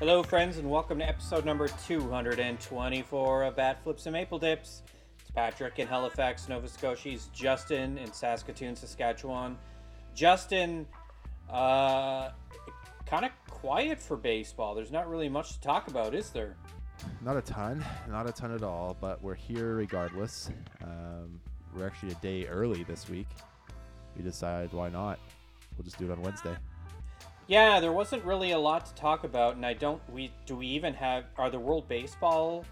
Hello, 0.00 0.22
friends, 0.22 0.56
and 0.56 0.70
welcome 0.70 0.98
to 1.00 1.06
episode 1.06 1.44
number 1.44 1.68
224 1.68 3.42
of 3.42 3.54
Bat 3.54 3.82
Flips 3.82 4.06
and 4.06 4.14
Maple 4.14 4.38
Dips. 4.38 4.80
It's 5.20 5.30
Patrick 5.30 5.78
in 5.78 5.86
Halifax, 5.86 6.48
Nova 6.48 6.68
Scotia. 6.68 7.10
He's 7.10 7.26
Justin 7.34 7.98
in 7.98 8.10
Saskatoon, 8.10 8.74
Saskatchewan. 8.74 9.58
Justin, 10.14 10.86
uh, 11.50 12.30
kind 13.04 13.26
of 13.26 13.30
quiet 13.50 14.00
for 14.00 14.16
baseball. 14.16 14.74
There's 14.74 14.90
not 14.90 15.06
really 15.06 15.28
much 15.28 15.52
to 15.52 15.60
talk 15.60 15.88
about, 15.88 16.14
is 16.14 16.30
there? 16.30 16.56
Not 17.20 17.36
a 17.36 17.42
ton, 17.42 17.84
not 18.08 18.26
a 18.26 18.32
ton 18.32 18.54
at 18.54 18.62
all, 18.62 18.96
but 19.02 19.22
we're 19.22 19.34
here 19.34 19.74
regardless. 19.74 20.48
Um, 20.82 21.38
we're 21.76 21.86
actually 21.86 22.12
a 22.12 22.22
day 22.22 22.46
early 22.46 22.84
this 22.84 23.10
week. 23.10 23.28
We 24.16 24.22
decided 24.22 24.72
why 24.72 24.88
not? 24.88 25.18
We'll 25.76 25.84
just 25.84 25.98
do 25.98 26.06
it 26.06 26.10
on 26.10 26.22
Wednesday. 26.22 26.56
Yeah, 27.50 27.80
there 27.80 27.90
wasn't 27.90 28.24
really 28.24 28.52
a 28.52 28.58
lot 28.58 28.86
to 28.86 28.94
talk 28.94 29.24
about, 29.24 29.56
and 29.56 29.66
I 29.66 29.72
don't. 29.72 30.00
We 30.08 30.30
do 30.46 30.54
we 30.54 30.68
even 30.68 30.94
have 30.94 31.24
are 31.36 31.50
the 31.50 31.58
World 31.58 31.88
Baseball 31.88 32.64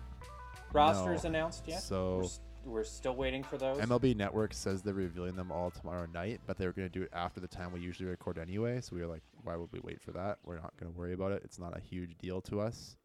rosters 0.72 1.24
No. 1.24 1.30
announced 1.30 1.64
yet? 1.66 1.82
So- 1.82 2.28
we're, 2.64 2.72
we're 2.74 2.84
still 2.84 3.16
waiting 3.16 3.42
for 3.42 3.58
those. 3.58 3.78
MLB 3.78 4.14
Network 4.14 4.54
says 4.54 4.82
they're 4.82 4.94
revealing 4.94 5.34
them 5.34 5.50
all 5.50 5.72
tomorrow 5.72 6.06
night, 6.14 6.40
but 6.46 6.58
they 6.58 6.66
were 6.66 6.72
going 6.72 6.88
to 6.88 6.92
do 6.92 7.02
it 7.02 7.08
after 7.12 7.40
the 7.40 7.48
time 7.48 7.72
we 7.72 7.80
usually 7.80 8.08
record 8.08 8.38
anyway. 8.38 8.80
So 8.80 8.94
we 8.94 9.00
were 9.00 9.08
like, 9.08 9.22
why 9.42 9.56
would 9.56 9.72
we 9.72 9.80
wait 9.82 10.00
for 10.00 10.12
that? 10.12 10.38
We're 10.44 10.60
not 10.60 10.72
going 10.78 10.92
to 10.92 10.96
worry 10.96 11.12
about 11.14 11.32
it. 11.32 11.42
It's 11.44 11.58
not 11.58 11.76
a 11.76 11.80
huge 11.80 12.16
deal 12.18 12.40
to 12.42 12.60
us. 12.60 12.96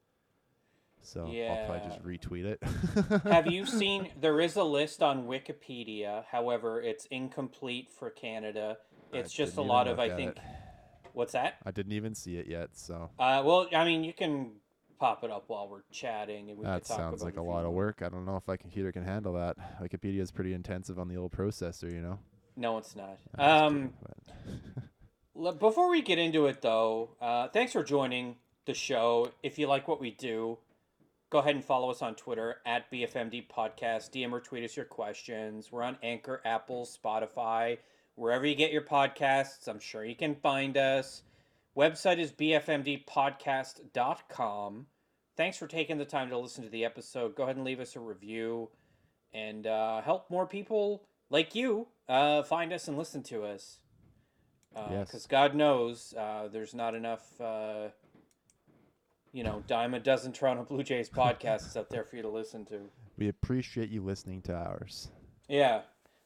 So 1.01 1.21
I'll 1.21 1.65
probably 1.65 1.87
just 1.89 2.03
retweet 2.03 2.45
it. 2.45 3.23
Have 3.23 3.47
you 3.47 3.65
seen? 3.79 4.09
There 4.21 4.39
is 4.41 4.57
a 4.57 4.63
list 4.63 5.01
on 5.01 5.25
Wikipedia. 5.25 6.25
However, 6.29 6.81
it's 6.81 7.05
incomplete 7.05 7.89
for 7.91 8.09
Canada. 8.11 8.77
I 9.13 9.17
It's 9.17 9.33
just 9.33 9.57
a 9.57 9.61
lot 9.61 9.87
of, 9.87 9.97
I 9.99 10.09
think. 10.09 10.31
it. 10.37 10.39
What's 11.13 11.33
that? 11.33 11.55
I 11.65 11.71
didn't 11.71 11.93
even 11.93 12.15
see 12.15 12.37
it 12.37 12.47
yet, 12.47 12.69
so 12.73 13.09
Uh, 13.19 13.41
well, 13.45 13.67
I 13.75 13.85
mean, 13.85 14.03
you 14.03 14.13
can 14.13 14.51
pop 14.99 15.23
it 15.23 15.31
up 15.31 15.45
while 15.47 15.67
we're 15.67 15.83
chatting, 15.91 16.49
and 16.49 16.57
we 16.57 16.65
that 16.65 16.81
can 16.85 16.87
talk 16.89 16.97
sounds 16.97 17.21
about 17.21 17.25
like 17.35 17.37
a 17.37 17.41
lot 17.43 17.65
of 17.65 17.71
work. 17.73 18.01
I 18.01 18.09
don't 18.09 18.25
know 18.25 18.35
if 18.37 18.47
my 18.47 18.57
computer 18.57 18.91
can 18.91 19.03
handle 19.03 19.33
that. 19.33 19.57
Wikipedia 19.81 20.19
is 20.21 20.31
pretty 20.31 20.53
intensive 20.53 20.97
on 20.99 21.07
the 21.07 21.15
old 21.17 21.31
processor, 21.31 21.91
you 21.91 22.01
know. 22.01 22.19
No, 22.55 22.77
it's 22.77 22.95
not. 22.95 23.17
Um, 23.37 23.93
l- 25.37 25.53
before 25.59 25.89
we 25.89 26.01
get 26.01 26.17
into 26.19 26.45
it, 26.47 26.61
though, 26.61 27.09
uh, 27.21 27.47
thanks 27.49 27.73
for 27.73 27.83
joining 27.83 28.35
the 28.65 28.73
show. 28.73 29.31
If 29.41 29.59
you 29.59 29.67
like 29.67 29.87
what 29.87 29.99
we 29.99 30.11
do, 30.11 30.57
go 31.29 31.39
ahead 31.39 31.55
and 31.55 31.65
follow 31.65 31.89
us 31.89 32.01
on 32.01 32.15
Twitter 32.15 32.57
at 32.65 32.89
BFMD 32.91 33.47
Podcast. 33.49 34.11
DM 34.11 34.31
or 34.31 34.39
tweet 34.39 34.63
us 34.63 34.75
your 34.77 34.85
questions. 34.85 35.71
We're 35.71 35.83
on 35.83 35.97
Anchor, 36.03 36.41
Apple, 36.45 36.85
Spotify, 36.85 37.79
wherever 38.15 38.45
you 38.45 38.55
get 38.55 38.71
your 38.71 38.83
podcasts. 38.83 39.67
I'm 39.67 39.79
sure 39.79 40.05
you 40.05 40.15
can 40.15 40.35
find 40.35 40.77
us. 40.77 41.23
Website 41.77 42.19
is 42.19 42.31
bfmdpodcast.com. 42.31 44.85
Thanks 45.35 45.57
for 45.57 45.65
taking 45.67 45.97
the 45.97 46.05
time 46.05 46.29
to 46.29 46.37
listen 46.37 46.63
to 46.63 46.69
the 46.69 46.85
episode. 46.85 47.35
Go 47.35 47.41
ahead 47.43 47.55
and 47.55 47.65
leave 47.65 47.79
us 47.79 47.95
a 47.95 47.99
review 47.99 48.69
and 49.33 49.65
uh, 49.65 50.01
help 50.01 50.29
more 50.29 50.45
people 50.45 51.03
like 51.31 51.55
you 51.55 51.87
uh, 52.07 52.43
find 52.43 52.71
us 52.71 52.87
and 52.87 52.95
listen 52.97 53.23
to 53.23 53.43
us. 53.43 53.79
Because 54.73 55.09
Yes. 55.13 55.25
God 55.27 55.55
knows 55.55 56.13
uh, 56.17 56.47
there's 56.51 56.73
not 56.75 56.93
enough, 56.95 57.39
uh, 57.41 57.87
you 59.31 59.43
know, 59.43 59.63
dime 59.67 59.93
a 59.95 59.99
dozen 59.99 60.31
Toronto 60.33 60.63
Blue 60.63 60.83
Jays 60.83 61.09
podcasts 61.09 61.75
out 61.75 61.89
there 61.89 62.03
for 62.03 62.15
you 62.15 62.21
to 62.21 62.29
listen 62.29 62.63
to. 62.65 62.81
we 63.17 63.29
appreciate 63.29 63.89
you 63.89 64.03
listening 64.03 64.41
to 64.43 64.53
ours. 64.53 65.09
Yeah. 65.47 65.81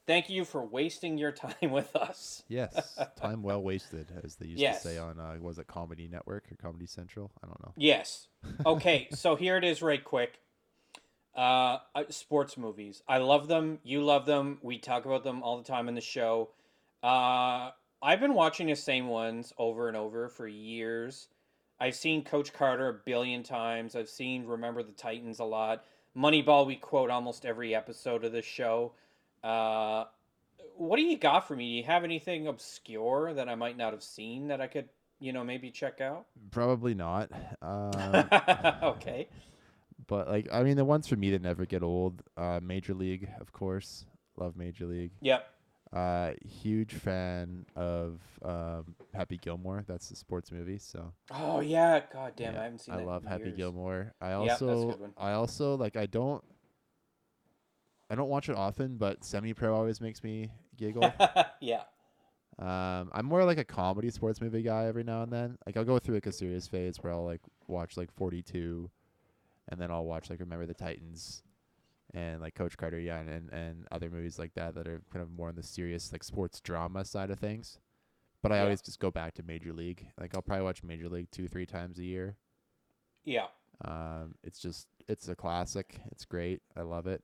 Thank 0.08 0.30
you 0.30 0.44
for 0.46 0.64
wasting 0.64 1.18
your 1.18 1.30
time 1.44 1.70
with 1.70 1.94
us. 1.94 2.42
Yes, 2.48 2.98
time 3.16 3.42
well 3.42 3.62
wasted, 3.62 4.10
as 4.24 4.36
they 4.36 4.46
used 4.46 4.60
Yes. 4.60 4.82
to 4.82 4.88
say 4.88 4.98
on 4.98 5.20
uh, 5.20 5.36
was 5.40 5.58
it 5.58 5.66
Comedy 5.68 6.08
Network 6.08 6.50
or 6.50 6.56
Comedy 6.56 6.86
Central? 6.86 7.30
I 7.44 7.46
don't 7.46 7.62
know. 7.62 7.72
Yes. 7.76 8.26
Okay, 8.66 9.08
so 9.12 9.36
here 9.36 9.56
it 9.58 9.64
is, 9.64 9.82
right 9.82 10.02
quick. 10.02 10.40
Uh, 11.36 11.78
uh, 11.94 12.04
sports 12.08 12.56
movies. 12.56 13.02
I 13.06 13.18
love 13.18 13.46
them. 13.48 13.78
You 13.84 14.02
love 14.02 14.26
them. 14.26 14.58
We 14.62 14.78
talk 14.78 15.04
about 15.04 15.22
them 15.24 15.42
all 15.42 15.58
the 15.58 15.64
time 15.64 15.88
in 15.88 15.94
the 15.94 16.00
show. 16.00 16.50
Uh, 17.02 17.70
I've 18.02 18.20
been 18.20 18.34
watching 18.34 18.68
the 18.68 18.76
same 18.76 19.08
ones 19.08 19.52
over 19.58 19.88
and 19.88 19.96
over 19.96 20.28
for 20.28 20.48
years. 20.48 21.28
I've 21.78 21.94
seen 21.94 22.24
Coach 22.24 22.52
Carter 22.52 22.88
a 22.88 22.94
billion 22.94 23.42
times. 23.42 23.94
I've 23.94 24.08
seen 24.08 24.46
Remember 24.46 24.82
the 24.82 24.92
Titans 24.92 25.38
a 25.40 25.44
lot. 25.44 25.84
Moneyball, 26.16 26.66
we 26.66 26.76
quote 26.76 27.10
almost 27.10 27.44
every 27.44 27.74
episode 27.74 28.24
of 28.24 28.32
this 28.32 28.44
show. 28.46 28.92
Uh, 29.42 30.04
what 30.76 30.96
do 30.96 31.02
you 31.02 31.18
got 31.18 31.46
for 31.48 31.56
me? 31.56 31.68
Do 31.68 31.74
you 31.76 31.84
have 31.84 32.04
anything 32.04 32.46
obscure 32.46 33.32
that 33.34 33.48
I 33.48 33.54
might 33.54 33.76
not 33.76 33.92
have 33.92 34.02
seen 34.02 34.48
that 34.48 34.60
I 34.60 34.66
could, 34.66 34.88
you 35.20 35.32
know, 35.32 35.44
maybe 35.44 35.70
check 35.70 36.00
out? 36.00 36.26
Probably 36.50 36.94
not. 36.94 37.30
Um, 37.62 37.92
okay. 38.82 39.28
but 40.06 40.28
like, 40.28 40.48
I 40.52 40.62
mean, 40.62 40.76
the 40.76 40.84
ones 40.84 41.08
for 41.08 41.16
me 41.16 41.30
that 41.30 41.42
never 41.42 41.66
get 41.66 41.82
old. 41.82 42.22
Uh, 42.36 42.60
Major 42.62 42.94
League, 42.94 43.28
of 43.40 43.52
course. 43.52 44.04
Love 44.36 44.56
Major 44.56 44.86
League. 44.86 45.10
Yep. 45.20 45.46
Uh, 45.92 46.32
huge 46.44 46.92
fan 46.92 47.64
of 47.74 48.20
um, 48.44 48.94
Happy 49.14 49.38
Gilmore. 49.38 49.84
That's 49.88 50.10
the 50.10 50.16
sports 50.16 50.52
movie. 50.52 50.78
So 50.78 51.12
Oh 51.30 51.60
yeah, 51.60 52.00
god 52.12 52.34
damn, 52.36 52.54
yeah, 52.54 52.60
I 52.60 52.64
haven't 52.64 52.80
seen 52.80 52.94
I 52.94 52.98
that. 52.98 53.06
love 53.06 53.22
in 53.24 53.28
Happy 53.30 53.44
years. 53.44 53.56
Gilmore. 53.56 54.12
I 54.20 54.30
Yep, 54.30 54.38
also, 54.50 54.90
good 54.90 55.00
one. 55.00 55.12
I 55.16 55.32
also 55.32 55.76
like. 55.76 55.96
I 55.96 56.04
don't. 56.04 56.44
I 58.10 58.14
don't 58.14 58.28
watch 58.28 58.48
it 58.48 58.56
often, 58.56 58.96
but 58.96 59.24
Semi 59.24 59.52
Pro 59.54 59.74
always 59.74 60.00
makes 60.00 60.22
me 60.24 60.50
giggle. 60.76 61.12
yeah. 61.60 61.82
Um, 62.58 63.10
I'm 63.12 63.26
more 63.26 63.44
like 63.44 63.58
a 63.58 63.64
comedy 63.64 64.10
sports 64.10 64.40
movie 64.40 64.62
guy 64.62 64.86
every 64.86 65.04
now 65.04 65.22
and 65.22 65.32
then. 65.32 65.58
Like 65.66 65.76
I'll 65.76 65.84
go 65.84 65.98
through 65.98 66.14
like 66.16 66.26
a 66.26 66.32
serious 66.32 66.66
phase 66.66 66.96
where 67.00 67.12
I'll 67.12 67.24
like 67.24 67.40
watch 67.68 67.96
like 67.96 68.10
42, 68.12 68.90
and 69.68 69.80
then 69.80 69.90
I'll 69.90 70.04
watch 70.06 70.28
like 70.30 70.40
Remember 70.40 70.66
the 70.66 70.74
Titans, 70.74 71.42
and 72.14 72.40
like 72.40 72.54
Coach 72.54 72.76
Carter, 72.76 72.98
yeah, 72.98 73.18
and, 73.20 73.28
and 73.28 73.52
and 73.52 73.86
other 73.92 74.10
movies 74.10 74.38
like 74.38 74.54
that 74.54 74.74
that 74.74 74.88
are 74.88 75.02
kind 75.12 75.22
of 75.22 75.30
more 75.30 75.48
on 75.48 75.54
the 75.54 75.62
serious 75.62 76.10
like 76.10 76.24
sports 76.24 76.60
drama 76.60 77.04
side 77.04 77.30
of 77.30 77.38
things. 77.38 77.78
But 78.42 78.50
I 78.52 78.56
Yeah. 78.56 78.62
always 78.62 78.80
just 78.82 78.98
go 79.00 79.10
back 79.10 79.34
to 79.34 79.42
Major 79.42 79.72
League. 79.72 80.06
Like 80.18 80.34
I'll 80.34 80.42
probably 80.42 80.64
watch 80.64 80.82
Major 80.82 81.08
League 81.08 81.30
two 81.30 81.46
three 81.46 81.66
times 81.66 81.98
a 81.98 82.04
year. 82.04 82.36
Yeah. 83.24 83.46
Um, 83.84 84.34
it's 84.42 84.58
just 84.58 84.88
it's 85.06 85.28
a 85.28 85.36
classic. 85.36 86.00
It's 86.10 86.24
great. 86.24 86.62
I 86.76 86.80
love 86.82 87.06
it. 87.06 87.22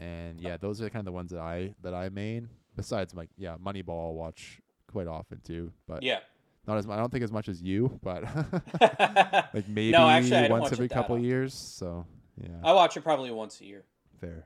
And 0.00 0.40
yeah, 0.40 0.56
those 0.56 0.80
are 0.80 0.88
kind 0.90 1.00
of 1.00 1.06
the 1.06 1.12
ones 1.12 1.30
that 1.32 1.40
I 1.40 1.74
that 1.82 1.94
I 1.94 2.08
main. 2.08 2.48
Besides, 2.76 3.14
like 3.14 3.28
yeah, 3.36 3.56
Moneyball 3.64 4.06
I'll 4.08 4.14
watch 4.14 4.60
quite 4.90 5.06
often 5.08 5.40
too, 5.42 5.72
but 5.86 6.02
Yeah. 6.02 6.20
not 6.66 6.78
as 6.78 6.86
much. 6.86 6.96
I 6.96 7.00
don't 7.00 7.10
think 7.10 7.24
as 7.24 7.32
much 7.32 7.48
as 7.48 7.60
you, 7.60 7.98
but 8.02 8.22
like 8.80 9.68
maybe 9.68 9.90
No, 9.92 10.08
actually, 10.08 10.48
once 10.48 10.72
every 10.72 10.88
couple 10.88 11.16
often. 11.16 11.24
years. 11.24 11.52
So 11.54 12.06
yeah, 12.40 12.48
I 12.62 12.72
watch 12.72 12.96
it 12.96 13.00
probably 13.02 13.30
once 13.30 13.60
a 13.60 13.64
year. 13.64 13.84
fair. 14.20 14.44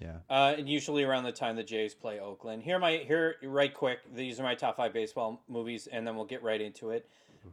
Yeah, 0.00 0.18
Uh, 0.30 0.54
and 0.56 0.68
usually 0.68 1.02
around 1.02 1.24
the 1.24 1.32
time 1.32 1.56
the 1.56 1.64
Jays 1.64 1.92
play 1.92 2.20
Oakland. 2.20 2.62
Here, 2.62 2.78
my 2.78 2.98
here, 2.98 3.34
right 3.42 3.74
quick. 3.74 3.98
These 4.14 4.38
are 4.38 4.44
my 4.44 4.54
top 4.54 4.76
five 4.76 4.92
baseball 4.92 5.42
movies, 5.48 5.88
and 5.90 6.06
then 6.06 6.14
we'll 6.14 6.24
get 6.24 6.40
right 6.44 6.60
into 6.60 6.90
it. 6.90 7.08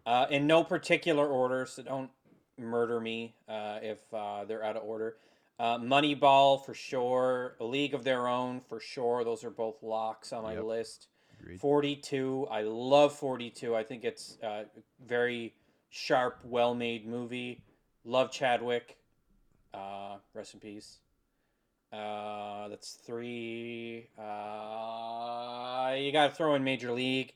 Uh, 0.05 0.27
in 0.29 0.45
no 0.45 0.63
particular 0.63 1.27
order, 1.27 1.65
so 1.65 1.81
don't 1.81 2.11
murder 2.59 2.99
me 2.99 3.33
uh, 3.49 3.79
if 3.81 3.97
uh, 4.13 4.45
they're 4.45 4.63
out 4.63 4.75
of 4.77 4.83
order. 4.83 5.15
Uh, 5.57 5.77
Moneyball 5.77 6.65
for 6.65 6.73
sure. 6.73 7.55
A 7.59 7.63
League 7.65 7.93
of 7.93 8.03
Their 8.03 8.27
Own 8.27 8.59
for 8.61 8.79
sure. 8.79 9.23
Those 9.23 9.43
are 9.43 9.49
both 9.49 9.81
locks 9.81 10.33
on 10.33 10.43
my 10.43 10.53
Yep. 10.55 10.63
list. 10.63 11.07
agreed. 11.39 11.59
42. 11.59 12.47
I 12.49 12.61
love 12.61 13.13
42. 13.13 13.75
I 13.75 13.83
think 13.83 14.03
it's 14.03 14.37
a 14.41 14.65
very 15.05 15.53
sharp, 15.89 16.39
well 16.45 16.73
made 16.73 17.05
movie. 17.05 17.61
Love 18.03 18.31
Chadwick. 18.31 18.97
Uh, 19.73 20.17
rest 20.33 20.53
in 20.53 20.59
peace. 20.61 20.99
Uh, 21.91 22.67
that's 22.69 22.93
three. 22.93 24.07
Uh, 24.17 25.95
you 25.97 26.11
got 26.11 26.29
to 26.29 26.35
throw 26.35 26.55
in 26.55 26.63
Major 26.63 26.91
League 26.91 27.33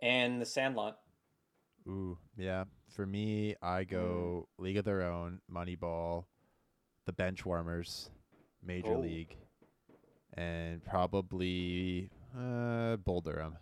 and 0.00 0.40
The 0.40 0.46
Sandlot. 0.46 0.98
Ooh, 1.88 2.18
yeah. 2.36 2.64
For 2.88 3.06
me, 3.06 3.56
I 3.62 3.84
go 3.84 4.48
League 4.58 4.76
of 4.76 4.84
Their 4.84 5.02
Own, 5.02 5.40
Moneyball, 5.52 6.24
The 7.06 7.12
Benchwarmers, 7.12 8.10
Major 8.64 8.94
Oh. 8.94 9.00
League, 9.00 9.36
and 10.34 10.84
probably 10.84 12.10
uh, 12.38 12.96
Bull 12.96 13.20
Durham. 13.20 13.56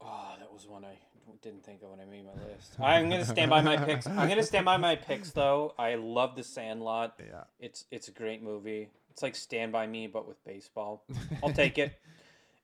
Oh, 0.00 0.34
that 0.38 0.52
was 0.52 0.66
one 0.66 0.84
I 0.84 0.98
didn't 1.42 1.64
think 1.64 1.82
of 1.82 1.90
when 1.90 2.00
I 2.00 2.04
made 2.04 2.24
my 2.24 2.32
list. 2.52 2.74
I'm 2.80 3.08
gonna 3.10 3.24
stand 3.24 3.50
by 3.50 3.60
my 3.62 3.76
picks. 3.76 4.06
I'm 4.06 4.28
gonna 4.28 4.42
stand 4.42 4.64
by 4.64 4.76
my 4.76 4.96
picks 4.96 5.30
though. 5.30 5.74
I 5.78 5.94
love 5.94 6.36
The 6.36 6.42
Sandlot. 6.42 7.14
Yeah. 7.18 7.44
It's 7.58 7.84
it's 7.90 8.08
a 8.08 8.12
great 8.12 8.42
movie. 8.42 8.88
It's 9.10 9.22
like 9.22 9.34
Stand 9.36 9.72
by 9.72 9.86
Me, 9.86 10.06
but 10.06 10.26
with 10.26 10.42
baseball. 10.44 11.04
I'll 11.42 11.52
take 11.52 11.78
it. 11.78 11.92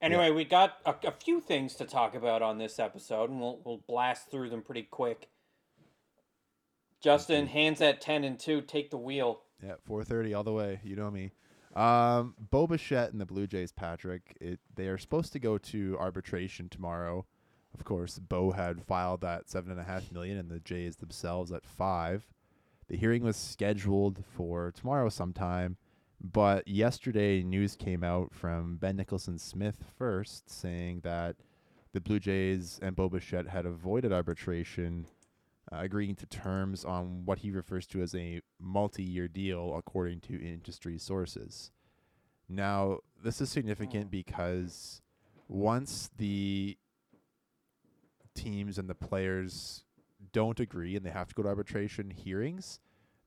Anyway, 0.02 0.31
we 0.31 0.44
got 0.44 0.75
a, 0.84 0.94
a 1.06 1.11
few 1.11 1.40
things 1.40 1.75
to 1.76 1.87
talk 1.87 2.14
about 2.14 2.43
on 2.43 2.58
this 2.58 2.79
episode, 2.79 3.31
and 3.31 3.40
we'll 3.40 3.58
we'll 3.64 3.81
blast 3.88 4.31
through 4.31 4.50
them 4.50 4.61
pretty 4.61 4.82
quick. 4.82 5.31
Justin, 7.06 7.47
hands 7.47 7.81
at 7.81 8.00
ten 8.00 8.25
and 8.25 8.38
two, 8.38 8.61
take 8.61 8.91
the 8.91 8.99
wheel. 8.99 9.41
Yeah, 9.64 9.75
four 9.85 10.05
thirty 10.05 10.35
all 10.35 10.44
the 10.44 10.53
way. 10.53 10.81
You 10.82 10.97
know 10.97 11.11
me. 11.11 11.32
Um, 11.75 12.35
Bo 12.50 12.67
Bichette 12.67 13.12
and 13.12 13.20
the 13.20 13.26
Blue 13.26 13.47
Jays, 13.47 13.73
Patrick. 13.73 14.37
It 14.41 14.61
they 14.75 14.88
are 14.88 14.99
supposed 14.99 15.32
to 15.32 15.38
go 15.38 15.56
to 15.58 15.97
arbitration 15.99 16.69
tomorrow 16.69 17.26
of 17.79 17.85
course, 17.85 18.19
Bo 18.19 18.53
had 18.53 18.82
filed 18.82 19.20
that 19.20 19.50
seven 19.50 19.70
and 19.70 19.81
a 19.81 19.85
half 19.85 20.11
million, 20.11 20.38
and 20.38 20.50
the 20.50 20.61
Jays 20.61 20.97
themselves 20.97 21.53
at 21.53 21.67
five. 21.67 22.26
The 22.88 22.97
hearing 22.97 23.23
was 23.23 23.37
scheduled 23.37 24.25
for 24.25 24.73
tomorrow 24.73 25.11
sometime, 25.11 25.76
but 26.19 26.67
yesterday 26.67 27.43
news 27.43 27.76
came 27.76 28.03
out 28.03 28.32
from 28.32 28.76
Ben 28.76 28.97
Nicholson 28.97 29.38
Smith 29.38 29.85
first 29.99 30.49
saying 30.49 31.00
that 31.00 31.37
the 31.93 32.00
Blue 32.00 32.19
Jays 32.19 32.79
and 32.81 32.97
Bo 32.97 33.11
Bichette 33.11 33.49
had 33.49 33.67
avoided 33.67 34.12
arbitration, 34.12 35.06
uh, 35.73 35.79
agreeing 35.79 36.15
to 36.17 36.27
terms 36.27 36.85
on 36.85 37.25
what 37.25 37.39
he 37.39 37.51
refers 37.51 37.87
to 37.89 38.01
as 38.03 38.15
a 38.15 38.41
multi-year 38.61 39.29
deal, 39.29 39.75
according 39.77 40.21
to 40.21 40.35
industry 40.41 40.99
sources. 40.99 41.73
Now, 42.49 42.99
this 43.23 43.41
is 43.41 43.51
significant 43.51 44.11
because 44.11 45.03
once 45.49 46.11
the 46.17 46.79
teams 48.35 48.79
and 48.79 48.89
the 48.89 48.95
players 48.95 49.85
don't 50.33 50.61
agree 50.61 50.95
and 50.97 51.05
they 51.05 51.11
have 51.11 51.29
to 51.29 51.35
go 51.35 51.43
to 51.43 51.49
arbitration 51.49 52.11
hearings, 52.11 52.79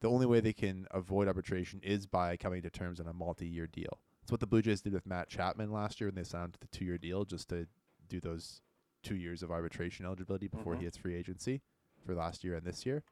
the 0.02 0.10
only 0.10 0.26
way 0.26 0.40
they 0.40 0.54
can 0.54 0.88
avoid 0.92 1.28
arbitration 1.28 1.82
is 1.84 2.06
by 2.08 2.38
coming 2.38 2.62
to 2.62 2.70
terms 2.70 3.00
on 3.00 3.08
a 3.08 3.14
multi-year 3.14 3.68
deal. 3.68 4.00
That's 4.22 4.32
what 4.32 4.40
the 4.40 4.48
Blue 4.48 4.62
Jays 4.62 4.82
did 4.82 4.94
with 4.94 5.06
Matt 5.06 5.28
Chapman 5.28 5.72
last 5.72 6.00
year 6.00 6.08
when 6.08 6.16
they 6.16 6.24
signed 6.24 6.58
the 6.62 6.68
two-year 6.68 6.98
deal, 6.98 7.26
just 7.26 7.50
to 7.50 7.68
do 8.08 8.20
those 8.22 8.62
two 9.04 9.16
years 9.16 9.44
of 9.44 9.52
arbitration 9.52 10.06
eligibility 10.06 10.48
before 10.48 10.76
Mhm. 10.76 10.80
he 10.80 10.84
hits 10.86 10.98
free 10.98 11.16
agency 11.16 11.62
for 12.10 12.16
last 12.16 12.44
year 12.44 12.56
and 12.56 12.66
this 12.66 12.86
year. 12.86 13.04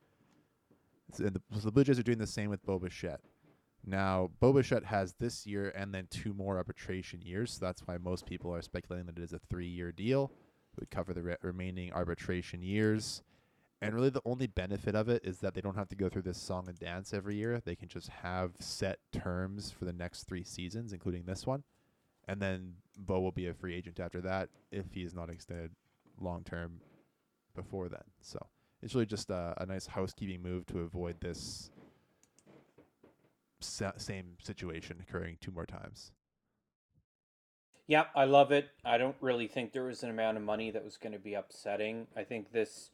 And 1.19 1.35
the, 1.35 1.41
so 1.53 1.65
the 1.65 1.71
Blue 1.71 1.83
Jays 1.83 1.99
are 1.99 2.03
doing 2.03 2.17
the 2.17 2.27
same 2.27 2.49
with 2.49 2.65
Bo 2.65 2.79
Bichette. 2.79 3.21
Now, 3.85 4.31
Bo 4.39 4.51
Bichette 4.51 4.85
has 4.85 5.13
this 5.19 5.45
year 5.45 5.71
and 5.75 5.93
then 5.93 6.07
two 6.09 6.33
more 6.33 6.57
arbitration 6.57 7.21
years. 7.21 7.53
So 7.53 7.65
that's 7.65 7.81
why 7.85 7.97
most 7.97 8.25
people 8.25 8.53
are 8.53 8.61
speculating 8.61 9.05
that 9.05 9.17
it 9.17 9.23
is 9.23 9.33
a 9.33 9.39
three-year 9.49 9.91
deal. 9.91 10.31
It 10.73 10.79
would 10.79 10.89
cover 10.89 11.13
the 11.13 11.21
re- 11.21 11.35
remaining 11.41 11.93
arbitration 11.93 12.61
years. 12.61 13.21
And 13.81 13.93
really, 13.93 14.09
the 14.09 14.21
only 14.25 14.47
benefit 14.47 14.95
of 14.95 15.07
it 15.07 15.23
is 15.23 15.37
that 15.39 15.53
they 15.53 15.61
don't 15.61 15.75
have 15.75 15.89
to 15.89 15.95
go 15.95 16.09
through 16.09 16.23
this 16.23 16.41
song 16.41 16.67
and 16.67 16.79
dance 16.79 17.13
every 17.13 17.35
year. 17.35 17.61
They 17.63 17.75
can 17.75 17.87
just 17.87 18.09
have 18.09 18.53
set 18.59 18.97
terms 19.11 19.69
for 19.69 19.85
the 19.85 19.93
next 19.93 20.23
three 20.23 20.43
seasons, 20.43 20.91
including 20.91 21.25
this 21.25 21.45
one. 21.45 21.63
And 22.27 22.41
then 22.41 22.73
Bo 22.97 23.19
will 23.19 23.31
be 23.31 23.47
a 23.47 23.53
free 23.53 23.75
agent 23.75 23.99
after 23.99 24.19
that 24.21 24.49
if 24.71 24.85
he 24.91 25.03
is 25.03 25.13
not 25.13 25.29
extended 25.29 25.71
long 26.19 26.43
term 26.43 26.81
before 27.55 27.87
then. 27.87 28.03
So 28.19 28.47
it's 28.81 28.93
really 28.93 29.05
just 29.05 29.29
a, 29.29 29.53
a 29.57 29.65
nice 29.65 29.87
housekeeping 29.87 30.41
move 30.41 30.65
to 30.67 30.79
avoid 30.79 31.19
this 31.21 31.71
sa- 33.59 33.93
same 33.97 34.37
situation 34.43 34.97
occurring 35.01 35.37
two 35.41 35.51
more 35.51 35.65
times. 35.65 36.11
Yeah, 37.87 38.05
I 38.15 38.25
love 38.25 38.51
it. 38.51 38.69
I 38.83 38.97
don't 38.97 39.15
really 39.21 39.47
think 39.47 39.71
there 39.71 39.83
was 39.83 40.03
an 40.03 40.09
amount 40.09 40.37
of 40.37 40.43
money 40.43 40.71
that 40.71 40.83
was 40.83 40.97
going 40.97 41.13
to 41.13 41.19
be 41.19 41.33
upsetting. 41.33 42.07
I 42.15 42.23
think 42.23 42.51
this 42.51 42.91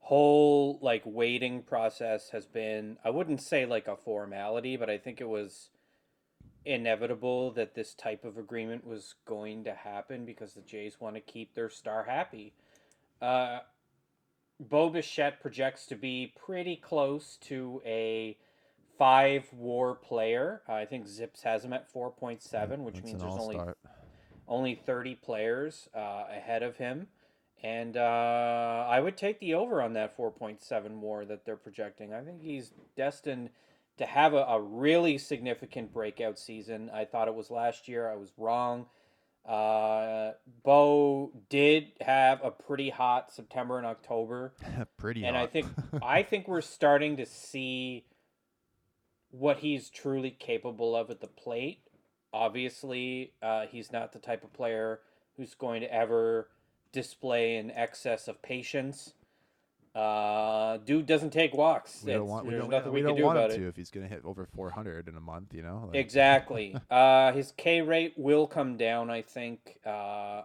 whole 0.00 0.78
like 0.82 1.02
waiting 1.04 1.62
process 1.62 2.30
has 2.30 2.46
been 2.46 2.96
I 3.04 3.10
wouldn't 3.10 3.40
say 3.40 3.66
like 3.66 3.88
a 3.88 3.96
formality, 3.96 4.76
but 4.76 4.90
I 4.90 4.98
think 4.98 5.20
it 5.20 5.28
was 5.28 5.70
inevitable 6.64 7.52
that 7.52 7.74
this 7.74 7.94
type 7.94 8.24
of 8.24 8.36
agreement 8.36 8.86
was 8.86 9.14
going 9.24 9.64
to 9.64 9.74
happen 9.74 10.24
because 10.24 10.54
the 10.54 10.60
Jays 10.60 11.00
want 11.00 11.14
to 11.14 11.20
keep 11.20 11.54
their 11.54 11.68
star 11.68 12.04
happy. 12.04 12.52
Uh 13.22 13.60
Bo 14.58 14.88
Bichette 14.90 15.40
projects 15.40 15.86
to 15.86 15.96
be 15.96 16.32
pretty 16.44 16.76
close 16.76 17.36
to 17.42 17.82
a 17.84 18.36
five 18.98 19.44
war 19.52 19.94
player. 19.94 20.62
I 20.68 20.84
think 20.84 21.06
Zips 21.06 21.42
has 21.42 21.64
him 21.64 21.72
at 21.72 21.92
4.7, 21.92 22.78
which 22.78 22.94
That's 22.94 23.06
means 23.06 23.20
there's 23.20 23.34
only 23.34 23.60
only 24.48 24.74
30 24.74 25.16
players 25.16 25.88
uh, 25.94 26.24
ahead 26.30 26.62
of 26.62 26.76
him. 26.76 27.08
And 27.62 27.96
uh, 27.96 28.86
I 28.88 29.00
would 29.00 29.16
take 29.16 29.40
the 29.40 29.54
over 29.54 29.82
on 29.82 29.94
that 29.94 30.16
4.7 30.16 30.90
war 30.98 31.24
that 31.24 31.44
they're 31.44 31.56
projecting. 31.56 32.12
I 32.12 32.22
think 32.22 32.42
he's 32.42 32.72
destined 32.96 33.50
to 33.96 34.06
have 34.06 34.34
a, 34.34 34.44
a 34.44 34.60
really 34.60 35.18
significant 35.18 35.92
breakout 35.92 36.38
season. 36.38 36.90
I 36.92 37.06
thought 37.06 37.28
it 37.28 37.34
was 37.34 37.50
last 37.50 37.88
year. 37.88 38.08
I 38.10 38.16
was 38.16 38.32
wrong. 38.36 38.86
Uh, 39.46 40.32
Bo 40.64 41.30
did 41.48 41.92
have 42.00 42.40
a 42.42 42.50
pretty 42.50 42.90
hot 42.90 43.30
September 43.32 43.78
and 43.78 43.86
October 43.86 44.54
Pretty 44.96 45.24
and 45.24 45.36
I 45.36 45.46
think 45.46 45.66
I 46.02 46.24
think 46.24 46.48
we're 46.48 46.60
starting 46.60 47.16
to 47.18 47.26
see 47.26 48.06
what 49.30 49.58
he's 49.58 49.88
truly 49.88 50.30
capable 50.30 50.96
of 50.96 51.10
at 51.10 51.20
the 51.20 51.28
plate. 51.28 51.80
Obviously, 52.32 53.32
uh, 53.40 53.66
he's 53.66 53.92
not 53.92 54.12
the 54.12 54.18
type 54.18 54.42
of 54.42 54.52
player 54.52 55.00
who's 55.36 55.54
going 55.54 55.82
to 55.82 55.94
ever 55.94 56.48
display 56.92 57.56
an 57.56 57.70
excess 57.70 58.26
of 58.26 58.42
patience. 58.42 59.12
Uh, 59.96 60.76
dude 60.84 61.06
doesn't 61.06 61.30
take 61.30 61.54
walks. 61.54 62.02
we 62.04 62.12
don't 62.12 62.26
want 62.28 62.44
we 62.46 62.54
don't, 62.54 62.68
nothing 62.70 62.92
we 62.92 63.00
we, 63.00 63.02
don't 63.02 63.12
can 63.12 63.16
do 63.22 63.24
want 63.24 63.38
about 63.38 63.50
him 63.50 63.56
it. 63.56 63.62
to 63.64 63.68
if 63.68 63.76
he's 63.76 63.90
gonna 63.90 64.08
hit 64.08 64.20
over 64.24 64.46
400 64.54 65.08
in 65.08 65.16
a 65.16 65.20
month. 65.20 65.54
You 65.54 65.62
know. 65.62 65.84
Like, 65.86 65.96
Exactly. 65.96 66.76
uh, 66.90 67.32
his 67.32 67.52
K 67.56 67.80
rate 67.80 68.14
will 68.16 68.46
come 68.46 68.76
down. 68.76 69.08
I 69.10 69.22
think. 69.22 69.78
Uh, 69.86 70.42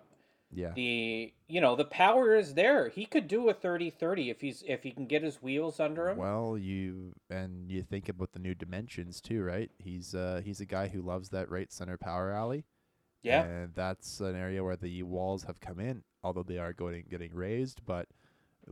Yeah. 0.54 0.72
the 0.76 1.34
you 1.48 1.60
know 1.62 1.76
the 1.76 1.86
power 1.86 2.36
is 2.36 2.54
there. 2.54 2.90
He 2.90 3.06
could 3.06 3.28
do 3.28 3.50
a 3.50 3.54
30-30 3.54 4.30
if 4.32 4.42
he's 4.42 4.64
if 4.68 4.84
he 4.84 4.92
can 4.92 5.06
get 5.06 5.22
his 5.24 5.42
wheels 5.42 5.80
under 5.80 6.10
him. 6.10 6.18
Well, 6.18 6.58
you 6.58 7.14
and 7.30 7.70
you 7.70 7.84
think 7.84 8.08
about 8.10 8.32
the 8.34 8.40
new 8.40 8.54
dimensions 8.56 9.20
too, 9.22 9.44
right? 9.44 9.70
He's 9.80 10.14
uh 10.16 10.42
he's 10.46 10.62
a 10.62 10.66
guy 10.66 10.88
who 10.90 11.02
loves 11.02 11.30
that 11.30 11.50
right 11.50 11.72
center 11.72 11.98
power 11.98 12.32
alley. 12.32 12.64
yeah. 13.24 13.44
And 13.44 13.74
that's 13.76 14.20
an 14.22 14.36
area 14.36 14.64
where 14.64 14.78
the 14.78 15.04
walls 15.04 15.44
have 15.44 15.60
come 15.60 15.80
in, 15.80 16.04
although 16.24 16.44
they 16.44 16.58
are 16.58 16.74
going 16.74 17.04
getting 17.10 17.34
raised, 17.34 17.82
but 17.86 18.08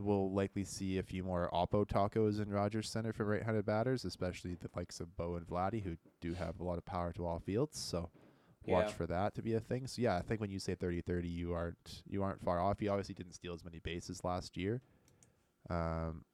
we'll 0.00 0.32
likely 0.32 0.64
see 0.64 0.98
a 0.98 1.02
few 1.02 1.22
more 1.24 1.50
Oppo 1.52 1.86
tacos 1.86 2.40
in 2.40 2.50
Rogers 2.50 2.90
Center 2.90 3.12
for 3.12 3.24
right-handed 3.24 3.66
batters, 3.66 4.04
especially 4.04 4.54
the 4.54 4.70
likes 4.76 5.00
of 5.00 5.16
Bo 5.16 5.36
and 5.36 5.46
Vladdy, 5.46 5.82
who 5.82 5.96
do 6.20 6.34
have 6.34 6.60
a 6.60 6.64
lot 6.64 6.78
of 6.78 6.84
power 6.84 7.12
to 7.14 7.26
all 7.26 7.38
fields. 7.40 7.78
So 7.78 8.10
watch 8.66 8.86
Yeah. 8.88 8.92
for 8.92 9.06
that 9.06 9.34
to 9.34 9.42
be 9.42 9.54
a 9.54 9.60
thing. 9.60 9.86
So 9.86 10.02
yeah, 10.02 10.16
I 10.16 10.22
think 10.22 10.40
when 10.40 10.50
you 10.50 10.58
say 10.58 10.74
30-30, 10.74 11.28
you 11.30 11.52
aren't 11.52 12.02
you 12.06 12.22
aren't 12.22 12.42
far 12.42 12.60
off. 12.60 12.80
He 12.80 12.88
obviously 12.88 13.14
didn't 13.14 13.34
steal 13.34 13.52
as 13.54 13.64
many 13.64 13.78
bases 13.80 14.24
last 14.24 14.56
year. 14.56 14.82
Um, 15.68 16.24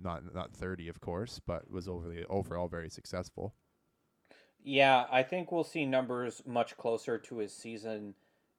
not 0.00 0.34
not 0.34 0.52
30, 0.52 0.88
of 0.88 1.00
course, 1.00 1.40
but 1.46 1.70
was 1.70 1.88
overly 1.88 2.24
overall 2.26 2.68
very 2.68 2.90
successful. 2.90 3.54
Yeah, 4.62 5.06
I 5.10 5.22
think 5.22 5.52
we'll 5.52 5.64
see 5.64 5.86
numbers 5.86 6.42
much 6.44 6.76
closer 6.76 7.18
to 7.18 7.38
his 7.38 7.52
season 7.54 8.14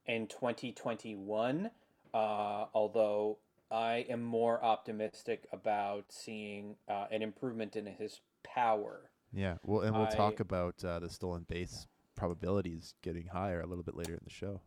in 0.06 0.28
2021. 0.28 1.70
Uh, 2.14 2.66
although 2.74 3.38
I 3.70 4.06
am 4.10 4.24
more 4.24 4.64
optimistic 4.64 5.48
about 5.52 6.06
seeing 6.10 6.76
uh, 6.88 7.06
an 7.12 7.22
improvement 7.22 7.76
in 7.76 7.86
his 7.86 8.22
power. 8.44 9.10
Yeah, 9.34 9.56
well, 9.64 9.82
and 9.82 9.96
we'll 9.96 10.08
talk 10.08 10.40
about 10.40 10.84
uh, 10.86 11.00
the 11.00 11.10
stolen 11.10 11.46
base 11.50 11.86
probabilities 12.16 12.94
getting 13.02 13.28
higher 13.28 13.62
a 13.62 13.66
little 13.68 13.84
bit 13.84 13.96
later 13.96 14.14
in 14.14 14.22
the 14.24 14.30
show, 14.30 14.62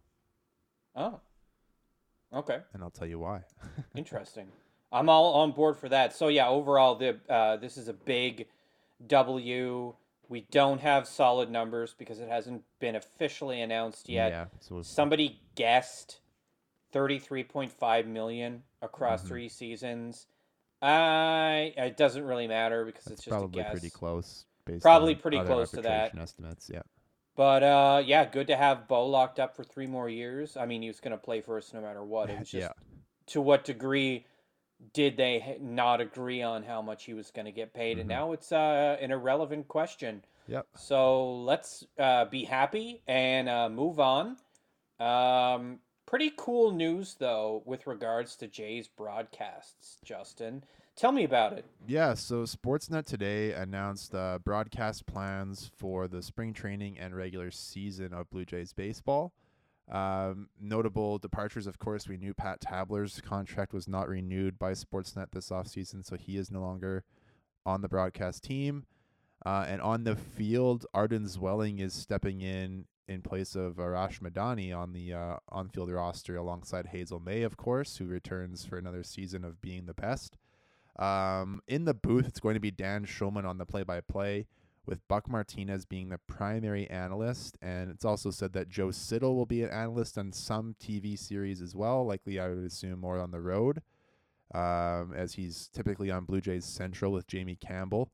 Oh, 0.94 1.20
okay. 2.32 2.58
and 2.74 2.82
I'll 2.82 2.90
tell 2.90 3.08
you 3.08 3.18
why. 3.18 3.42
Interesting. 3.96 4.48
I'm 4.92 5.08
all 5.08 5.34
on 5.34 5.52
board 5.52 5.76
for 5.76 5.88
that. 5.88 6.14
So 6.14 6.28
yeah, 6.28 6.48
overall, 6.48 6.96
the 6.96 7.18
uh, 7.28 7.56
this 7.56 7.76
is 7.78 7.88
a 7.88 7.92
big 7.94 8.46
W. 9.06 9.94
We 10.28 10.42
don't 10.50 10.80
have 10.80 11.08
solid 11.08 11.50
numbers 11.50 11.94
because 11.98 12.20
it 12.20 12.28
hasn't 12.28 12.62
been 12.78 12.94
officially 12.96 13.60
announced 13.62 14.08
yet. 14.08 14.30
Yeah, 14.30 14.44
so 14.60 14.82
Somebody 14.82 15.40
guessed 15.56 16.20
33.5 16.92 18.06
million 18.06 18.62
across 18.82 19.22
Mhm. 19.22 19.28
three 19.28 19.48
seasons. 19.48 20.26
I 20.82 21.74
it 21.76 21.96
doesn't 21.96 22.24
really 22.24 22.46
matter 22.46 22.84
because 22.84 23.04
that's 23.04 23.20
it's 23.20 23.24
just 23.24 23.36
a 23.36 23.40
probably 23.40 23.62
pretty 23.64 23.90
close. 23.90 24.46
Based 24.64 24.82
Probably 24.82 25.14
pretty 25.14 25.40
close 25.40 25.70
to 25.72 25.82
that. 25.82 26.16
Estimates, 26.16 26.70
yeah. 26.72 26.82
But 27.36 27.62
uh, 27.62 28.02
yeah, 28.04 28.24
good 28.26 28.46
to 28.48 28.56
have 28.56 28.88
Bo 28.88 29.06
locked 29.06 29.38
up 29.38 29.56
for 29.56 29.64
three 29.64 29.86
more 29.86 30.08
years. 30.08 30.56
I 30.56 30.66
mean, 30.66 30.82
he 30.82 30.88
was 30.88 31.00
going 31.00 31.12
to 31.12 31.18
play 31.18 31.40
for 31.40 31.56
us 31.58 31.72
no 31.72 31.80
matter 31.80 32.02
what. 32.02 32.28
It 32.28 32.38
was 32.38 32.50
just 32.50 32.66
yeah, 32.66 32.72
to 33.26 33.40
what 33.40 33.64
degree 33.64 34.26
did 34.92 35.16
they 35.16 35.56
not 35.60 36.00
agree 36.00 36.42
on 36.42 36.62
how 36.62 36.82
much 36.82 37.04
he 37.04 37.14
was 37.14 37.30
going 37.30 37.44
to 37.46 37.52
get 37.52 37.72
paid? 37.74 37.98
And 37.98 38.06
Mhm. 38.06 38.12
now 38.12 38.32
it's 38.32 38.52
uh, 38.52 38.96
an 39.00 39.10
irrelevant 39.10 39.68
question. 39.68 40.24
yep. 40.48 40.66
So 40.74 41.42
let's 41.42 41.84
uh, 41.98 42.24
be 42.26 42.44
happy 42.44 43.02
and 43.06 43.48
uh, 43.48 43.68
move 43.68 44.00
on. 44.00 44.36
Um, 44.98 45.80
pretty 46.10 46.32
cool 46.36 46.72
news, 46.72 47.14
though, 47.20 47.62
with 47.64 47.86
regards 47.86 48.34
to 48.34 48.48
Jay's 48.48 48.88
broadcasts, 48.88 49.98
Justin. 50.04 50.64
Tell 50.96 51.12
me 51.12 51.22
about 51.22 51.52
it. 51.52 51.64
Yeah, 51.86 52.14
so 52.14 52.42
Sportsnet 52.42 53.04
today 53.06 53.52
announced 53.52 54.12
uh, 54.12 54.40
broadcast 54.44 55.06
plans 55.06 55.70
for 55.78 56.08
the 56.08 56.20
spring 56.20 56.52
training 56.52 56.98
and 56.98 57.14
regular 57.14 57.52
season 57.52 58.12
of 58.12 58.28
Blue 58.28 58.44
Jays 58.44 58.72
baseball. 58.72 59.32
Um, 59.88 60.48
notable 60.60 61.18
departures, 61.18 61.68
of 61.68 61.78
course, 61.78 62.08
we 62.08 62.16
knew 62.16 62.34
Pat 62.34 62.60
Tabler's 62.60 63.20
contract 63.20 63.72
was 63.72 63.86
not 63.86 64.08
renewed 64.08 64.58
by 64.58 64.72
Sportsnet 64.72 65.30
this 65.30 65.50
offseason, 65.50 66.04
so 66.04 66.16
he 66.16 66.36
is 66.36 66.50
no 66.50 66.60
longer 66.60 67.04
on 67.64 67.82
the 67.82 67.88
broadcast 67.88 68.42
team. 68.42 68.84
Uh, 69.46 69.64
and 69.68 69.80
on 69.80 70.02
the 70.02 70.16
field, 70.16 70.86
Arden 70.92 71.26
Zwelling 71.26 71.80
is 71.80 71.94
stepping 71.94 72.40
in 72.40 72.86
in 73.10 73.22
place 73.22 73.56
of 73.56 73.74
Arash 73.74 74.20
Madani 74.20 74.74
on 74.74 74.92
the 74.92 75.12
uh, 75.12 75.36
on-field 75.48 75.90
roster 75.90 76.36
alongside 76.36 76.86
Hazel 76.86 77.18
May, 77.18 77.42
of 77.42 77.56
course, 77.56 77.96
who 77.96 78.06
returns 78.06 78.64
for 78.64 78.78
another 78.78 79.02
season 79.02 79.44
of 79.44 79.60
being 79.60 79.86
the 79.86 79.94
best. 79.94 80.38
Um, 80.96 81.60
in 81.66 81.86
the 81.86 81.94
booth, 81.94 82.28
it's 82.28 82.40
going 82.40 82.54
to 82.54 82.60
be 82.60 82.70
Dan 82.70 83.04
Shulman 83.04 83.44
on 83.44 83.58
the 83.58 83.66
play-by-play, 83.66 84.46
with 84.86 85.06
Buck 85.08 85.28
Martinez 85.28 85.84
being 85.84 86.08
the 86.08 86.18
primary 86.18 86.88
analyst, 86.88 87.58
and 87.60 87.90
it's 87.90 88.04
also 88.04 88.30
said 88.30 88.52
that 88.52 88.68
Joe 88.68 88.90
Siddall 88.90 89.36
will 89.36 89.46
be 89.46 89.62
an 89.62 89.70
analyst 89.70 90.16
on 90.16 90.32
some 90.32 90.74
TV 90.80 91.18
series 91.18 91.60
as 91.60 91.74
well. 91.74 92.06
Likely, 92.06 92.38
I 92.38 92.48
would 92.48 92.58
assume 92.58 93.00
more 93.00 93.18
on 93.18 93.30
the 93.30 93.40
road, 93.40 93.82
um, 94.54 95.12
as 95.14 95.34
he's 95.34 95.68
typically 95.72 96.10
on 96.10 96.24
Blue 96.24 96.40
Jays 96.40 96.64
Central 96.64 97.12
with 97.12 97.26
Jamie 97.26 97.56
Campbell 97.56 98.10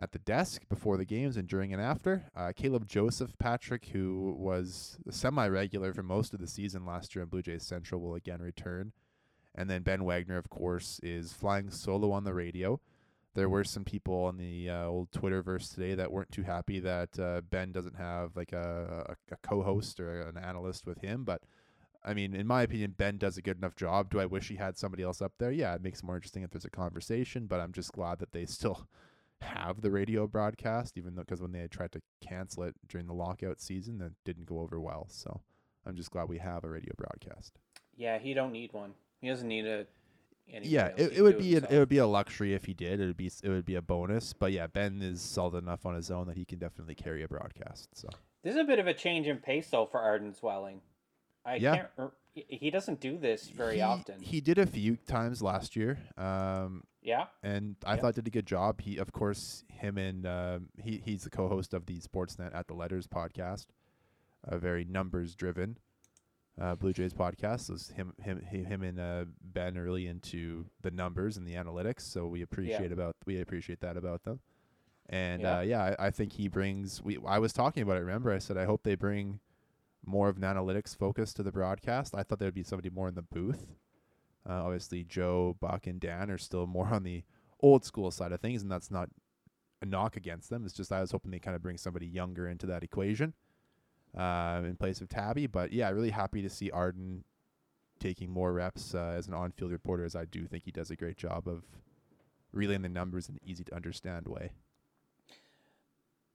at 0.00 0.12
the 0.12 0.18
desk 0.18 0.62
before 0.68 0.96
the 0.96 1.04
games 1.04 1.36
and 1.36 1.48
during 1.48 1.72
and 1.72 1.80
after. 1.80 2.24
Uh, 2.36 2.52
Caleb 2.54 2.86
Joseph 2.86 3.36
Patrick, 3.38 3.86
who 3.86 4.34
was 4.36 4.98
semi 5.10 5.46
regular 5.46 5.92
for 5.92 6.02
most 6.02 6.34
of 6.34 6.40
the 6.40 6.46
season 6.46 6.84
last 6.84 7.14
year 7.14 7.22
in 7.22 7.28
Blue 7.28 7.42
Jays 7.42 7.64
Central, 7.64 8.00
will 8.00 8.14
again 8.14 8.40
return. 8.40 8.92
And 9.54 9.70
then 9.70 9.82
Ben 9.82 10.04
Wagner, 10.04 10.36
of 10.36 10.50
course, 10.50 11.00
is 11.02 11.32
flying 11.32 11.70
solo 11.70 12.10
on 12.10 12.24
the 12.24 12.34
radio. 12.34 12.80
There 13.34 13.48
were 13.48 13.64
some 13.64 13.84
people 13.84 14.24
on 14.24 14.36
the 14.36 14.70
uh, 14.70 14.84
old 14.86 15.10
Twitterverse 15.10 15.74
today 15.74 15.94
that 15.94 16.10
weren't 16.10 16.30
too 16.32 16.42
happy 16.42 16.80
that 16.80 17.18
uh, 17.18 17.40
Ben 17.48 17.72
doesn't 17.72 17.96
have 17.96 18.36
like 18.36 18.52
a, 18.52 19.16
a, 19.30 19.34
a 19.34 19.36
co-host 19.42 20.00
or 20.00 20.22
an 20.22 20.36
analyst 20.36 20.86
with 20.86 21.00
him. 21.00 21.24
But 21.24 21.42
I 22.04 22.14
mean, 22.14 22.34
in 22.34 22.46
my 22.46 22.62
opinion, 22.62 22.94
Ben 22.96 23.16
does 23.16 23.36
a 23.36 23.42
good 23.42 23.58
enough 23.58 23.76
job. 23.76 24.10
Do 24.10 24.20
I 24.20 24.26
wish 24.26 24.48
he 24.48 24.56
had 24.56 24.76
somebody 24.76 25.02
else 25.02 25.22
up 25.22 25.32
there? 25.38 25.50
Yeah, 25.50 25.74
it 25.74 25.82
makes 25.82 26.00
it 26.00 26.04
more 26.04 26.16
interesting 26.16 26.42
if 26.42 26.50
there's 26.50 26.64
a 26.64 26.70
conversation. 26.70 27.46
But 27.46 27.60
I'm 27.60 27.72
just 27.72 27.92
glad 27.92 28.18
that 28.18 28.32
they 28.32 28.44
still 28.46 28.88
have 29.42 29.80
the 29.80 29.90
radio 29.90 30.26
broadcast, 30.26 30.96
even 30.96 31.14
though 31.14 31.22
because 31.22 31.40
when 31.40 31.52
they 31.52 31.60
had 31.60 31.70
tried 31.70 31.92
to 31.92 32.00
cancel 32.20 32.64
it 32.64 32.74
during 32.88 33.06
the 33.06 33.14
lockout 33.14 33.60
season, 33.60 33.98
that 33.98 34.12
didn't 34.24 34.46
go 34.46 34.60
over 34.60 34.80
well. 34.80 35.06
So 35.08 35.40
I'm 35.86 35.96
just 35.96 36.10
glad 36.10 36.28
we 36.28 36.38
have 36.38 36.64
a 36.64 36.68
radio 36.68 36.92
broadcast. 36.96 37.58
Yeah, 37.96 38.18
he 38.18 38.34
don't 38.34 38.52
need 38.52 38.72
one. 38.72 38.94
He 39.20 39.28
doesn't 39.28 39.48
need 39.48 39.66
a. 39.66 39.86
Yeah, 40.46 40.90
it, 40.96 41.12
it 41.14 41.22
would 41.22 41.38
be 41.38 41.56
an, 41.56 41.64
it 41.70 41.78
would 41.78 41.88
be 41.88 41.98
a 41.98 42.06
luxury 42.06 42.52
if 42.52 42.66
he 42.66 42.74
did. 42.74 43.00
It 43.00 43.06
would 43.06 43.16
be 43.16 43.30
it 43.42 43.48
would 43.48 43.64
be 43.64 43.76
a 43.76 43.82
bonus. 43.82 44.34
But 44.34 44.52
yeah, 44.52 44.66
Ben 44.66 45.00
is 45.00 45.22
solid 45.22 45.54
enough 45.54 45.86
on 45.86 45.94
his 45.94 46.10
own 46.10 46.26
that 46.26 46.36
he 46.36 46.44
can 46.44 46.58
definitely 46.58 46.94
carry 46.94 47.22
a 47.22 47.28
broadcast. 47.28 47.88
So 47.94 48.08
this 48.42 48.54
is 48.54 48.60
a 48.60 48.64
bit 48.64 48.78
of 48.78 48.86
a 48.86 48.92
change 48.92 49.26
in 49.26 49.38
pace 49.38 49.70
though 49.70 49.86
for 49.86 50.00
Arden 50.00 50.34
Zwelling. 50.34 50.80
I 51.46 51.56
Yeah. 51.56 51.76
can't. 51.76 51.88
er, 51.98 52.12
He 52.34 52.70
doesn't 52.70 53.00
do 53.00 53.16
this 53.16 53.48
very 53.48 53.76
he, 53.76 53.80
often. 53.80 54.20
He 54.20 54.40
did 54.42 54.58
a 54.58 54.66
few 54.66 54.96
times 54.96 55.40
last 55.40 55.76
year. 55.76 55.98
Um, 56.18 56.84
yeah. 57.04 57.26
and 57.42 57.76
I 57.86 57.94
Yeah. 57.94 58.00
thought 58.00 58.14
did 58.16 58.26
a 58.26 58.30
good 58.30 58.46
job. 58.46 58.80
He, 58.80 58.96
of 58.98 59.12
course, 59.12 59.62
him 59.68 59.98
and 59.98 60.26
um, 60.26 60.68
he 60.82 61.00
he's 61.04 61.22
the 61.24 61.30
co-host 61.30 61.72
of 61.74 61.86
the 61.86 62.00
Sportsnet 62.00 62.52
at 62.54 62.66
the 62.66 62.74
Letters 62.74 63.06
podcast, 63.06 63.66
a 64.42 64.58
very 64.58 64.84
numbers 64.84 65.34
driven 65.36 65.78
uh, 66.60 66.74
Blue 66.76 66.92
Jays 66.92 67.12
podcast. 67.14 67.60
So 67.66 67.74
it's 67.74 67.90
him 67.90 68.12
him 68.22 68.40
he- 68.50 68.64
him 68.64 68.82
and 68.82 68.98
uh, 68.98 69.24
Ben 69.42 69.76
are 69.78 69.84
really 69.84 70.06
into 70.06 70.66
the 70.82 70.90
numbers 70.90 71.36
and 71.36 71.46
the 71.46 71.54
analytics. 71.54 72.00
So 72.02 72.26
we 72.26 72.42
appreciate 72.42 72.90
about 72.92 73.14
we 73.26 73.40
appreciate 73.40 73.80
that 73.80 73.96
about 73.96 74.24
them. 74.24 74.40
And 75.10 75.42
Yeah. 75.42 75.58
uh, 75.58 75.60
yeah, 75.62 75.82
I, 75.98 76.06
I 76.06 76.10
think 76.10 76.32
he 76.32 76.48
brings. 76.48 77.02
We 77.02 77.18
I 77.26 77.38
was 77.38 77.52
talking 77.52 77.82
about 77.82 77.96
it. 77.98 78.00
Remember, 78.00 78.32
I 78.32 78.38
said 78.38 78.56
I 78.56 78.64
hope 78.64 78.82
they 78.84 78.94
bring 78.94 79.40
more 80.06 80.28
of 80.28 80.36
an 80.36 80.42
analytics 80.42 80.96
focus 80.96 81.32
to 81.34 81.42
the 81.42 81.50
broadcast. 81.52 82.14
I 82.14 82.22
thought 82.22 82.38
there'd 82.38 82.54
be 82.54 82.62
somebody 82.62 82.90
more 82.90 83.08
in 83.08 83.14
the 83.14 83.22
booth. 83.22 83.74
Uh, 84.48 84.64
obviously, 84.64 85.04
Joe, 85.04 85.56
Buck, 85.60 85.86
and 85.86 85.98
Dan 86.00 86.30
are 86.30 86.38
still 86.38 86.66
more 86.66 86.88
on 86.88 87.02
the 87.02 87.24
old 87.60 87.84
school 87.84 88.10
side 88.10 88.32
of 88.32 88.40
things, 88.40 88.62
and 88.62 88.70
that's 88.70 88.90
not 88.90 89.08
a 89.80 89.86
knock 89.86 90.16
against 90.16 90.50
them. 90.50 90.64
It's 90.64 90.74
just 90.74 90.92
I 90.92 91.00
was 91.00 91.12
hoping 91.12 91.30
they 91.30 91.38
kind 91.38 91.56
of 91.56 91.62
bring 91.62 91.78
somebody 91.78 92.06
younger 92.06 92.48
into 92.48 92.66
that 92.66 92.82
equation 92.84 93.32
uh, 94.16 94.60
in 94.64 94.76
place 94.76 95.00
of 95.00 95.08
Tabby. 95.08 95.46
But 95.46 95.72
yeah, 95.72 95.88
really 95.90 96.10
happy 96.10 96.42
to 96.42 96.50
see 96.50 96.70
Arden 96.70 97.24
taking 98.00 98.30
more 98.30 98.52
reps 98.52 98.94
uh, 98.94 99.14
as 99.16 99.28
an 99.28 99.34
on-field 99.34 99.70
reporter, 99.72 100.04
as 100.04 100.14
I 100.16 100.26
do 100.26 100.46
think 100.46 100.64
he 100.64 100.70
does 100.70 100.90
a 100.90 100.96
great 100.96 101.16
job 101.16 101.48
of 101.48 101.62
relaying 102.52 102.82
the 102.82 102.88
numbers 102.88 103.28
in 103.28 103.36
an 103.36 103.40
easy 103.46 103.64
to 103.64 103.74
understand 103.74 104.28
way. 104.28 104.50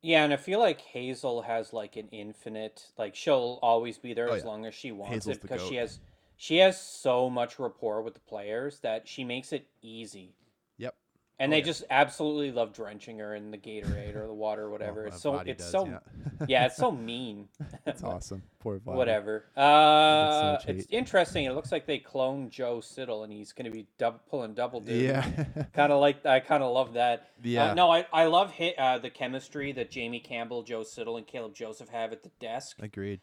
Yeah, 0.01 0.23
and 0.23 0.31
I 0.31 0.37
feel 0.37 0.59
like 0.59 0.79
Hazel 0.79 1.41
has 1.41 1.73
like 1.73 1.97
an 1.97 2.07
infinite 2.11 2.85
like 2.97 3.15
she'll 3.15 3.59
always 3.61 3.97
be 3.97 4.13
there 4.13 4.29
Oh, 4.29 4.33
as 4.33 4.43
yeah. 4.43 4.47
long 4.47 4.65
as 4.65 4.73
she 4.73 4.91
wants 4.91 5.13
Hazel's 5.13 5.35
it 5.37 5.41
because 5.41 5.67
she 5.67 5.75
has 5.75 5.99
she 6.41 6.58
has 6.60 6.79
so 6.81 7.29
much 7.29 7.60
rapport 7.60 8.01
with 8.01 8.13
the 8.13 8.22
players 8.22 8.79
that 8.79 9.05
she 9.10 9.25
makes 9.25 9.51
it 9.51 9.67
easy. 9.81 10.34
Yep. 10.77 10.96
And 11.38 11.51
Oh, 11.51 11.53
they 11.53 11.60
yeah. 11.60 11.65
just 11.65 11.84
absolutely 11.89 12.53
love 12.53 12.72
drenching 12.74 13.19
her 13.19 13.36
in 13.36 13.51
the 13.51 13.58
Gatorade 13.58 14.15
or 14.15 14.25
the 14.25 14.34
water 14.34 14.63
or 14.63 14.69
whatever. 14.69 15.01
Well, 15.03 15.08
it's 15.13 15.22
so 15.22 15.36
it's 15.39 15.63
does, 15.63 15.72
so 15.72 15.86
yeah. 15.86 16.00
yeah, 16.48 16.65
it's 16.67 16.77
so 16.77 16.91
mean. 17.10 17.50
That's 17.84 18.03
awesome. 18.03 18.41
Poor 18.60 18.79
Vladdy. 18.79 18.96
Whatever. 18.96 19.46
Uh, 19.58 20.53
much 20.53 20.67
it's 20.69 20.88
interesting. 20.89 21.43
It 21.43 21.55
looks 21.55 21.74
like 21.74 21.86
they 21.86 22.00
cloned 22.00 22.51
Joe 22.51 22.79
Siddall, 22.79 23.24
and 23.25 23.34
he's 23.34 23.51
going 23.51 23.65
to 23.65 23.72
be 23.72 23.86
dub- 23.98 24.22
pulling 24.29 24.53
double 24.53 24.79
duty. 24.79 25.05
Yeah. 25.08 25.24
Kind 25.74 25.91
of 25.91 26.00
like 26.00 26.25
I 26.25 26.39
kind 26.39 26.63
of 26.63 26.72
love 26.74 26.93
that. 26.93 27.31
Yeah. 27.43 27.72
Uh, 27.72 27.74
no, 27.74 27.91
I 27.91 28.05
I 28.13 28.25
love 28.27 28.51
hit, 28.51 28.79
uh, 28.79 28.98
the 28.98 29.10
chemistry 29.10 29.74
that 29.74 29.91
Jamie 29.91 30.19
Campbell, 30.22 30.63
Joe 30.63 30.84
Siddall, 30.84 31.17
and 31.17 31.27
Caleb 31.27 31.53
Joseph 31.53 31.89
have 31.89 32.13
at 32.13 32.24
the 32.24 32.31
desk. 32.39 32.77
Agreed. 32.81 33.19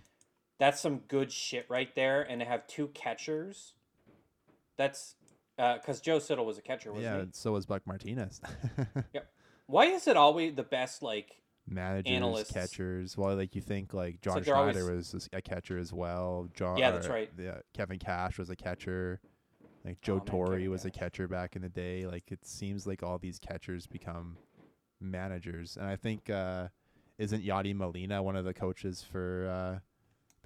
That's 0.58 0.80
some 0.80 0.98
good 1.08 1.30
shit 1.32 1.66
right 1.68 1.94
there. 1.94 2.22
And 2.22 2.40
to 2.40 2.46
have 2.46 2.66
two 2.66 2.88
catchers, 2.88 3.74
that's 4.76 5.14
because 5.56 6.00
Joe 6.00 6.18
Siddall 6.18 6.46
was 6.46 6.58
a 6.58 6.62
catcher, 6.62 6.92
wasn't 6.92 7.14
Yeah, 7.14 7.20
he? 7.24 7.28
so 7.32 7.52
was 7.52 7.66
Buck 7.66 7.82
Martinez. 7.86 8.40
Yep. 9.12 9.30
Why 9.66 9.86
is 9.86 10.06
it 10.06 10.16
always 10.16 10.54
the 10.54 10.62
best? 10.62 11.02
Like 11.02 11.40
Managers, 11.68 12.12
Analysts. 12.14 12.52
catchers. 12.52 13.16
Well, 13.18 13.34
like 13.36 13.54
you 13.56 13.60
think 13.60 13.92
like 13.92 14.20
John 14.20 14.34
like 14.36 14.44
Schneider 14.44 14.80
always- 14.90 15.12
was 15.12 15.28
a 15.32 15.42
catcher 15.42 15.78
as 15.78 15.92
well. 15.92 16.48
John. 16.54 16.76
Yeah, 16.78 16.92
that's 16.92 17.08
right. 17.08 17.30
Yeah, 17.38 17.58
Kevin 17.74 17.98
Cash 17.98 18.38
was 18.38 18.48
a 18.50 18.56
catcher. 18.56 19.20
Like 19.84 20.00
Joe 20.00 20.16
Oh, 20.16 20.24
Torre 20.24 20.68
was 20.70 20.84
a 20.84 20.90
catcher 20.90 21.26
back 21.28 21.56
in 21.56 21.62
the 21.62 21.68
day. 21.68 22.06
Like 22.06 22.30
it 22.30 22.44
seems 22.46 22.86
like 22.86 23.02
all 23.02 23.18
these 23.18 23.38
catchers 23.40 23.86
become 23.86 24.36
managers, 25.00 25.76
and 25.76 25.86
I 25.86 25.96
think 25.96 26.30
uh, 26.30 26.68
isn't 27.18 27.44
Yadi 27.44 27.74
Molina 27.74 28.22
one 28.22 28.36
of 28.36 28.44
the 28.44 28.54
coaches 28.54 29.02
for 29.02 29.48
uh, 29.48 29.78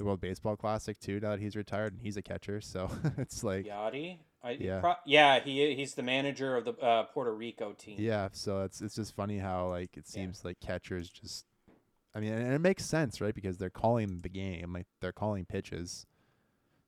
the 0.01 0.05
World 0.07 0.21
Baseball 0.21 0.57
Classic 0.57 0.99
too? 0.99 1.21
Now 1.21 1.31
that 1.31 1.41
he's 1.41 1.55
retired 1.55 1.93
and 1.93 2.03
he's 2.03 2.17
a 2.17 2.23
catcher, 2.23 2.61
so 2.61 2.91
it's 3.19 3.45
like 3.45 3.67
Yachty. 3.67 4.19
I, 4.43 4.53
Yeah. 4.53 4.81
pro- 4.81 4.95
yeah, 5.05 5.39
he 5.41 5.75
he's 5.75 5.95
the 5.95 6.03
manager 6.03 6.57
of 6.57 6.65
the 6.65 6.73
uh, 6.81 7.03
Puerto 7.05 7.33
Rico 7.35 7.73
team. 7.73 7.97
Yeah, 7.99 8.29
so 8.33 8.63
it's 8.63 8.81
it's 8.81 8.95
just 8.97 9.15
funny 9.15 9.39
how 9.39 9.69
like 9.69 9.97
it 9.97 10.05
Yeah. 10.09 10.13
seems 10.13 10.45
like 10.45 10.59
catchers 10.61 11.09
just 11.11 11.45
I 12.15 12.21
mean 12.21 12.33
and 12.33 12.53
it 12.55 12.61
makes 12.61 12.85
sense, 12.85 13.21
right? 13.21 13.35
Because 13.35 13.59
they're 13.59 13.71
calling 13.71 14.21
the 14.23 14.29
game, 14.31 14.73
like 14.73 14.87
they're 15.01 15.13
calling 15.13 15.45
pitches. 15.45 16.07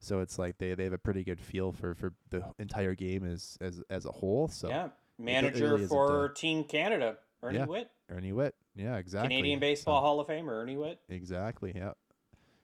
So 0.01 0.19
it's 0.19 0.37
like 0.39 0.59
they, 0.59 0.75
they 0.75 0.83
have 0.85 0.93
a 0.93 0.99
pretty 0.99 1.23
good 1.23 1.39
feel 1.41 1.71
for, 1.71 1.95
for 1.95 2.13
the 2.31 2.43
entire 2.59 2.95
game 2.97 3.25
as 3.25 3.57
as 3.61 3.83
as 3.91 4.05
a 4.07 4.11
whole. 4.11 4.49
So 4.49 4.69
yeah, 4.69 4.89
manager 5.19 5.75
really 5.75 5.87
for 5.87 6.31
Team 6.31 6.65
Canada, 6.65 7.19
Ernie 7.43 7.59
Yeah. 7.59 7.67
Whitt, 7.67 7.91
Ernie 8.09 8.33
Whitt. 8.33 8.55
Yeah, 8.75 8.97
exactly. 8.97 9.29
Canadian 9.29 9.59
So- 9.59 9.61
Baseball 9.61 10.01
Hall 10.01 10.19
of 10.21 10.27
Famer, 10.27 10.53
Ernie 10.53 10.79
Whitt. 10.79 10.99
Exactly, 11.11 11.73
yeah. 11.77 11.93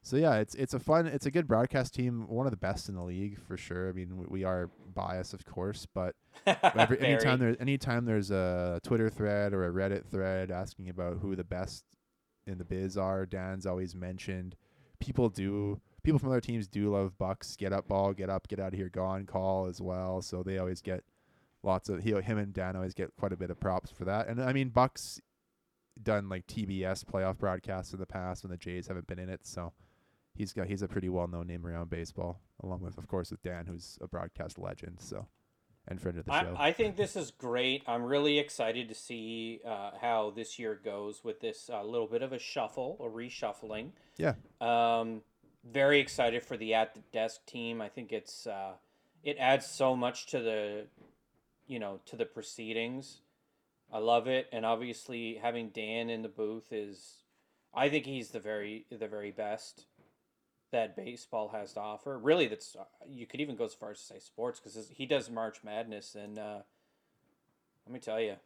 So 0.08 0.16
yeah, 0.16 0.36
it's 0.36 0.54
it's 0.54 0.72
a 0.72 0.80
fun, 0.80 1.06
it's 1.06 1.26
a 1.26 1.30
good 1.30 1.46
broadcast 1.46 1.94
team, 1.94 2.26
one 2.28 2.46
of 2.46 2.50
the 2.50 2.56
best 2.56 2.88
in 2.88 2.94
the 2.94 3.02
league 3.02 3.38
for 3.46 3.58
sure. 3.58 3.90
I 3.90 3.92
mean, 3.92 4.16
we, 4.16 4.26
we 4.26 4.44
are 4.44 4.70
biased, 4.94 5.34
of 5.34 5.44
course, 5.44 5.86
but 5.92 6.14
Every, 6.46 6.98
anytime 7.00 7.38
there's 7.38 7.56
anytime 7.60 8.06
there's 8.06 8.30
a 8.30 8.80
Twitter 8.82 9.10
thread 9.10 9.52
or 9.52 9.66
a 9.66 9.70
Reddit 9.70 10.06
thread 10.06 10.50
asking 10.50 10.88
about 10.88 11.18
who 11.18 11.36
the 11.36 11.44
best 11.44 11.84
in 12.46 12.56
the 12.56 12.64
biz 12.64 12.96
are, 12.96 13.26
Dan's 13.26 13.66
always 13.66 13.94
mentioned. 13.94 14.56
People 14.98 15.28
do 15.28 15.78
people 16.02 16.18
from 16.18 16.30
other 16.30 16.40
teams 16.40 16.68
do 16.68 16.90
love 16.90 17.18
Bucks 17.18 17.54
get 17.54 17.74
up 17.74 17.86
ball, 17.86 18.14
get 18.14 18.30
up, 18.30 18.48
get 18.48 18.58
out 18.58 18.72
of 18.72 18.78
here, 18.78 18.88
gone 18.88 19.26
call 19.26 19.66
as 19.66 19.78
well. 19.78 20.22
So 20.22 20.42
they 20.42 20.56
always 20.56 20.80
get 20.80 21.04
lots 21.62 21.90
of 21.90 22.02
he, 22.02 22.12
him 22.12 22.38
and 22.38 22.54
Dan 22.54 22.76
always 22.76 22.94
get 22.94 23.14
quite 23.18 23.34
a 23.34 23.36
bit 23.36 23.50
of 23.50 23.60
props 23.60 23.90
for 23.90 24.06
that. 24.06 24.26
And 24.28 24.42
I 24.42 24.54
mean 24.54 24.70
Bucks 24.70 25.20
done 26.02 26.30
like 26.30 26.46
TBS 26.46 27.04
playoff 27.04 27.36
broadcasts 27.36 27.92
in 27.92 28.00
the 28.00 28.06
past 28.06 28.42
when 28.42 28.50
the 28.50 28.56
Jays 28.56 28.88
haven't 28.88 29.06
been 29.06 29.18
in 29.18 29.28
it, 29.28 29.46
so 29.46 29.74
he's 30.38 30.52
got 30.52 30.68
he's 30.68 30.82
a 30.82 30.88
pretty 30.88 31.08
well 31.08 31.26
known 31.26 31.48
name 31.48 31.66
around 31.66 31.90
baseball, 31.90 32.40
along 32.62 32.80
with 32.80 32.96
of 32.96 33.08
course 33.08 33.30
with 33.30 33.42
Dan 33.42 33.66
who's 33.66 33.98
a 34.00 34.06
broadcast 34.06 34.58
legend, 34.58 35.00
so 35.00 35.26
and 35.88 36.00
friend 36.00 36.18
of 36.18 36.24
the 36.24 36.40
show. 36.40 36.54
I, 36.56 36.68
I 36.68 36.72
think 36.72 36.96
this 36.96 37.16
is 37.16 37.30
great. 37.30 37.82
I'm 37.86 38.04
really 38.04 38.38
excited 38.38 38.88
to 38.88 38.94
see 38.94 39.60
uh, 39.66 39.92
how 40.00 40.32
this 40.34 40.58
year 40.58 40.78
goes 40.82 41.24
with 41.24 41.40
this 41.40 41.70
uh, 41.72 41.82
little 41.82 42.06
bit 42.06 42.22
of 42.22 42.32
a 42.32 42.38
shuffle, 42.38 42.96
a 43.00 43.04
reshuffling. 43.04 43.90
Yeah. 44.16 44.34
Um, 44.60 45.22
very 45.64 45.98
excited 45.98 46.42
for 46.42 46.56
the 46.56 46.74
at 46.74 46.94
the 46.94 47.00
desk 47.12 47.44
team. 47.46 47.80
I 47.80 47.88
think 47.88 48.12
it's 48.12 48.46
uh, 48.46 48.74
it 49.24 49.36
adds 49.38 49.66
so 49.66 49.96
much 49.96 50.26
to 50.26 50.40
the, 50.40 50.86
you 51.66 51.78
know, 51.78 52.00
to 52.06 52.16
the 52.16 52.26
proceedings. 52.26 53.20
I 53.92 53.98
love 53.98 54.28
it, 54.28 54.48
and 54.52 54.66
obviously 54.66 55.38
having 55.40 55.70
Dan 55.70 56.10
in 56.10 56.20
the 56.20 56.28
booth 56.28 56.72
is, 56.72 57.22
I 57.74 57.88
think 57.88 58.04
he's 58.04 58.28
the 58.28 58.40
very 58.40 58.84
the 58.90 59.08
very 59.08 59.30
best 59.30 59.86
that 60.70 60.96
baseball 60.96 61.48
has 61.50 61.72
to 61.74 61.80
offer. 61.80 62.18
Really, 62.18 62.46
that's 62.46 62.76
uh, 62.76 62.84
you 63.08 63.26
could 63.26 63.40
even 63.40 63.56
go 63.56 63.64
as 63.64 63.74
far 63.74 63.90
as 63.90 63.98
to 63.98 64.04
say 64.04 64.18
sports 64.18 64.60
because 64.60 64.88
he 64.90 65.06
does 65.06 65.30
March 65.30 65.64
Madness, 65.64 66.14
and 66.14 66.38
uh, 66.38 66.58
let 67.86 67.92
me 67.92 67.98
tell 68.00 68.20
you, 68.20 68.36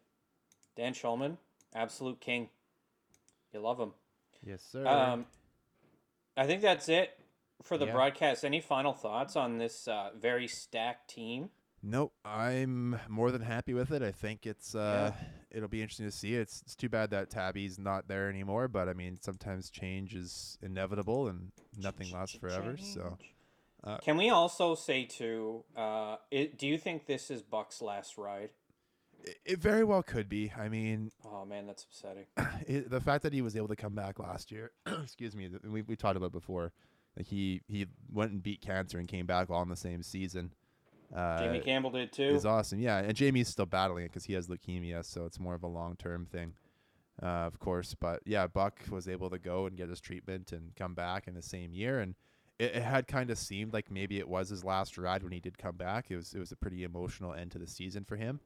Dan 0.77 0.95
Shulman, 0.95 1.37
absolute 1.75 2.21
king. 2.21 2.49
You 3.53 3.61
love 3.61 3.79
him. 3.79 3.93
Yes, 4.45 4.63
sir. 4.63 4.87
Um, 4.87 5.27
I 6.37 6.47
think 6.47 6.63
that's 6.63 6.89
it 6.89 7.19
for 7.63 7.77
the 7.77 7.87
Yeah. 7.87 7.93
broadcast. 7.93 8.45
Any 8.45 8.61
final 8.61 8.93
thoughts 8.93 9.37
on 9.37 9.59
this 9.59 9.87
uh, 9.87 10.11
very 10.19 10.49
stacked 10.49 11.11
team? 11.11 11.51
Nope, 11.83 12.13
I'm 12.25 12.99
more 13.09 13.31
than 13.33 13.43
happy 13.43 13.75
with 13.75 13.91
it. 13.91 14.03
I 14.03 14.13
think 14.13 14.47
it's 14.47 14.75
uh, 14.75 15.13
it'll 15.55 15.69
be 15.69 15.83
interesting 15.83 16.07
to 16.07 16.13
see. 16.13 16.35
It's 16.35 16.63
it's 16.63 16.75
too 16.75 16.89
bad 16.89 17.11
that 17.11 17.31
Tabby's 17.31 17.79
not 17.79 18.09
there 18.09 18.29
anymore, 18.29 18.69
but 18.69 18.89
I 18.89 18.95
mean, 18.95 19.19
sometimes 19.21 19.71
change 19.71 20.15
is 20.15 20.59
inevitable 20.63 21.29
and 21.29 21.53
nothing 21.79 22.11
lasts 22.13 22.37
forever. 22.37 22.77
So 22.77 23.19
uh, 23.85 23.99
Can 23.99 24.17
we 24.17 24.31
also 24.31 24.75
say 24.75 25.05
too? 25.05 25.65
Uh, 25.77 26.17
it, 26.31 26.59
do 26.59 26.67
you 26.67 26.79
think 26.79 27.07
this 27.07 27.31
is 27.31 27.43
Buck's 27.43 27.83
last 27.83 28.19
ride? 28.19 28.51
it, 29.25 29.39
it 29.45 29.59
very 29.59 29.85
well 29.85 30.03
could 30.03 30.29
be. 30.29 30.53
I 30.57 30.69
mean, 30.69 31.11
Oh 31.25 31.45
man, 31.45 31.67
that's 31.67 31.85
upsetting. 31.85 32.27
it, 32.67 32.91
the 32.91 33.01
fact 33.01 33.23
that 33.23 33.33
he 33.33 33.43
was 33.43 33.57
able 33.57 33.69
to 33.69 33.77
come 33.77 33.95
back 33.95 34.19
last 34.19 34.51
year, 34.51 34.73
excuse 34.87 35.35
me, 35.35 35.51
we 35.65 35.83
we 35.83 35.97
talked 35.97 36.17
about 36.17 36.33
before. 36.33 36.73
Like 37.17 37.27
he 37.27 37.61
he 37.69 37.87
went 38.11 38.33
and 38.33 38.43
beat 38.43 38.63
cancer 38.63 38.99
and 38.99 39.07
came 39.07 39.27
back 39.27 39.51
all 39.51 39.63
in 39.63 39.69
the 39.69 39.77
same 39.77 40.03
season. 40.03 40.53
Uh, 41.15 41.39
Jamie 41.39 41.61
Campbell 41.61 41.91
did 41.91 42.13
too. 42.13 42.23
is 42.23 42.47
awesome. 42.47 42.81
Yeah, 42.81 42.99
and 42.99 43.15
Jamie's 43.15 43.49
still 43.49 43.67
battling 43.67 44.05
it 44.05 44.09
because 44.09 44.25
he 44.25 44.33
has 44.33 44.49
leukemia, 44.49 45.05
so 45.05 45.27
it's 45.27 45.39
more 45.39 45.55
of 45.55 45.63
a 45.63 45.69
long 45.69 45.97
term 45.97 46.25
thing, 46.27 46.55
uh, 47.23 47.27
of 47.27 47.59
course. 47.59 47.95
But 47.95 48.21
yeah, 48.25 48.47
Buck 48.47 48.81
was 48.91 49.09
able 49.09 49.29
to 49.31 49.39
go 49.39 49.67
and 49.67 49.77
get 49.77 49.91
his 49.91 50.01
treatment 50.01 50.53
and 50.53 50.75
come 50.75 50.95
back 50.95 51.29
in 51.29 51.35
the 51.35 51.43
same 51.43 51.75
year, 51.75 52.01
and 52.01 52.15
it, 52.59 52.77
it 52.77 52.83
had 52.83 53.07
kind 53.07 53.31
of 53.31 53.37
seemed 53.37 53.75
like 53.75 53.91
maybe 53.91 54.19
it 54.19 54.29
was 54.29 54.49
his 54.49 54.65
last 54.65 54.97
ride 54.97 55.23
when 55.23 55.33
he 55.33 55.41
did 55.41 55.59
come 55.59 55.77
back. 55.77 56.07
It 56.11 56.17
was 56.17 56.33
it 56.33 56.39
was 56.39 56.53
a 56.53 56.57
pretty 56.57 56.83
emotional 56.83 57.35
end 57.35 57.51
to 57.53 57.59
the 57.59 57.67
season 57.67 58.05
for 58.05 58.17
him, 58.17 58.41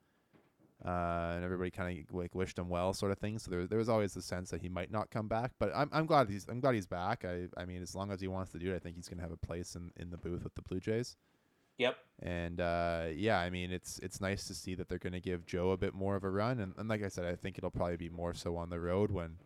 uh, 0.85 1.35
and 1.37 1.45
everybody 1.45 1.71
kind 1.71 1.99
of 2.01 2.15
like 2.15 2.35
wished 2.35 2.59
him 2.59 2.69
well, 2.69 2.93
sort 2.93 3.13
of 3.13 3.19
thing. 3.19 3.39
So 3.39 3.51
there 3.51 3.67
there 3.69 3.79
was 3.79 3.89
always 3.89 4.15
the 4.15 4.23
sense 4.23 4.51
that 4.51 4.61
he 4.61 4.69
might 4.69 4.91
not 4.91 5.11
come 5.11 5.29
back, 5.29 5.53
but 5.61 5.71
I'm 5.73 5.89
I'm 5.93 6.07
glad 6.07 6.29
he's 6.29 6.47
I'm 6.49 6.59
glad 6.59 6.75
he's 6.75 6.87
back. 6.87 7.25
I 7.25 7.47
I 7.57 7.65
mean, 7.65 7.81
as 7.81 7.95
long 7.95 8.11
as 8.11 8.21
he 8.21 8.27
wants 8.27 8.51
to 8.53 8.59
do 8.59 8.73
it, 8.73 8.77
I 8.77 8.79
think 8.81 8.97
he's 8.97 9.09
gonna 9.09 9.23
have 9.23 9.31
a 9.31 9.37
place 9.37 9.77
in 9.77 9.93
in 9.97 10.11
the 10.11 10.19
booth 10.19 10.43
with 10.43 10.57
the 10.57 10.63
Blue 10.63 10.81
Jays. 10.81 11.17
Yep. 11.79 11.97
And 12.23 12.61
uh, 12.61 13.07
yeah, 13.15 13.39
I 13.39 13.51
mean, 13.51 13.71
it's 13.71 13.99
it's 13.99 14.21
nice 14.21 14.47
to 14.47 14.55
see 14.55 14.75
that 14.75 14.89
they're 14.89 14.99
going 14.99 15.13
to 15.13 15.21
give 15.21 15.45
Joe 15.45 15.73
a 15.73 15.77
bit 15.77 15.95
more 15.95 16.17
of 16.17 16.25
a 16.25 16.31
run, 16.31 16.61
and, 16.61 16.73
and 16.79 16.89
like 16.89 17.03
I 17.03 17.09
said, 17.09 17.27
I 17.27 17.35
think 17.35 17.59
it'll 17.59 17.71
probably 17.71 17.99
be 17.99 18.09
more 18.09 18.33
so 18.33 18.57
on 18.57 18.71
the 18.71 18.81
road 18.81 19.11
when 19.11 19.37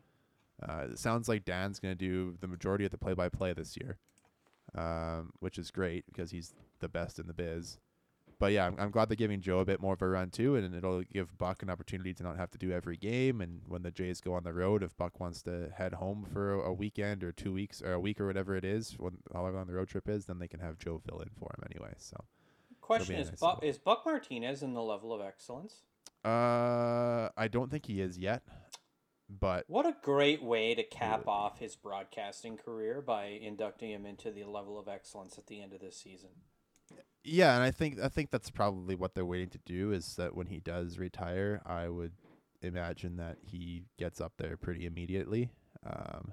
uh, 0.62 0.86
it 0.92 0.98
sounds 0.98 1.28
like 1.28 1.44
Dan's 1.44 1.80
going 1.80 1.96
to 1.96 1.98
do 1.98 2.36
the 2.40 2.46
majority 2.46 2.84
of 2.84 2.90
the 2.90 2.98
play-by-play 2.98 3.54
this 3.54 3.76
year, 3.76 3.98
um, 4.74 5.32
which 5.40 5.58
is 5.58 5.70
great 5.70 6.04
because 6.06 6.30
he's 6.30 6.54
the 6.78 6.88
best 6.88 7.18
in 7.18 7.26
the 7.26 7.32
biz. 7.34 7.78
But 8.40 8.52
yeah, 8.52 8.66
I'm, 8.66 8.74
I'm 8.78 8.90
glad 8.90 9.10
they're 9.10 9.16
giving 9.16 9.42
Joe 9.42 9.58
a 9.58 9.66
bit 9.66 9.80
more 9.80 9.92
of 9.92 10.00
a 10.00 10.08
run 10.08 10.30
too, 10.30 10.56
and 10.56 10.74
it'll 10.74 11.02
give 11.02 11.36
Buck 11.36 11.62
an 11.62 11.68
opportunity 11.68 12.14
to 12.14 12.22
not 12.22 12.38
have 12.38 12.50
to 12.52 12.58
do 12.58 12.72
every 12.72 12.96
game. 12.96 13.42
And 13.42 13.60
when 13.68 13.82
the 13.82 13.90
Jays 13.90 14.22
go 14.22 14.32
on 14.32 14.44
the 14.44 14.54
road, 14.54 14.82
if 14.82 14.96
Buck 14.96 15.20
wants 15.20 15.42
to 15.42 15.70
head 15.76 15.92
home 15.92 16.26
for 16.32 16.54
a, 16.54 16.72
weekend 16.72 17.22
or 17.22 17.32
two 17.32 17.52
weeks 17.52 17.82
or 17.82 17.92
a 17.92 18.00
week 18.00 18.18
or 18.18 18.26
whatever 18.26 18.56
it 18.56 18.64
is, 18.64 18.96
when 18.98 19.18
however 19.34 19.58
long 19.58 19.66
the 19.66 19.74
road 19.74 19.88
trip 19.88 20.08
is, 20.08 20.24
then 20.24 20.38
they 20.38 20.48
can 20.48 20.58
have 20.60 20.78
Joe 20.78 20.98
fill 21.06 21.20
in 21.20 21.28
for 21.38 21.54
him 21.58 21.68
anyway. 21.70 21.92
So. 21.98 22.16
Question 22.80 23.16
is, 23.16 23.28
nice 23.28 23.40
Buck, 23.40 23.62
is 23.62 23.76
Buck 23.76 24.06
Martinez 24.06 24.62
in 24.62 24.72
the 24.72 24.82
level 24.82 25.12
of 25.12 25.20
excellence? 25.20 25.82
Uh, 26.24 27.28
I 27.36 27.48
don't 27.50 27.70
think 27.70 27.84
he 27.84 28.00
is 28.00 28.16
yet, 28.16 28.42
but 29.28 29.64
What 29.68 29.84
a 29.84 29.94
great 30.02 30.42
way 30.42 30.74
to 30.74 30.82
cap 30.82 31.28
off 31.28 31.58
his 31.58 31.76
broadcasting 31.76 32.56
career 32.56 33.02
by 33.02 33.26
inducting 33.26 33.90
him 33.90 34.06
into 34.06 34.30
the 34.30 34.44
level 34.44 34.78
of 34.78 34.88
excellence 34.88 35.36
at 35.36 35.46
the 35.46 35.60
end 35.60 35.74
of 35.74 35.80
this 35.80 35.98
season. 35.98 36.30
Yeah, 37.24 37.54
and 37.54 37.62
I 37.62 37.70
think 37.70 38.00
I 38.00 38.08
think 38.08 38.30
that's 38.30 38.50
probably 38.50 38.94
what 38.94 39.14
they're 39.14 39.24
waiting 39.24 39.50
to 39.50 39.60
do 39.64 39.92
is 39.92 40.16
that 40.16 40.34
when 40.34 40.46
he 40.46 40.60
does 40.60 40.98
retire, 40.98 41.60
I 41.66 41.88
would 41.88 42.12
imagine 42.62 43.16
that 43.16 43.38
he 43.42 43.84
gets 43.98 44.20
up 44.20 44.32
there 44.38 44.56
pretty 44.56 44.86
immediately. 44.86 45.50
Um, 45.84 46.32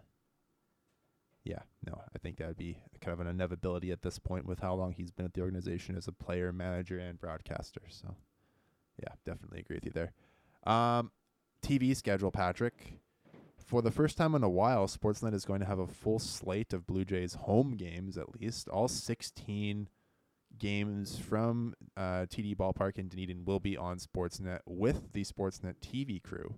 yeah, 1.44 1.60
no, 1.86 2.02
I 2.14 2.20
think 2.20 2.38
that 2.38 2.48
would 2.48 2.58
be 2.58 2.78
kind 3.00 3.14
of 3.14 3.20
an 3.22 3.28
inevitability 3.28 3.92
at 3.92 4.02
this 4.02 4.20
point 4.20 4.46
with 4.46 4.60
how 4.60 4.76
long 4.76 4.92
he's 4.92 5.12
been 5.12 5.26
at 5.26 5.34
the 5.34 5.42
organization 5.42 5.96
as 5.96 6.08
a 6.08 6.12
player, 6.12 6.52
manager, 6.52 7.00
and 7.00 7.20
broadcaster. 7.20 7.82
So, 7.88 8.16
yeah, 9.02 9.14
definitely 9.26 9.60
agree 9.60 9.78
with 9.78 9.86
you 9.86 9.92
there. 9.94 10.12
Um, 10.72 11.12
TV 11.62 11.96
schedule, 11.96 12.32
Patrick. 12.32 13.00
For 13.58 13.82
the 13.82 13.92
first 13.92 14.18
time 14.18 14.36
in 14.36 14.44
a 14.44 14.50
while, 14.50 14.88
Sportsnet 14.88 15.34
is 15.34 15.46
going 15.46 15.60
to 15.62 15.66
have 15.66 15.80
a 15.80 15.88
full 15.88 16.20
slate 16.20 16.74
of 16.74 16.86
Blue 16.86 17.06
Jays 17.06 17.36
home 17.36 17.76
games, 17.76 18.18
at 18.18 18.40
least. 18.40 18.68
All 18.68 18.88
16 18.88 19.88
games 20.60 21.18
from 21.18 21.74
uh, 21.96 22.26
TD 22.30 22.56
Ballpark 22.56 22.98
in 22.98 23.08
Dunedin 23.08 23.46
will 23.46 23.60
be 23.60 23.78
on 23.78 23.98
Sportsnet 23.98 24.60
with 24.66 25.14
the 25.14 25.24
Sportsnet 25.24 25.76
TV 25.82 26.22
crew. 26.22 26.56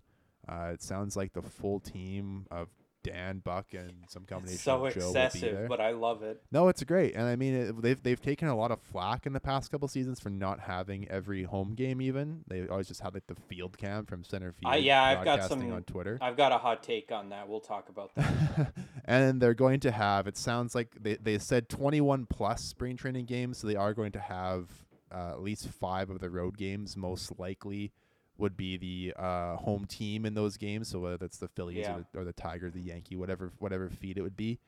Uh, 0.48 0.72
it 0.74 0.82
sounds 0.82 1.16
like 1.16 1.34
the 1.34 1.42
full 1.42 1.80
team 1.80 2.48
of 2.50 2.70
Dan, 3.12 3.40
Buck, 3.40 3.74
and 3.74 3.92
some 4.08 4.26
combination 4.26 4.56
It's 4.56 4.64
so 4.64 4.86
of 4.86 4.94
Joe 4.94 5.00
will 5.08 5.14
be 5.14 5.20
excessive, 5.20 5.54
there. 5.56 5.68
but 5.68 5.80
I 5.82 5.92
love 5.92 6.24
it. 6.24 6.42
No, 6.52 6.68
it's 6.68 6.84
great, 6.84 7.16
and 7.16 7.24
I 7.24 7.36
mean 7.36 7.54
it, 7.54 7.82
they've 7.82 8.02
they've 8.02 8.22
taken 8.22 8.48
a 8.48 8.56
lot 8.56 8.72
of 8.72 8.80
flack 8.82 9.26
in 9.26 9.34
the 9.34 9.40
past 9.40 9.72
couple 9.72 9.88
seasons 9.88 10.20
for 10.20 10.30
not 10.30 10.60
having 10.62 11.08
every 11.10 11.44
home 11.44 11.76
game. 11.76 12.02
Even 12.02 12.44
they 12.48 12.68
always 12.68 12.88
just 12.88 13.02
had 13.02 13.14
like 13.14 13.28
the 13.28 13.36
field 13.36 13.78
cam 13.78 14.06
from 14.06 14.24
center 14.24 14.52
field. 14.54 14.74
I- 14.74 14.78
yeah, 14.78 15.02
I've 15.04 15.26
got 15.26 15.48
some- 15.50 15.72
on 15.72 15.84
Twitter. 15.84 16.18
I've 16.22 16.38
got 16.38 16.52
a 16.52 16.58
hot 16.58 16.84
take 16.84 17.12
on 17.12 17.30
that. 17.30 17.48
We'll 17.50 17.60
talk 17.60 17.90
about 17.90 18.12
that. 18.16 18.74
and 19.06 19.42
they're 19.42 19.54
going 19.54 19.80
to 19.82 19.92
have. 19.92 20.28
It 20.28 20.38
sounds 20.38 20.76
like 20.76 20.96
they 21.00 21.16
they 21.16 21.38
said 21.38 21.70
21 21.70 22.26
plus 22.28 22.64
spring 22.64 22.96
training 22.98 23.26
games, 23.26 23.58
so 23.58 23.68
they 23.68 23.76
are 23.76 23.94
going 23.94 24.12
to 24.14 24.20
have 24.20 24.70
uh, 25.12 25.32
at 25.32 25.42
least 25.42 25.68
five 25.68 26.10
of 26.10 26.20
the 26.20 26.30
road 26.30 26.58
games. 26.58 26.96
Most 26.96 27.40
likely 27.40 27.92
would 28.40 28.56
be 28.58 28.78
the 28.78 29.14
uh, 29.22 29.58
home 29.58 29.86
team 29.86 30.26
in 30.26 30.34
those 30.34 30.58
games. 30.58 30.88
So 30.88 31.00
whether 31.00 31.18
that's 31.18 31.38
the 31.38 31.48
Phillies 31.50 31.80
Yeah. 31.80 31.98
or, 31.98 32.06
the, 32.14 32.20
or 32.22 32.24
the 32.24 32.34
Tiger, 32.34 32.70
the 32.72 32.82
Yankee, 32.82 33.16
whatever 33.16 33.52
whatever 33.60 33.90
feed 33.90 34.18
it 34.18 34.22
would 34.22 34.38
be, 34.38 34.60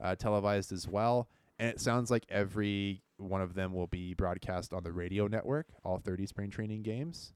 uh, 0.00 0.14
televised 0.14 0.72
as 0.72 0.88
well. 0.88 1.28
And 1.58 1.68
it 1.68 1.80
sounds 1.80 2.10
like 2.10 2.24
every 2.28 3.02
one 3.16 3.42
of 3.42 3.54
them 3.54 3.72
will 3.74 3.88
be 3.88 4.14
broadcast 4.14 4.72
on 4.72 4.84
the 4.84 4.92
radio 4.92 5.26
network, 5.26 5.66
all 5.84 5.98
30 5.98 6.26
spring 6.26 6.50
training 6.50 6.82
games. 6.82 7.32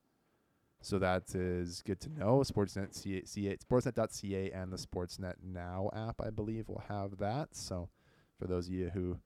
So 0.81 0.99
that 0.99 1.35
is 1.35 1.83
good 1.85 2.01
to 2.01 2.09
know. 2.09 2.39
Sportsnet, 2.45 2.95
CA, 2.95 3.23
CA, 3.25 3.57
Sportsnet.ca 3.57 4.51
and 4.53 4.73
the 4.73 4.77
Sportsnet 4.77 5.35
Now 5.43 5.91
app, 5.95 6.21
I 6.21 6.31
believe, 6.31 6.69
will 6.69 6.83
have 6.89 7.19
that. 7.19 7.55
So 7.57 7.89
for 8.39 8.47
those 8.49 8.67
of 8.69 8.73
you 8.75 8.91
who 8.91 9.19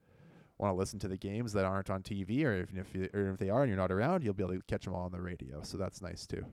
want 0.59 0.73
to 0.75 0.79
listen 0.79 0.99
to 1.01 1.09
the 1.09 1.17
games 1.17 1.53
that 1.53 1.65
aren't 1.65 1.91
on 1.91 2.03
TV, 2.03 2.45
or 2.45 2.53
if 2.55 2.75
if, 2.75 2.95
you, 2.95 3.09
or 3.13 3.29
if 3.31 3.39
they 3.39 3.51
are 3.51 3.63
and 3.63 3.69
you're 3.69 3.77
not 3.77 3.93
around, 3.93 4.25
you'll 4.25 4.35
be 4.35 4.43
able 4.43 4.55
to 4.55 4.63
catch 4.67 4.85
them 4.85 4.95
all 4.95 5.05
on 5.05 5.13
the 5.13 5.21
radio. 5.21 5.63
So 5.63 5.77
that's 5.77 6.01
nice 6.01 6.27
too. 6.27 6.45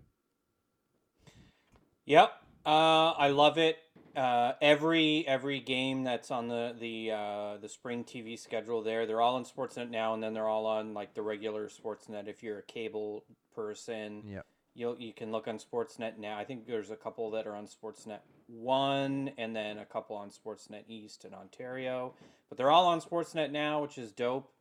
Yep, 2.05 2.31
uh, 2.65 3.11
I 3.11 3.29
love 3.29 3.57
it. 3.57 3.77
Uh, 4.15 4.53
every 4.61 5.25
every 5.27 5.59
game 5.59 6.03
that's 6.03 6.29
on 6.29 6.47
the 6.47 6.75
the 6.79 7.11
uh, 7.11 7.57
the 7.61 7.69
spring 7.69 8.03
TV 8.03 8.37
schedule 8.37 8.83
there, 8.83 9.05
they're 9.05 9.21
all 9.21 9.35
on 9.35 9.45
Sportsnet 9.45 9.89
now, 9.89 10.13
and 10.13 10.21
then 10.21 10.33
they're 10.33 10.47
all 10.47 10.65
on 10.65 10.93
like 10.93 11.13
the 11.13 11.21
regular 11.21 11.67
Sportsnet. 11.69 12.27
If 12.27 12.43
you're 12.43 12.59
a 12.59 12.63
cable 12.63 13.23
person, 13.55 14.23
Yep. 14.27 14.45
you'll 14.75 14.99
you 14.99 15.13
can 15.13 15.31
look 15.31 15.47
on 15.47 15.57
Sportsnet 15.57 16.17
now. 16.19 16.37
I 16.37 16.43
think 16.43 16.67
there's 16.67 16.91
a 16.91 16.95
couple 16.95 17.31
that 17.31 17.47
are 17.47 17.55
on 17.55 17.65
Sportsnet 17.67 18.19
One, 18.53 19.31
and 19.37 19.55
then 19.55 19.79
a 19.79 19.85
couple 19.85 20.15
on 20.15 20.29
Sportsnet 20.29 20.83
East 20.87 21.25
in 21.25 21.33
Ontario. 21.33 22.13
But 22.49 22.57
they're 22.57 22.71
all 22.71 22.85
on 22.87 23.01
Sportsnet 23.01 23.51
now, 23.51 23.81
which 23.81 23.97
is 23.97 24.11
dope. 24.11 24.51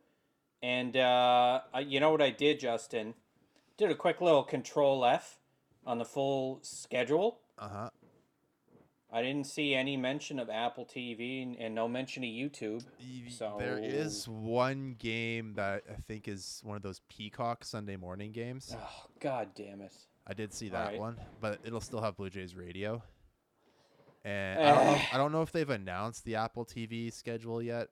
And 0.61 0.97
uh, 0.97 1.61
I, 1.73 1.81
you 1.81 1.99
know 1.99 2.11
what 2.11 2.21
I 2.21 2.31
did, 2.31 2.59
Justin? 2.59 3.13
Did 3.77 3.91
a 3.91 3.95
quick 3.95 4.21
little 4.21 4.43
Control 4.43 5.05
F 5.05 5.37
on 5.85 5.97
the 5.97 6.05
full 6.05 6.59
schedule. 6.63 7.39
Uh 7.59 7.69
huh. 7.69 7.89
I 9.11 9.21
didn't 9.21 9.45
see 9.45 9.75
any 9.75 9.95
mention 9.95 10.39
of 10.39 10.49
Apple 10.49 10.87
TV 10.87 11.43
and, 11.43 11.55
and 11.59 11.75
no 11.75 11.87
mention 11.87 12.23
of 12.23 12.29
YouTube. 12.29 12.83
There 12.99 13.29
So- 13.29 13.59
is 13.83 14.27
one 14.27 14.95
game 14.97 15.53
that 15.53 15.83
I 15.87 16.01
think 16.07 16.27
is 16.27 16.61
one 16.63 16.75
of 16.75 16.81
those 16.81 17.01
Peacock 17.09 17.63
Sunday 17.63 17.95
morning 17.95 18.31
games. 18.31 18.75
Oh, 18.75 19.05
God 19.19 19.49
damn 19.53 19.81
it. 19.81 19.93
I 20.25 20.33
did 20.33 20.51
see 20.51 20.69
that 20.69 20.87
right. 20.93 20.99
one, 20.99 21.17
but 21.41 21.59
it'll 21.63 21.81
still 21.81 22.01
have 22.01 22.15
Blue 22.17 22.29
Jays 22.31 22.55
radio. 22.55 23.03
And 24.25 24.59
I 24.61 24.73
don't, 24.75 24.85
know, 24.85 24.93
Eh. 24.93 25.01
I 25.13 25.17
don't 25.17 25.31
know 25.31 25.41
if 25.41 25.51
they've 25.51 25.69
announced 25.69 26.23
the 26.25 26.35
Apple 26.35 26.65
TV 26.65 27.11
schedule 27.11 27.61
yet, 27.61 27.89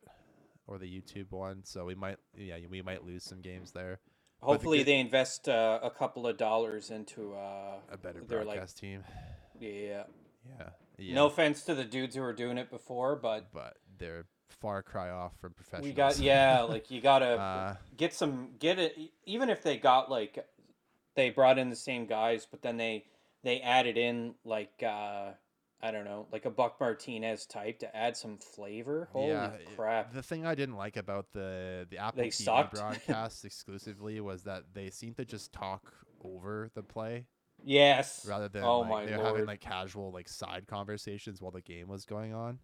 or 0.68 0.78
the 0.78 0.86
YouTube 0.86 1.32
one. 1.32 1.64
So 1.66 1.86
we 1.86 1.96
might, 1.96 2.18
yeah, 2.38 2.56
we 2.70 2.82
might 2.82 3.06
lose 3.06 3.24
some 3.24 3.42
games 3.42 3.72
there. 3.72 4.00
Hopefully 4.42 4.80
good- 4.80 4.88
they 4.88 5.00
invest 5.00 5.48
uh, 5.50 5.80
a 5.84 5.90
couple 5.92 6.26
of 6.26 6.38
dollars 6.38 6.90
into 6.90 7.34
uh, 7.36 7.76
A 7.92 7.98
better 7.98 8.22
They're 8.26 8.40
like- 8.46 8.56
broadcast 8.58 8.78
team. 8.80 9.04
yeah. 9.60 10.04
Yeah, 10.60 10.70
yeah. 10.98 11.14
No 11.14 11.28
offense 11.28 11.62
to 11.66 11.76
the 11.76 11.84
dudes 11.86 12.16
who 12.16 12.22
were 12.24 12.34
doing 12.34 12.58
it 12.58 12.72
before, 12.72 13.16
but 13.16 13.54
but 13.54 13.78
they're 14.00 14.26
far 14.50 14.82
cry 14.82 15.12
off 15.12 15.34
from 15.40 15.54
professionals. 15.54 15.86
we 15.88 15.94
got 15.94 16.18
yeah, 16.18 16.62
like 16.64 16.90
you 16.90 17.00
gotta 17.00 17.26
Uh, 17.40 17.76
get 17.96 18.12
some 18.16 18.50
get 18.58 18.80
it. 18.80 18.98
Even 19.26 19.52
if 19.52 19.62
they 19.62 19.78
got 19.78 20.10
like 20.10 20.44
they 21.16 21.30
brought 21.30 21.60
in 21.60 21.70
the 21.70 21.76
same 21.76 22.08
guys, 22.08 22.48
but 22.50 22.64
then 22.64 22.78
they 22.78 23.06
they 23.44 23.62
added 23.62 24.00
in 24.00 24.34
like 24.44 24.82
uh 24.82 25.34
I 25.84 25.92
don't 25.92 26.06
know, 26.06 26.28
like 26.32 26.46
a 26.46 26.50
Buck 26.50 26.80
Martinez 26.80 27.46
type 27.46 27.80
to 27.80 27.96
add 27.96 28.16
some 28.16 28.38
flavor. 28.38 29.10
Holy 29.12 29.30
yeah, 29.30 29.52
crap! 29.76 30.14
The 30.14 30.22
thing 30.24 30.46
I 30.46 30.56
didn't 30.56 30.76
like 30.76 30.98
about 30.98 31.32
the 31.34 31.88
the 31.90 31.98
Apple 31.98 32.24
They 32.24 32.30
TV 32.30 32.34
sucked. 32.34 32.74
broadcast 32.80 33.46
exclusively 33.46 34.20
was 34.22 34.44
that 34.44 34.64
they 34.74 34.90
seemed 34.90 35.18
to 35.18 35.26
just 35.26 35.52
talk 35.52 35.94
over 36.24 36.70
the 36.76 36.84
play 36.84 37.26
Yes. 37.64 38.26
rather 38.28 38.48
than 38.48 38.64
oh 38.64 38.82
like, 38.82 39.08
they're 39.08 39.22
having 39.24 39.46
like 39.46 39.60
casual 39.60 40.12
like 40.12 40.28
side 40.28 40.66
conversations 40.68 41.42
while 41.42 41.52
the 41.52 41.62
game 41.62 41.88
was 41.88 42.06
going 42.06 42.34
on, 42.34 42.60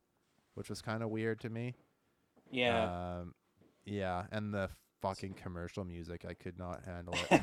which 0.56 0.70
was 0.70 0.82
kind 0.82 1.04
of 1.04 1.10
weird 1.10 1.40
to 1.42 1.50
me. 1.50 1.76
Yeah. 2.52 3.18
Um, 3.20 3.34
yeah, 3.86 4.24
and 4.32 4.54
the 4.54 4.70
fucking 5.02 5.34
commercial 5.34 5.86
music, 5.86 6.26
I 6.28 6.34
could 6.34 6.58
not 6.58 6.82
handle 6.86 7.16
it. 7.30 7.42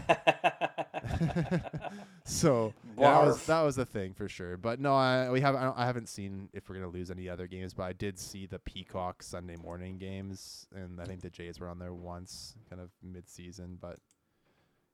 so 2.24 2.72
yeah, 2.98 3.10
that 3.20 3.26
was 3.26 3.46
that 3.46 3.62
was 3.62 3.76
the 3.76 3.84
thing 3.84 4.14
for 4.14 4.28
sure. 4.28 4.56
But 4.56 4.80
no, 4.80 4.94
I 4.94 5.30
we 5.30 5.40
have 5.40 5.54
I, 5.54 5.64
don't- 5.64 5.78
I 5.78 5.86
haven't 5.86 6.08
seen 6.08 6.48
if 6.52 6.68
we're 6.68 6.76
gonna 6.76 6.88
lose 6.88 7.10
any 7.10 7.28
other 7.28 7.46
games, 7.46 7.74
but 7.74 7.84
I 7.84 7.92
did 7.92 8.18
see 8.18 8.46
the 8.46 8.58
Peacock 8.58 9.22
Sunday 9.22 9.56
morning 9.56 9.98
games, 9.98 10.66
and 10.74 11.00
I 11.00 11.04
think 11.04 11.20
the 11.20 11.30
Jays 11.30 11.60
were 11.60 11.68
on 11.68 11.78
there 11.78 11.94
once, 11.94 12.54
kind 12.70 12.80
of 12.80 12.90
mid 13.02 13.28
season. 13.28 13.78
But 13.80 13.98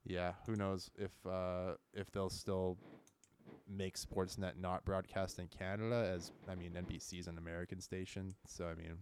yeah, 0.05 0.33
who 0.45 0.55
knows 0.55 0.89
if 0.97 1.11
uh 1.25 1.73
if 1.93 2.11
they'll 2.11 2.29
still 2.29 2.77
make 3.69 3.97
Sportsnet 3.97 4.57
not 4.59 4.83
broadcast 4.85 5.39
in 5.39 5.47
Canada 5.47 6.09
as 6.13 6.31
I 6.49 6.55
mean 6.55 6.71
NBC's 6.73 7.27
an 7.27 7.37
American 7.37 7.79
station, 7.81 8.33
so 8.47 8.65
I 8.67 8.75
mean 8.75 8.97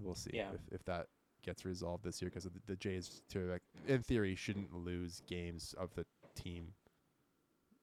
we'll 0.00 0.14
see 0.14 0.30
Yeah. 0.34 0.50
if 0.54 0.80
if 0.80 0.84
that 0.86 1.06
gets 1.42 1.66
resolved 1.66 2.02
this 2.02 2.22
year 2.22 2.30
because 2.30 2.44
the, 2.44 2.50
the 2.66 2.74
Jays, 2.76 3.20
to 3.28 3.40
like, 3.40 3.60
in 3.86 4.02
theory, 4.02 4.34
shouldn't 4.34 4.72
lose 4.74 5.20
games 5.26 5.74
of 5.76 5.94
the 5.94 6.06
team. 6.34 6.72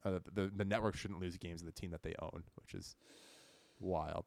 Uh, 0.04 0.20
the 0.34 0.52
the 0.56 0.66
network 0.66 0.96
shouldn't 0.96 1.20
lose 1.20 1.38
games 1.38 1.62
of 1.62 1.68
the 1.68 1.72
team 1.72 1.92
that 1.92 2.02
they 2.04 2.16
own, 2.22 2.44
which 2.56 2.74
is 2.74 2.96
wild. 3.80 4.26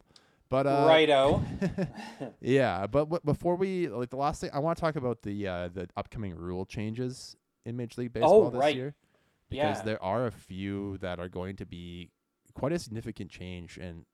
But 0.49 0.67
uh, 0.67 0.85
Righto. 0.87 1.43
yeah, 2.41 2.87
but 2.87 3.05
w- 3.07 3.21
before 3.25 3.57
we 3.57 3.89
like 3.89 4.11
the 4.11 4.17
last 4.17 4.41
thing, 4.41 4.51
I 4.53 4.59
want 4.61 4.77
to 4.77 4.81
talk 4.81 4.97
about 4.97 5.23
the 5.23 5.49
uh, 5.49 5.69
the 5.69 5.89
upcoming 5.97 6.35
rule 6.35 6.65
changes 6.65 7.37
in 7.65 7.77
Major 7.77 8.03
League 8.03 8.13
Baseball 8.13 8.51
this 8.51 8.55
Oh, 8.55 8.61
right. 8.61 8.77
year 8.77 8.95
because 9.51 9.79
Yeah. 9.79 9.85
there 9.85 10.03
are 10.03 10.27
a 10.27 10.31
few 10.31 10.99
that 10.99 11.19
are 11.19 11.29
going 11.29 11.57
to 11.57 11.67
be 11.67 12.11
quite 12.55 12.73
a 12.73 12.79
significant 12.79 13.31
change, 13.31 13.77
and 13.79 14.05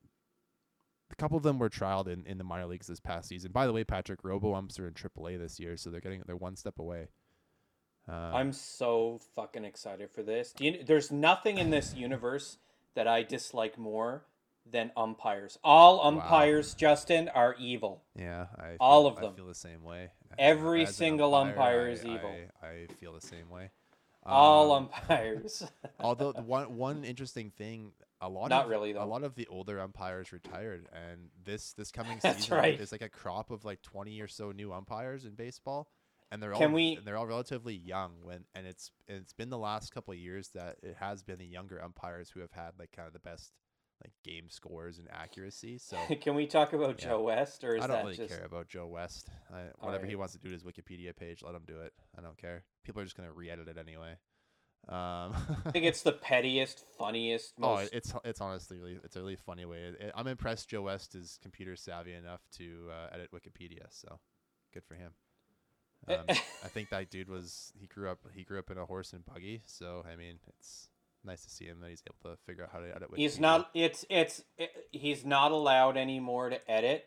a 1.11 1.15
couple 1.15 1.37
of 1.37 1.43
them 1.43 1.59
were 1.59 1.69
trialed 1.69 2.07
in, 2.07 2.25
in 2.25 2.37
the 2.37 2.43
minor 2.43 2.65
leagues 2.65 2.87
this 2.87 2.99
past 2.99 3.27
season. 3.29 3.51
By 3.51 3.67
the 3.67 3.73
way, 3.73 3.83
Patrick 3.83 4.23
Robo 4.23 4.55
umps 4.55 4.79
are 4.79 4.87
in 4.87 4.93
AAA 4.93 5.37
this 5.37 5.59
year, 5.59 5.77
so 5.77 5.89
they're 5.91 6.01
getting 6.01 6.23
they're 6.25 6.35
one 6.37 6.55
step 6.55 6.79
away. 6.79 7.09
Um, 8.11 8.35
I'm 8.35 8.51
so 8.53 9.19
fucking 9.35 9.63
excited 9.65 10.09
for 10.11 10.21
this. 10.23 10.51
Do 10.53 10.65
you, 10.65 10.83
there's 10.85 11.11
nothing 11.11 11.57
in 11.57 11.69
this 11.69 11.93
universe 11.95 12.57
that 12.95 13.07
I 13.07 13.23
dislike 13.23 13.77
more 13.77 14.25
than 14.69 14.91
umpires. 14.97 15.57
All 15.63 16.05
umpires, 16.05 16.73
Justin, 16.75 17.29
are 17.29 17.55
evil. 17.59 18.03
yeah, 18.15 18.47
I 18.57 18.67
feel, 18.69 18.77
all 18.79 19.07
of 19.07 19.17
I 19.17 19.21
them. 19.21 19.33
feel 19.35 19.47
the 19.47 19.55
same 19.55 19.83
way. 19.83 20.09
Every 20.37 20.83
As 20.83 20.95
single 20.95 21.33
umpire 21.35 21.87
I- 21.87 21.91
is 21.91 22.05
evil. 22.05 22.31
I, 22.61 22.67
I 22.67 22.87
feel 22.99 23.13
the 23.13 23.21
same 23.21 23.49
way. 23.49 23.71
All 24.23 24.71
Um, 24.73 24.83
umpires. 24.93 25.63
Although 25.99 26.33
one 26.33 26.77
one 26.77 27.03
interesting 27.03 27.49
thing, 27.49 27.91
a 28.21 28.29
lot 28.29 28.49
Not 28.49 28.65
of 28.65 28.69
really, 28.69 28.91
a 28.91 29.03
lot 29.03 29.23
of 29.23 29.33
the 29.33 29.47
older 29.47 29.79
umpires 29.81 30.31
retired, 30.31 30.85
and 30.93 31.29
this 31.43 31.73
this 31.73 31.89
coming 31.91 32.19
season 32.21 32.55
right. 32.55 32.79
is 32.79 32.91
like 32.91 33.01
a 33.01 33.09
crop 33.09 33.49
of 33.49 33.65
like 33.65 33.81
twenty 33.81 34.21
or 34.21 34.27
so 34.27 34.51
new 34.51 34.71
umpires 34.71 35.25
in 35.25 35.31
baseball, 35.31 35.89
and 36.31 36.41
they're 36.41 36.53
Can 36.53 36.69
all 36.69 36.75
we- 36.75 36.95
and 36.95 37.05
they're 37.05 37.17
all 37.17 37.27
relatively 37.27 37.75
young. 37.75 38.13
When 38.23 38.45
and 38.55 38.65
it's 38.65 38.91
it's 39.07 39.33
been 39.33 39.49
the 39.49 39.57
last 39.57 39.93
couple 39.93 40.13
of 40.13 40.19
years 40.19 40.49
that 40.55 40.77
it 40.81 40.95
has 40.99 41.23
been 41.23 41.37
the 41.39 41.45
younger 41.45 41.83
umpires 41.83 42.29
who 42.29 42.39
have 42.39 42.51
had 42.51 42.71
like 42.79 42.91
kind 42.95 43.07
of 43.07 43.13
the 43.13 43.19
best 43.19 43.51
like 44.03 44.13
game 44.23 44.49
scores 44.49 44.97
and 44.97 45.07
accuracy. 45.11 45.77
So 45.77 45.95
Can 46.21 46.33
we 46.33 46.47
talk 46.47 46.73
about 46.73 46.99
Yeah. 47.01 47.09
Joe 47.09 47.21
West, 47.23 47.63
or 47.63 47.75
is 47.75 47.83
I 47.83 47.87
don't 47.87 47.97
that 47.97 48.03
really 48.05 48.17
just 48.17 48.35
care 48.35 48.45
about 48.45 48.67
Joe 48.67 48.87
West. 48.87 49.29
I, 49.53 49.65
whatever 49.79 50.07
he 50.07 50.15
wants 50.15 50.33
to 50.33 50.39
do 50.39 50.47
to 50.47 50.53
his 50.53 50.63
Wikipedia 50.63 51.15
page, 51.15 51.43
let 51.43 51.53
him 51.53 51.63
do 51.67 51.79
it. 51.81 51.93
I 52.17 52.21
don't 52.21 52.37
care. 52.37 52.63
People 52.83 53.01
are 53.01 53.05
just 53.05 53.15
gonna 53.15 53.31
re-edit 53.31 53.67
it 53.67 53.77
anyway. 53.77 54.15
Um, 54.89 55.35
I 55.65 55.71
think 55.71 55.85
it's 55.91 56.01
the 56.01 56.13
pettiest, 56.13 56.83
funniest, 56.97 57.53
Oh, 57.61 57.85
it's 57.93 58.13
it's 58.25 58.41
honestly 58.41 58.79
really 58.79 58.99
it's 59.03 59.15
a 59.15 59.19
really 59.19 59.35
funny 59.35 59.65
way. 59.65 59.93
It, 59.99 60.11
I'm 60.15 60.25
impressed 60.25 60.69
Joe 60.69 60.81
West 60.81 61.13
is 61.13 61.37
computer 61.39 61.75
savvy 61.75 62.13
enough 62.13 62.41
to 62.57 62.87
uh, 62.89 63.13
edit 63.13 63.29
Wikipedia, 63.31 63.85
so 63.89 64.19
good 64.73 64.83
for 64.83 64.95
him. 64.95 65.11
Um, 66.07 66.25
I 66.29 66.67
think 66.67 66.89
that 66.89 67.09
dude 67.09 67.29
was 67.29 67.71
he 67.79 67.87
grew 67.87 68.09
up 68.09 68.19
he 68.33 68.43
grew 68.43 68.59
up 68.59 68.71
in 68.71 68.77
a 68.77 68.85
horse 68.85 69.13
and 69.13 69.25
buggy, 69.25 69.61
so 69.65 70.03
I 70.11 70.15
mean 70.15 70.39
it's 70.47 70.89
nice 71.23 71.43
to 71.43 71.49
see 71.49 71.65
him 71.65 71.79
that 71.81 71.89
he's 71.89 72.01
able 72.07 72.35
to 72.35 72.41
figure 72.45 72.63
out 72.63 72.71
how 72.73 72.79
to 72.79 72.95
edit 72.95 73.09
he's 73.15 73.39
not. 73.39 73.69
It's 73.73 74.05
it's. 74.09 74.43
It, 74.57 74.71
he's 74.91 75.23
not 75.25 75.51
allowed 75.51 75.97
anymore 75.97 76.49
to 76.49 76.71
edit. 76.71 77.05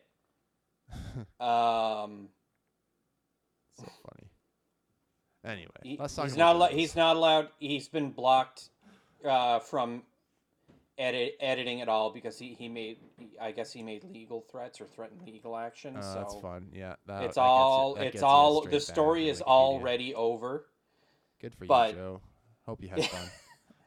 Um, 1.41 2.29
so 3.77 3.85
funny. 3.85 4.31
Anyway, 5.45 5.71
he- 5.83 5.97
let's 5.99 6.15
talk 6.15 6.25
he's 6.27 6.35
about 6.35 6.59
not. 6.59 6.71
rules. 6.71 6.81
he's 6.81 6.97
not 6.97 7.17
allowed. 7.17 7.49
He's 7.59 7.89
been 7.89 8.11
blocked 8.11 8.71
uh, 9.25 9.61
from 9.61 10.03
edit 10.99 11.37
editing 11.41 11.81
at 11.81 11.89
all 11.89 12.11
because 12.13 12.39
he 12.39 12.55
he 12.55 12.69
made. 12.69 12.99
I 13.41 13.53
guess 13.53 13.73
he 13.73 13.83
made 13.83 14.05
legal 14.05 14.45
threats 14.51 14.81
or 14.81 14.87
threatened 14.87 15.23
legal 15.27 15.57
action. 15.57 15.97
Uh, 15.97 16.03
so 16.03 16.15
that's 16.15 16.35
fun. 16.37 16.69
Yeah, 16.73 16.95
that, 17.07 17.25
it's 17.25 17.37
all. 17.37 17.95
that 17.95 18.03
gets 18.05 18.15
it's 18.17 18.23
all. 18.23 18.63
The 18.63 18.81
story 18.81 19.29
is 19.29 19.43
already 19.43 20.15
over. 20.15 20.67
good 21.41 21.55
for 21.55 21.67
but- 21.67 21.91
you, 21.91 21.97
Joe. 21.97 22.21
Hope 22.67 22.83
you 22.83 22.89
had 22.89 23.05
fun. 23.11 23.29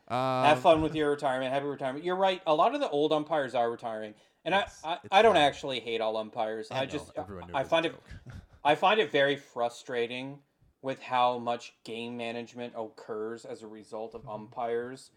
Um, 0.10 0.46
Have 0.46 0.60
fun 0.62 0.82
with 0.82 0.96
your 0.96 1.10
retirement. 1.10 1.52
Happy 1.52 1.66
retirement. 1.66 2.06
You're 2.06 2.16
right. 2.16 2.42
A 2.48 2.54
lot 2.54 2.74
of 2.76 2.80
the 2.80 2.90
old 2.90 3.12
umpires 3.12 3.56
are 3.56 3.70
retiring, 3.70 4.14
and 4.46 4.54
Yes, 4.54 4.80
I, 4.86 4.94
I, 5.12 5.20
I 5.20 5.22
don't 5.22 5.36
actually 5.36 5.80
hate 5.82 6.00
all 6.00 6.16
umpires. 6.16 6.68
I, 6.72 6.82
know, 6.82 6.86
just 6.86 7.12
I 7.54 7.64
find 7.64 7.86
it. 7.88 7.96
I 8.64 8.76
find 8.76 9.00
it 9.00 9.12
very 9.12 9.36
frustrating 9.36 10.40
with 10.82 11.02
how 11.02 11.40
much 11.40 11.74
game 11.84 12.16
management 12.18 12.74
occurs 12.78 13.44
as 13.46 13.64
a 13.64 13.68
result 13.68 14.14
Mm-hmm. 14.14 14.28
of 14.30 14.34
umpires 14.34 15.12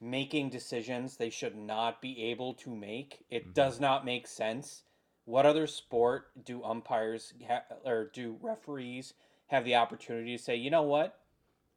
making 0.00 0.50
decisions 0.50 1.16
they 1.16 1.30
should 1.30 1.56
not 1.56 2.00
be 2.00 2.24
able 2.24 2.54
to 2.54 2.74
make. 2.74 3.24
It 3.30 3.42
Mm-hmm. 3.44 3.52
does 3.52 3.80
not 3.80 4.04
make 4.04 4.26
sense. 4.26 4.82
What 5.24 5.44
other 5.46 5.66
sport 5.66 6.44
do 6.44 6.62
umpires 6.64 7.34
ha- 7.46 7.64
or 7.84 8.10
do 8.12 8.38
referees 8.40 9.14
have 9.48 9.64
the 9.64 9.74
opportunity 9.74 10.36
to 10.36 10.42
say, 10.42 10.56
you 10.56 10.70
know 10.70 10.82
what? 10.82 11.18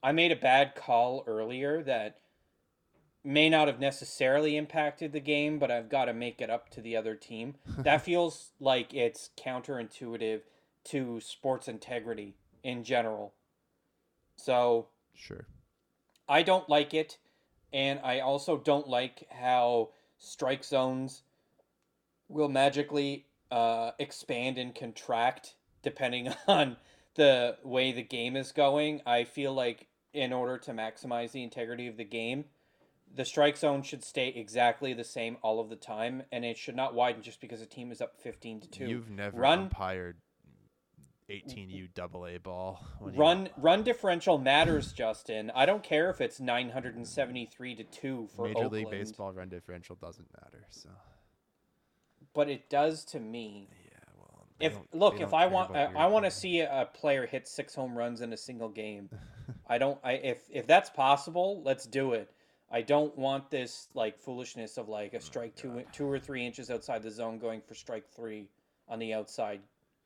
I 0.04 0.12
made 0.12 0.32
a 0.32 0.36
bad 0.38 0.74
call 0.76 1.24
earlier 1.28 1.84
that 1.84 2.20
may 3.24 3.50
not 3.50 3.68
have 3.68 3.80
necessarily 3.80 4.58
impacted 4.58 5.12
the 5.14 5.20
game, 5.20 5.60
but 5.60 5.70
I've 5.70 5.90
got 5.90 6.06
to 6.06 6.14
make 6.14 6.42
it 6.42 6.50
up 6.50 6.70
to 6.72 6.82
the 6.82 6.96
other 6.96 7.16
team. 7.16 7.56
That 7.78 8.02
feels 8.04 8.52
like 8.60 8.94
it's 8.94 9.30
counterintuitive 9.38 10.42
to 10.86 11.20
sports 11.22 11.68
integrity 11.68 12.36
in 12.64 12.84
general. 12.84 13.34
So 14.36 14.88
sure. 15.14 15.46
I 16.28 16.42
don't 16.42 16.68
like 16.70 16.94
it, 16.94 17.18
and 17.74 18.00
I 18.04 18.20
also 18.20 18.58
don't 18.58 18.88
like 18.88 19.28
how 19.30 19.90
strike 20.18 20.64
zones 20.64 21.24
will 22.28 22.50
magically 22.50 23.26
uh, 23.52 23.92
expand 24.00 24.58
and 24.58 24.74
contract 24.74 25.56
depending 25.84 26.34
on 26.48 26.78
the 27.16 27.58
way 27.64 27.92
the 27.92 28.04
game 28.04 28.36
is 28.36 28.52
going. 28.52 29.02
I 29.06 29.24
feel 29.24 29.54
like 29.54 29.88
in 30.14 30.34
order 30.34 30.58
to 30.60 30.72
maximize 30.72 31.32
the 31.32 31.44
integrity 31.44 31.88
of 31.88 31.98
the 31.98 32.04
game, 32.04 32.46
the 33.14 33.26
strike 33.26 33.58
zone 33.58 33.84
should 33.84 34.04
stay 34.04 34.30
exactly 34.30 34.94
the 34.94 35.04
same 35.04 35.38
all 35.42 35.60
of 35.60 35.70
the 35.70 35.76
time, 35.76 36.24
and 36.32 36.46
it 36.46 36.58
should 36.58 36.76
not 36.76 36.94
widen 36.94 37.22
just 37.22 37.42
because 37.42 37.62
a 37.62 37.66
team 37.66 37.92
is 37.92 38.02
up 38.02 38.16
fifteen 38.18 38.62
to 38.62 38.70
two. 38.70 38.88
You've 38.88 39.10
never 39.10 39.38
Run- 39.38 39.64
umpired 39.64 40.18
18U 41.32 41.94
double 41.94 42.28
A 42.28 42.38
ball. 42.38 42.86
you- 43.02 43.20
Run 43.20 43.50
run 43.58 43.84
differential 43.84 44.38
matters, 44.38 44.94
Justin. 44.94 45.52
I 45.56 45.65
don't 45.65 45.84
care 45.84 46.10
if 46.10 46.22
it's 46.22 46.39
nine 46.39 46.70
hundred 46.70 46.96
and 46.96 47.08
seventy 47.08 47.46
three 47.46 47.76
to 47.76 47.84
two 47.84 48.28
for 48.36 48.46
Major 48.46 48.65
Oakland, 48.65 48.74
League 48.74 48.89
Baseball 48.91 49.32
run 49.32 49.50
differential 49.50 49.96
doesn't 49.96 50.28
matter. 50.34 50.65
So 50.70 50.89
but 52.34 52.50
it 52.50 52.70
does 52.70 53.04
to 53.06 53.20
me. 53.20 53.67
yeah, 53.86 54.00
well. 54.17 54.48
If 54.60 54.78
look, 54.94 55.20
if 55.20 55.34
I 55.34 55.48
want, 55.48 55.76
I, 55.76 55.86
I 55.86 56.08
want 56.08 56.26
to 56.26 56.32
see 56.32 56.60
a 56.62 56.88
player 56.94 57.26
hit 57.26 57.48
six 57.48 57.76
home 57.76 57.98
runs 57.98 58.22
in 58.22 58.34
a 58.34 58.38
single 58.38 58.70
game. 58.70 59.10
I 59.67 59.78
don't. 59.78 60.00
I 60.04 60.13
if 60.13 60.44
if 60.50 60.67
that's 60.67 60.89
possible, 60.89 61.62
let's 61.63 61.86
do 61.86 62.13
it. 62.13 62.32
I 62.74 62.82
don't 62.82 63.15
want 63.17 63.50
this 63.50 63.89
like 63.94 64.17
foolishness 64.17 64.78
of 64.78 64.88
like 64.88 65.13
a 65.13 65.17
oh, 65.17 65.20
strike 65.20 65.56
two 65.56 65.84
two 65.91 66.10
or 66.10 66.20
three 66.20 66.46
inches 66.46 66.70
outside 66.70 67.04
the 67.04 67.12
zone 67.12 67.38
going 67.38 67.62
for 67.62 67.74
strike 67.74 68.10
three 68.15 68.48
on 68.88 69.00
the 69.00 69.13
outside 69.13 69.62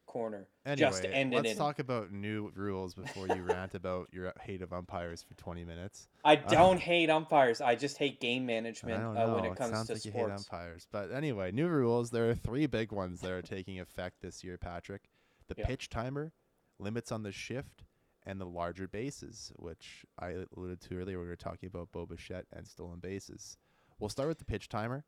corner 0.06 0.48
just 0.76 1.02
to 1.02 1.08
Anyway, 1.08 1.20
end 1.20 1.34
it 1.34 1.38
let's 1.38 1.52
in. 1.52 1.58
talk 1.58 1.80
about 1.80 2.12
new 2.12 2.52
rules 2.56 2.94
before 2.96 3.28
you 3.28 3.44
rant 3.44 3.76
about 3.76 4.08
your 4.12 4.34
hate 4.42 4.62
of 4.62 4.72
umpires 4.74 5.24
for 5.24 5.34
20 5.36 5.66
minutes. 5.66 6.08
I 6.24 6.36
don't 6.36 6.80
hate 6.80 7.10
umpires. 7.10 7.62
I 7.62 7.76
just 7.76 7.98
hate 7.98 8.20
game 8.20 8.46
management 8.46 9.18
uh, 9.18 9.34
when 9.34 9.46
it 9.46 9.56
comes 9.56 9.72
sounds 9.72 9.88
to 9.88 9.94
like 9.94 10.06
you 10.06 10.12
hate 10.12 10.20
sports. 10.20 10.50
umpires. 10.50 10.88
But 10.92 11.12
anyway, 11.12 11.52
new 11.52 11.68
rules. 11.68 12.12
There 12.12 12.30
are 12.30 12.36
three 12.36 12.66
big 12.66 12.92
ones 12.92 13.22
that 13.22 13.32
are 13.32 13.42
taking 13.56 13.80
effect 13.80 14.22
this 14.22 14.44
year, 14.44 14.58
Patrick. 14.58 15.10
The 15.48 15.56
Yeah. 15.58 15.66
pitch 15.68 15.90
timer, 15.90 16.32
limits 16.80 17.12
on 17.12 17.24
the 17.24 17.32
shift, 17.32 17.84
and 18.26 18.42
the 18.42 18.46
larger 18.46 18.88
bases, 18.88 19.52
which 19.58 20.04
I 20.18 20.46
alluded 20.56 20.82
to 20.82 20.98
earlier 20.98 21.18
when 21.20 21.28
we 21.28 21.30
were 21.30 21.36
talking 21.36 21.68
about 21.68 21.92
Bo 21.92 22.08
Bichette 22.08 22.48
and 22.52 22.68
stolen 22.68 23.00
bases. 23.00 23.58
We'll 24.00 24.10
start 24.10 24.28
with 24.30 24.40
the 24.40 24.46
pitch 24.46 24.68
timer. 24.68 25.06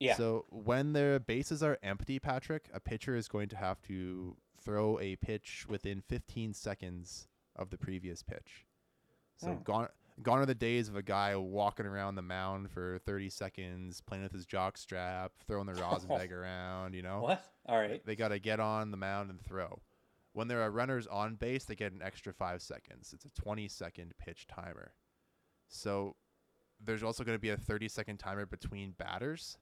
Yeah. 0.00 0.14
So 0.16 0.44
when 0.50 0.92
their 0.92 1.18
bases 1.18 1.62
are 1.62 1.78
empty, 1.82 2.18
Patrick, 2.18 2.68
a 2.74 2.80
pitcher 2.80 3.16
is 3.16 3.28
going 3.28 3.48
to 3.50 3.56
have 3.56 3.80
to 3.82 4.36
throw 4.62 4.98
a 4.98 5.16
pitch 5.16 5.66
within 5.68 6.00
15 6.00 6.54
seconds 6.54 7.28
of 7.56 7.70
the 7.70 7.78
previous 7.78 8.22
pitch. 8.22 8.66
So 9.36 9.48
Hmm. 9.52 9.62
gone 9.62 9.88
Gone 10.22 10.38
are 10.38 10.46
the 10.46 10.54
days 10.54 10.88
of 10.88 10.94
a 10.94 11.02
guy 11.02 11.34
walking 11.34 11.86
around 11.86 12.14
the 12.14 12.22
mound 12.22 12.70
for 12.70 13.00
30 13.04 13.28
seconds, 13.30 14.00
playing 14.00 14.22
with 14.22 14.30
his 14.30 14.46
jock 14.46 14.78
strap, 14.78 15.32
throwing 15.48 15.66
the 15.66 15.74
rosin 15.74 16.08
bag 16.16 16.30
around. 16.32 16.94
You 16.94 17.02
know, 17.02 17.22
What? 17.22 17.44
All 17.66 17.76
right. 17.80 18.00
they 18.06 18.14
got 18.14 18.28
to 18.28 18.38
get 18.38 18.60
on 18.60 18.92
the 18.92 18.96
mound 18.96 19.30
and 19.30 19.40
throw. 19.44 19.82
When 20.34 20.46
there 20.46 20.62
are 20.62 20.70
runners 20.70 21.08
on 21.08 21.34
base, 21.34 21.64
they 21.64 21.74
get 21.74 21.92
an 21.92 22.00
extra 22.00 22.32
five 22.32 22.62
seconds. 22.62 23.12
It's 23.12 23.24
a 23.24 23.30
20 23.42 23.66
second 23.66 24.14
pitch 24.16 24.46
timer. 24.46 24.92
So 25.68 26.14
there's 26.80 27.02
also 27.02 27.24
going 27.24 27.36
to 27.36 27.40
be 27.42 27.50
a 27.50 27.56
30 27.56 27.88
second 27.88 28.18
timer 28.18 28.46
between 28.46 28.92
batters. 28.92 29.58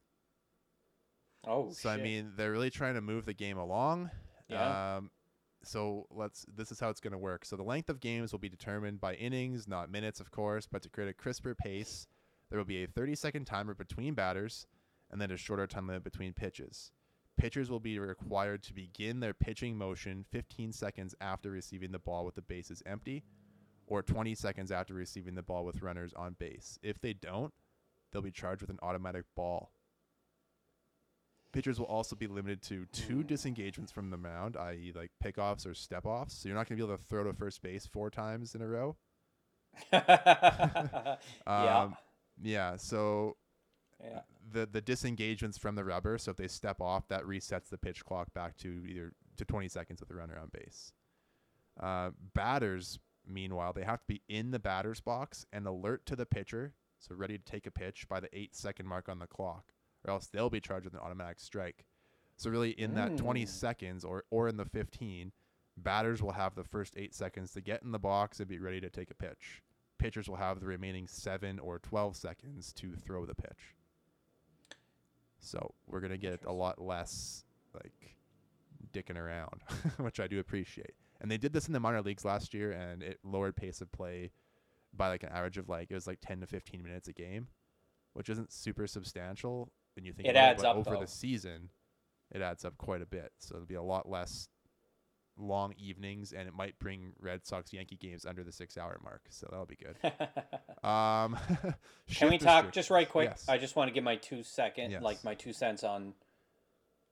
Oh, 1.47 1.73
so 1.73 1.91
I 1.91 1.97
mean, 1.97 2.33
they're 2.37 2.53
really 2.53 2.71
trying 2.71 2.95
to 2.95 3.01
move 3.01 3.25
the 3.27 3.35
game 3.35 3.59
along. 3.59 4.11
Yeah. 4.49 4.97
Um, 4.97 5.11
so 5.65 6.07
let's. 6.11 6.45
This 6.55 6.71
is 6.71 6.79
how 6.81 6.91
it's 6.91 7.01
going 7.01 7.13
to 7.13 7.19
work. 7.19 7.45
So 7.45 7.57
the 7.57 7.63
length 7.63 7.89
of 7.89 8.01
games 8.01 8.33
will 8.33 8.39
be 8.39 8.49
determined 8.49 9.01
by 9.01 9.15
innings, 9.15 9.67
not 9.67 9.91
minutes, 9.91 10.21
of 10.21 10.31
course. 10.31 10.67
But 10.71 10.83
to 10.83 10.89
create 10.89 11.09
a 11.09 11.15
crisper 11.15 11.55
pace, 11.55 12.07
there 12.49 12.59
will 12.59 12.65
be 12.65 12.85
a 12.85 12.87
30 12.87 13.15
second 13.15 13.45
timer 13.47 13.75
between 13.75 14.15
batters, 14.15 14.67
and 15.11 15.21
then 15.21 15.31
a 15.31 15.37
shorter 15.37 15.67
time 15.67 15.87
limit 15.87 16.05
between 16.05 16.33
pitches. 16.33 16.93
Pitchers 17.37 17.71
will 17.71 17.81
be 17.81 17.99
required 17.99 18.63
to 18.65 18.75
begin 18.75 19.21
their 19.21 19.35
pitching 19.35 19.77
motion 19.77 20.25
15 20.31 20.73
seconds 20.73 21.15
after 21.21 21.51
receiving 21.51 21.91
the 21.91 21.99
ball 21.99 22.25
with 22.25 22.35
the 22.35 22.43
bases 22.43 22.83
empty, 22.85 23.25
or 23.87 24.03
20 24.03 24.35
seconds 24.35 24.71
after 24.71 24.95
receiving 24.95 25.35
the 25.35 25.43
ball 25.43 25.65
with 25.65 25.83
runners 25.83 26.13
on 26.15 26.37
base. 26.39 26.79
If 26.83 27.01
they 27.01 27.15
don't, 27.15 27.53
they'll 28.13 28.23
be 28.23 28.31
charged 28.31 28.61
with 28.61 28.71
an 28.71 28.79
automatic 28.83 29.25
ball. 29.35 29.73
Pitchers 31.53 31.79
will 31.79 31.87
also 31.87 32.17
be 32.17 32.27
limited 32.27 32.63
to 32.63 32.87
two 32.93 33.23
disengagements 33.23 33.93
from 33.93 34.11
the 34.11 34.17
mound, 34.17 34.57
i.e., 34.57 34.93
like 34.95 35.11
pickoffs 35.23 35.67
or 35.67 35.75
step 35.75 36.07
offs. 36.07 36.35
So 36.35 36.49
you're 36.49 36.57
not 36.57 36.67
going 36.69 36.79
to 36.79 36.83
be 36.85 36.89
able 36.91 36.97
to 36.97 37.05
throw 37.05 37.25
to 37.25 37.33
first 37.35 37.61
base 37.63 37.87
four 37.87 38.09
times 38.11 38.55
in 38.55 38.63
a 38.63 38.67
row. 38.67 38.97
yeah. 39.93 41.17
Um, 41.47 41.97
yeah. 42.43 42.77
So 42.77 43.37
Yeah. 44.03 44.21
the 44.51 44.67
the 44.67 44.81
disengagements 44.81 45.59
from 45.59 45.75
the 45.75 45.85
rubber. 45.85 46.19
So 46.19 46.31
if 46.31 46.37
they 46.37 46.49
step 46.49 46.81
off, 46.81 47.09
that 47.09 47.23
resets 47.25 47.69
the 47.69 47.79
pitch 47.79 48.05
clock 48.05 48.33
back 48.35 48.57
to 48.59 48.85
either 48.89 49.13
to 49.37 49.45
20 49.45 49.69
seconds 49.69 50.01
with 50.01 50.09
the 50.09 50.15
runner 50.15 50.39
on 50.39 50.49
base. 50.53 50.93
Uh, 51.81 52.11
batters, 52.35 52.99
meanwhile, 53.27 53.73
they 53.73 53.85
have 53.85 54.01
to 54.01 54.07
be 54.07 54.23
in 54.29 54.51
the 54.51 54.59
batter's 54.59 55.01
box 55.01 55.47
and 55.53 55.67
alert 55.67 56.05
to 56.07 56.15
the 56.17 56.27
pitcher, 56.27 56.75
so 56.99 57.15
ready 57.15 57.39
to 57.39 57.45
take 57.45 57.67
a 57.67 57.71
pitch 57.71 58.07
by 58.09 58.21
the 58.21 58.29
eight 58.39 58.55
second 58.55 58.87
mark 58.87 59.09
on 59.09 59.19
the 59.19 59.27
clock, 59.27 59.73
or 60.05 60.11
else 60.13 60.27
they'll 60.27 60.51
be 60.51 60.61
charged 60.61 60.85
with 60.85 60.95
an 60.95 61.01
automatic 61.01 61.39
strike. 61.41 61.85
So 62.37 62.51
really, 62.51 62.71
in 62.71 62.95
that 62.95 63.17
20 63.17 63.45
Mm. 63.45 63.49
seconds 63.49 64.05
or 64.05 64.25
or 64.31 64.49
in 64.49 64.57
the 64.57 64.65
15, 64.65 65.33
batters 65.77 66.23
will 66.23 66.33
have 66.33 66.55
the 66.55 66.65
first 66.65 66.95
eight 66.97 67.15
seconds 67.15 67.53
to 67.53 67.61
get 67.61 67.83
in 67.83 67.93
the 67.93 67.99
box 67.99 68.41
and 68.41 68.49
be 68.49 68.59
ready 68.59 68.81
to 68.81 68.91
take 68.91 69.11
a 69.11 69.15
pitch. 69.15 69.63
Pitchers 69.99 70.29
will 70.29 70.37
have 70.37 70.59
the 70.61 70.67
remaining 70.67 71.07
seven 71.07 71.59
or 71.59 71.79
12 71.79 72.17
seconds 72.17 72.73
to 72.75 72.97
throw 72.97 73.25
the 73.27 73.35
pitch. 73.35 73.77
So 75.39 75.75
we're 75.87 76.01
gonna 76.01 76.17
get 76.19 76.45
a 76.45 76.53
lot 76.53 76.81
less 76.81 77.45
like 77.75 78.17
dicking 78.93 79.17
around, 79.17 79.63
which 79.99 80.21
I 80.21 80.27
do 80.27 80.39
appreciate. 80.41 80.95
And 81.21 81.31
they 81.31 81.39
did 81.39 81.53
this 81.53 81.67
in 81.69 81.73
the 81.73 81.81
minor 81.81 82.03
leagues 82.03 82.25
last 82.25 82.53
year, 82.53 82.73
and 82.73 83.03
it 83.03 83.19
lowered 83.23 83.55
pace 83.57 83.81
of 83.81 83.91
play 83.93 84.33
by 84.93 85.09
like 85.09 85.23
an 85.23 85.31
average 85.31 85.59
of 85.59 85.69
like 85.69 85.91
it 85.91 85.95
was 85.95 86.07
like 86.07 86.19
10 86.21 86.41
to 86.41 86.47
15 86.47 86.83
minutes 86.83 87.09
a 87.09 87.13
game, 87.13 87.47
which 88.15 88.29
isn't 88.29 88.53
super 88.53 88.87
substantial 88.87 89.71
when 89.97 90.05
you 90.05 90.13
think 90.13 90.29
It 90.29 90.37
adds 90.37 90.63
it. 90.63 90.67
Up, 90.67 90.77
over 90.77 90.91
though. 90.91 91.01
the 91.01 91.07
season, 91.07 91.69
it 92.31 92.41
adds 92.43 92.65
up 92.65 92.77
quite 92.79 93.03
a 93.03 93.07
bit. 93.07 93.33
So 93.39 93.57
it'll 93.57 93.67
be 93.67 93.75
a 93.75 93.83
lot 93.83 94.09
less 94.09 94.49
long 95.39 95.73
evenings, 95.79 96.33
and 96.33 96.47
it 96.47 96.55
might 96.55 96.79
bring 96.79 97.13
Red 97.19 97.47
Sox 97.47 97.73
Yankee 97.73 97.97
games 97.97 98.27
under 98.27 98.45
the 98.45 98.53
six 98.53 98.77
hour 98.77 99.01
mark. 99.03 99.23
So 99.31 99.47
that'll 99.51 99.67
be 99.67 99.77
good. 99.77 99.97
Um, 100.83 101.39
Can 102.13 102.29
we 102.29 102.39
talk 102.39 102.73
just 102.73 102.91
right 102.91 103.09
quick? 103.09 103.29
Yes. 103.31 103.49
I 103.49 103.57
just 103.57 103.77
want 103.77 103.87
to 103.89 103.95
give 103.95 104.03
my 104.03 104.17
two 104.17 104.43
second, 104.43 104.91
Yes. 104.91 105.01
like 105.01 105.23
my 105.23 105.35
two 105.37 105.53
cents 105.53 105.85
on 105.85 106.15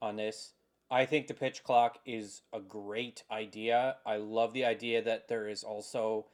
on 0.02 0.16
this. 0.16 0.54
I 0.90 1.06
think 1.06 1.28
the 1.28 1.34
pitch 1.34 1.62
clock 1.62 1.98
is 2.04 2.42
a 2.52 2.58
great 2.58 3.22
idea. 3.30 3.98
I 4.04 4.16
love 4.16 4.54
the 4.54 4.64
idea 4.64 5.02
that 5.02 5.28
there 5.28 5.48
is 5.48 5.62
also 5.62 6.26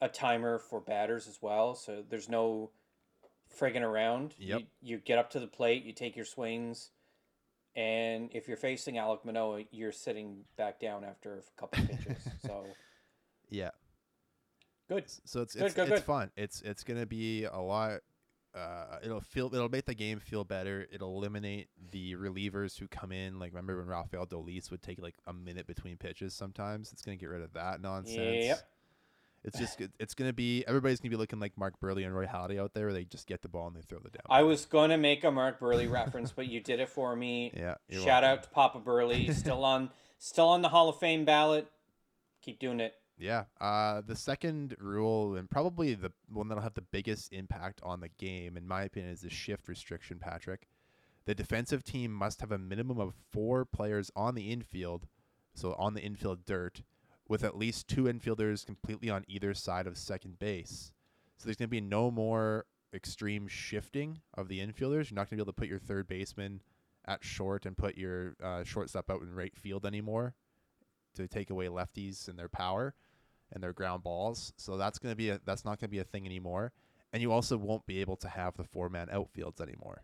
a 0.00 0.08
timer 0.08 0.58
for 0.58 0.80
batters 0.80 1.28
as 1.28 1.42
well, 1.42 1.74
so 1.74 2.02
there's 2.08 2.30
no 2.30 2.70
frigging 3.58 3.82
around. 3.82 4.34
Yep. 4.38 4.60
You, 4.60 4.66
you 4.82 4.98
get 4.98 5.18
up 5.18 5.30
to 5.30 5.40
the 5.40 5.46
plate, 5.46 5.84
you 5.84 5.92
take 5.92 6.16
your 6.16 6.24
swings, 6.24 6.90
and 7.76 8.30
if 8.32 8.48
you're 8.48 8.56
facing 8.56 8.96
Alek 8.96 9.24
Manoah, 9.24 9.62
you're 9.70 9.92
sitting 9.92 10.44
back 10.56 10.80
down 10.80 11.04
after 11.04 11.34
a 11.34 11.60
couple 11.60 11.84
pitches. 11.86 12.28
so 12.44 12.66
yeah. 13.48 13.70
good. 14.88 15.04
So 15.24 15.42
it's 15.42 15.54
Good, 15.54 15.66
it's, 15.66 15.74
good, 15.74 15.88
it's 15.88 16.00
good. 16.00 16.04
fun. 16.04 16.30
It's 16.36 16.60
it's 16.62 16.82
gonna 16.82 17.06
be 17.06 17.44
a 17.44 17.58
lot. 17.58 18.00
Uh, 18.52 18.98
it'll 19.04 19.20
feel 19.20 19.46
it'll 19.54 19.68
make 19.68 19.84
the 19.84 19.94
game 19.94 20.18
feel 20.18 20.42
better. 20.42 20.88
It'll 20.92 21.16
eliminate 21.16 21.68
the 21.92 22.16
relievers 22.16 22.76
who 22.76 22.88
come 22.88 23.12
in. 23.12 23.38
Like 23.38 23.52
remember 23.52 23.78
when 23.78 23.86
Rafael 23.86 24.26
Dolis 24.26 24.70
would 24.72 24.82
take 24.82 25.00
like 25.00 25.14
a 25.26 25.32
minute 25.32 25.68
between 25.68 25.96
pitches. 25.96 26.34
Sometimes 26.34 26.92
it's 26.92 27.02
gonna 27.02 27.16
get 27.16 27.28
rid 27.28 27.42
of 27.42 27.52
that 27.52 27.80
nonsense. 27.80 28.18
Yep. 28.46 28.60
It's 29.42 29.58
just 29.58 29.80
it's 29.98 30.14
gonna 30.14 30.34
be 30.34 30.64
everybody's 30.66 31.00
gonna 31.00 31.10
be 31.10 31.16
looking 31.16 31.40
like 31.40 31.56
Mark 31.56 31.80
Buehrle 31.80 32.04
and 32.04 32.14
Roy 32.14 32.26
Halladay 32.26 32.60
out 32.60 32.74
there. 32.74 32.86
Where 32.86 32.92
they 32.92 33.04
just 33.04 33.26
get 33.26 33.40
the 33.42 33.48
ball 33.48 33.68
and 33.68 33.76
they 33.76 33.80
throw 33.80 33.98
the 33.98 34.10
down. 34.10 34.22
I 34.28 34.42
was 34.42 34.66
going 34.66 34.90
to 34.90 34.98
make 34.98 35.24
a 35.24 35.30
Mark 35.30 35.60
Buehrle 35.60 35.90
reference, 35.90 36.30
but 36.30 36.46
you 36.46 36.60
did 36.60 36.80
it 36.80 36.90
for 36.90 37.16
me. 37.16 37.52
yeah. 37.56 37.76
Shout 37.90 38.22
welcome. 38.22 38.24
out 38.24 38.42
to 38.42 38.48
Papa 38.50 38.80
Buehrle, 38.80 39.34
still 39.34 39.64
on 39.64 39.90
still 40.18 40.48
on 40.48 40.62
the 40.62 40.68
Hall 40.68 40.88
of 40.88 40.98
Fame 40.98 41.24
ballot. 41.24 41.70
Keep 42.42 42.58
doing 42.58 42.80
it. 42.80 42.94
Yeah. 43.18 43.44
Uh, 43.60 44.00
the 44.06 44.16
second 44.16 44.76
rule, 44.78 45.36
and 45.36 45.48
probably 45.48 45.94
the 45.94 46.12
one 46.28 46.48
that'll 46.48 46.62
have 46.62 46.74
the 46.74 46.80
biggest 46.82 47.32
impact 47.32 47.80
on 47.82 48.00
the 48.00 48.08
game, 48.08 48.56
in 48.56 48.66
my 48.66 48.82
opinion, 48.82 49.12
is 49.12 49.20
the 49.20 49.30
shift 49.30 49.68
restriction, 49.68 50.18
Patrick. 50.18 50.66
The 51.26 51.34
defensive 51.34 51.84
team 51.84 52.12
must 52.12 52.40
have 52.40 52.50
a 52.50 52.58
minimum 52.58 52.98
of 52.98 53.14
four 53.30 53.66
players 53.66 54.10
on 54.16 54.34
the 54.34 54.50
infield, 54.50 55.06
so 55.54 55.74
on 55.78 55.94
the 55.94 56.00
infield 56.00 56.46
dirt, 56.46 56.82
with 57.30 57.44
at 57.44 57.56
least 57.56 57.86
two 57.86 58.02
infielders 58.02 58.66
completely 58.66 59.08
on 59.08 59.24
either 59.28 59.54
side 59.54 59.86
of 59.86 59.96
second 59.96 60.36
base. 60.40 60.90
So 61.38 61.44
there's 61.44 61.56
going 61.56 61.68
to 61.68 61.70
be 61.70 61.80
no 61.80 62.10
more 62.10 62.66
extreme 62.92 63.46
shifting 63.46 64.18
of 64.34 64.48
the 64.48 64.58
infielders. 64.58 65.08
You're 65.08 65.14
not 65.14 65.30
going 65.30 65.30
to 65.30 65.36
be 65.36 65.42
able 65.42 65.52
to 65.52 65.52
put 65.52 65.68
your 65.68 65.78
third 65.78 66.08
baseman 66.08 66.60
at 67.06 67.22
short 67.22 67.66
and 67.66 67.78
put 67.78 67.96
your 67.96 68.34
uh, 68.42 68.64
shortstop 68.64 69.08
out 69.08 69.22
in 69.22 69.32
right 69.32 69.56
field 69.56 69.86
anymore 69.86 70.34
to 71.14 71.28
take 71.28 71.50
away 71.50 71.66
lefties 71.66 72.26
and 72.26 72.36
their 72.36 72.48
power 72.48 72.94
and 73.52 73.62
their 73.62 73.72
ground 73.72 74.02
balls. 74.02 74.52
So 74.56 74.76
that's 74.76 74.98
going 74.98 75.12
to 75.12 75.16
be 75.16 75.30
a 75.30 75.40
that's 75.44 75.64
not 75.64 75.78
going 75.78 75.88
to 75.88 75.92
be 75.92 76.00
a 76.00 76.04
thing 76.04 76.26
anymore. 76.26 76.72
And 77.12 77.22
you 77.22 77.30
also 77.30 77.56
won't 77.56 77.86
be 77.86 78.00
able 78.00 78.16
to 78.16 78.28
have 78.28 78.56
the 78.56 78.64
four 78.64 78.88
man 78.88 79.06
outfields 79.06 79.60
anymore. 79.60 80.02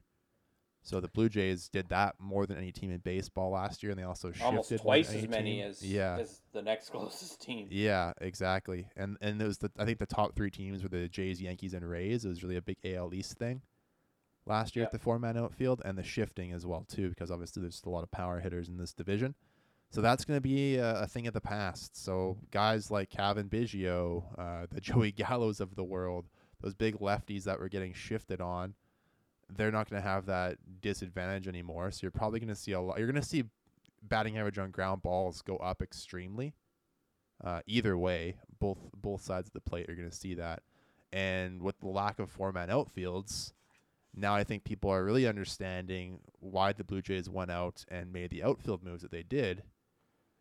So 0.86 1.00
the 1.00 1.08
Blue 1.08 1.28
Jays 1.28 1.68
did 1.68 1.88
that 1.88 2.14
more 2.20 2.46
than 2.46 2.56
any 2.58 2.70
team 2.70 2.92
in 2.92 2.98
baseball 2.98 3.50
last 3.50 3.82
year, 3.82 3.90
and 3.90 3.98
they 3.98 4.04
also 4.04 4.28
shifted 4.30 4.44
Almost 4.46 4.76
twice 4.78 5.12
as 5.12 5.26
many 5.26 5.56
team. 5.56 5.64
as 5.66 5.82
yeah, 5.82 6.18
as 6.20 6.40
the 6.52 6.62
next 6.62 6.90
closest 6.92 7.42
team. 7.42 7.66
yeah, 7.72 8.12
exactly. 8.20 8.88
And 8.96 9.16
and 9.20 9.42
it 9.42 9.46
was 9.46 9.58
the 9.58 9.70
I 9.76 9.84
think 9.84 9.98
the 9.98 10.06
top 10.06 10.36
three 10.36 10.50
teams 10.50 10.84
were 10.84 10.88
the 10.88 11.08
Jays, 11.08 11.42
Yankees, 11.42 11.74
and 11.74 11.88
Rays. 11.88 12.24
It 12.24 12.28
was 12.28 12.44
really 12.44 12.54
a 12.56 12.62
big 12.62 12.76
AL 12.84 13.12
East 13.14 13.36
thing 13.36 13.62
last 14.46 14.76
year 14.76 14.84
Yeah. 14.84 14.86
at 14.86 14.92
the 14.92 15.00
four 15.00 15.18
man 15.18 15.36
outfield, 15.36 15.82
and 15.84 15.98
the 15.98 16.04
shifting 16.04 16.52
as 16.52 16.64
well 16.64 16.84
too, 16.88 17.08
because 17.08 17.32
obviously 17.32 17.62
there's 17.62 17.82
a 17.84 17.90
lot 17.90 18.04
of 18.04 18.10
power 18.12 18.38
hitters 18.38 18.68
in 18.68 18.76
this 18.78 18.92
division. 18.92 19.34
So 19.90 20.00
that's 20.00 20.24
going 20.24 20.36
to 20.36 20.40
be 20.40 20.76
a, 20.76 21.02
a 21.02 21.06
thing 21.08 21.26
of 21.26 21.34
the 21.34 21.40
past. 21.40 21.96
So 21.96 22.38
guys 22.52 22.90
like 22.92 23.10
Cavan 23.10 23.48
Biggio, 23.48 24.22
uh, 24.38 24.66
the 24.70 24.80
Joey 24.88 25.10
Gallos 25.12 25.58
of 25.60 25.74
the 25.74 25.84
world, 25.84 26.26
those 26.60 26.74
big 26.74 26.98
lefties 27.00 27.42
that 27.44 27.58
were 27.58 27.68
getting 27.68 27.92
shifted 27.92 28.40
on, 28.40 28.74
they're 29.54 29.72
not 29.72 29.88
going 29.88 30.02
to 30.02 30.08
have 30.08 30.26
that 30.26 30.58
disadvantage 30.80 31.48
anymore. 31.48 31.90
So 31.90 32.00
you're 32.02 32.10
probably 32.10 32.40
going 32.40 32.48
to 32.48 32.54
see 32.54 32.72
a 32.72 32.80
lot. 32.80 32.98
You're 32.98 33.06
going 33.06 33.20
to 33.20 33.26
see 33.26 33.44
batting 34.02 34.38
average 34.38 34.58
on 34.58 34.70
ground 34.70 35.02
balls 35.02 35.42
go 35.42 35.56
up 35.56 35.82
extremely. 35.82 36.54
Uh, 37.42 37.60
either 37.66 37.96
way, 37.98 38.36
both 38.58 38.78
both 38.94 39.20
sides 39.20 39.48
of 39.48 39.52
the 39.52 39.60
plate 39.60 39.88
are 39.88 39.94
going 39.94 40.08
to 40.08 40.16
see 40.16 40.34
that. 40.34 40.62
And 41.12 41.62
with 41.62 41.78
the 41.80 41.88
lack 41.88 42.18
of 42.18 42.30
four 42.30 42.52
man 42.52 42.68
outfields, 42.68 43.52
now 44.14 44.34
I 44.34 44.44
think 44.44 44.64
people 44.64 44.90
are 44.90 45.04
really 45.04 45.26
understanding 45.26 46.20
why 46.40 46.72
the 46.72 46.84
Blue 46.84 47.02
Jays 47.02 47.28
went 47.28 47.50
out 47.50 47.84
and 47.88 48.12
made 48.12 48.30
the 48.30 48.42
outfield 48.42 48.82
moves 48.82 49.02
that 49.02 49.10
they 49.10 49.22
did. 49.22 49.62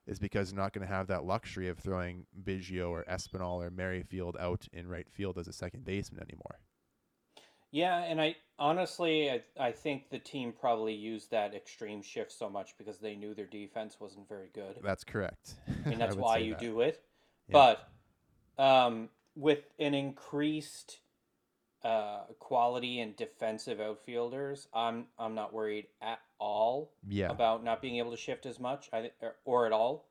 Is 0.07 0.19
because 0.19 0.51
they're 0.51 0.61
not 0.61 0.71
going 0.71 0.87
to 0.87 0.93
have 0.93 1.07
that 1.07 1.25
luxury 1.25 1.67
of 1.67 1.79
throwing 1.79 2.27
Biggio 2.43 2.91
or 2.91 3.03
Espinal 3.09 3.65
or 3.65 3.71
Merrifield 3.71 4.37
out 4.39 4.67
in 4.71 4.87
right 4.87 5.09
field 5.09 5.39
as 5.39 5.47
a 5.47 5.53
second 5.53 5.83
baseman 5.83 6.21
anymore. 6.21 6.59
Yeah, 7.75 7.97
and 8.03 8.21
I 8.21 8.37
honestly 8.57 9.29
I, 9.29 9.41
I 9.59 9.73
think 9.73 10.09
the 10.09 10.17
team 10.17 10.53
probably 10.57 10.93
used 10.93 11.31
that 11.31 11.53
extreme 11.53 12.01
shift 12.01 12.31
so 12.31 12.49
much 12.49 12.77
because 12.77 12.99
they 12.99 13.15
knew 13.15 13.33
their 13.33 13.47
defense 13.47 13.97
wasn't 13.99 14.29
very 14.29 14.47
good. 14.53 14.79
That's 14.81 15.03
correct. 15.03 15.55
I 15.85 15.89
mean 15.89 15.99
that's 15.99 16.15
would 16.15 16.23
why 16.23 16.37
you 16.37 16.51
that. 16.51 16.61
do 16.61 16.79
it. 16.79 17.03
Yeah. 17.49 17.75
But 18.57 18.63
um, 18.63 19.09
with 19.35 19.59
an 19.77 19.93
increased 19.93 20.99
uh, 21.83 22.21
quality 22.39 23.01
and 23.01 23.13
defensive 23.17 23.81
outfielders, 23.81 24.69
I'm 24.73 25.07
I'm 25.19 25.35
not 25.35 25.51
worried 25.51 25.87
at 26.01 26.21
all 26.39 26.93
Yeah. 27.05 27.29
about 27.29 27.61
not 27.61 27.81
being 27.81 27.97
able 27.97 28.11
to 28.11 28.17
shift 28.17 28.45
as 28.45 28.57
much 28.57 28.89
or, 29.21 29.35
or 29.43 29.65
at 29.65 29.73
all. 29.73 30.07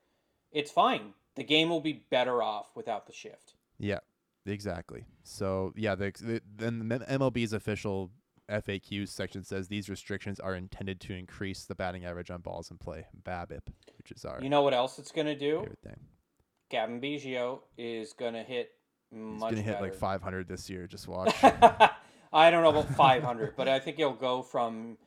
It's 0.52 0.70
fine. 0.70 1.14
The 1.34 1.44
game 1.44 1.70
will 1.70 1.80
be 1.80 2.04
better 2.10 2.42
off 2.42 2.76
without 2.76 3.06
the 3.06 3.14
shift. 3.14 3.54
Yeah. 3.78 4.00
Exactly. 4.46 5.04
So 5.22 5.72
yeah, 5.76 5.94
the, 5.94 6.12
the 6.20 6.42
then 6.56 6.88
the 6.88 6.98
MLB's 6.98 7.52
official 7.52 8.10
FAQ 8.48 9.08
section 9.08 9.42
says 9.42 9.68
these 9.68 9.88
restrictions 9.88 10.38
are 10.38 10.54
intended 10.54 11.00
to 11.02 11.14
increase 11.14 11.64
the 11.64 11.74
batting 11.74 12.04
average 12.04 12.30
on 12.30 12.40
balls 12.42 12.70
in 12.70 12.76
play, 12.78 13.06
BABIP, 13.24 13.68
which 13.96 14.12
is 14.12 14.24
our 14.24 14.40
You 14.42 14.50
know 14.50 14.62
what 14.62 14.74
else 14.74 14.98
it's 14.98 15.12
gonna 15.12 15.36
do? 15.36 15.60
favorite 15.60 15.78
thing. 15.82 16.00
Cavan 16.70 17.00
Biggio 17.00 17.60
is 17.78 18.12
gonna 18.12 18.42
hit 18.42 18.70
He's 19.10 19.40
gonna 19.40 19.62
hit 19.62 19.80
like 19.80 19.94
500 19.94 20.48
this 20.48 20.68
year. 20.68 20.86
Just 20.86 21.06
watch. 21.08 21.34
I 21.42 22.50
don't 22.50 22.62
know 22.62 22.70
about 22.70 22.88
500, 22.96 23.54
but 23.56 23.68
I 23.68 23.78
think 23.78 23.96
he'll 23.96 24.12
go 24.12 24.42
from, 24.42 24.98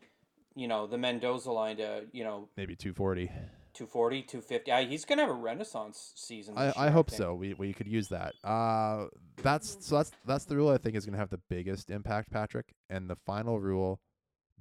you 0.55 0.67
know, 0.67 0.87
the 0.87 0.97
Mendoza 0.97 1.51
line 1.51 1.77
to, 1.77 2.05
you 2.13 2.23
know, 2.23 2.47
Maybe 2.55 2.75
240. 2.75 3.29
240, 3.77 4.23
250. 4.23 4.71
I, 4.71 4.85
he's 4.85 5.05
going 5.05 5.17
to 5.17 5.25
have 5.25 5.29
a 5.31 5.39
renaissance 5.39 6.13
season. 6.15 6.57
I, 6.57 6.67
this 6.67 6.77
I 6.77 6.83
year, 6.85 6.91
hope 6.91 7.09
think. 7.09 7.17
so. 7.17 7.35
We 7.35 7.53
we 7.53 7.73
could 7.73 7.87
use 7.87 8.07
that. 8.09 8.33
Uh, 8.43 9.05
that's 9.43 9.77
so 9.85 9.97
that's 9.97 10.11
that's 10.25 10.45
the 10.45 10.55
rule 10.55 10.69
I 10.69 10.77
think 10.77 10.95
is 10.95 11.05
gonna 11.05 11.17
have 11.17 11.29
the 11.29 11.41
biggest 11.49 11.91
impact, 11.91 12.31
Patrick. 12.31 12.73
And 12.89 13.09
the 13.09 13.15
final 13.15 13.59
rule, 13.59 13.99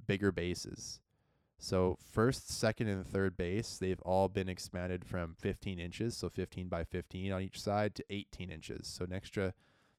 bigger 0.05 0.31
bases. 0.31 0.99
So 1.59 1.97
first, 2.11 2.51
second, 2.51 2.87
and 2.87 3.05
third 3.05 3.35
base, 3.35 3.77
they've 3.79 4.01
all 4.01 4.29
been 4.29 4.47
expanded 4.47 5.03
from 5.03 5.35
15 5.39 5.79
inches, 5.79 6.15
so 6.15 6.29
15 6.29 6.67
by 6.67 6.83
15 6.83 7.31
on 7.31 7.41
each 7.41 7.59
side, 7.59 7.95
to 7.95 8.05
18 8.11 8.51
inches, 8.51 8.87
so 8.87 9.05
an 9.05 9.11
extra 9.11 9.55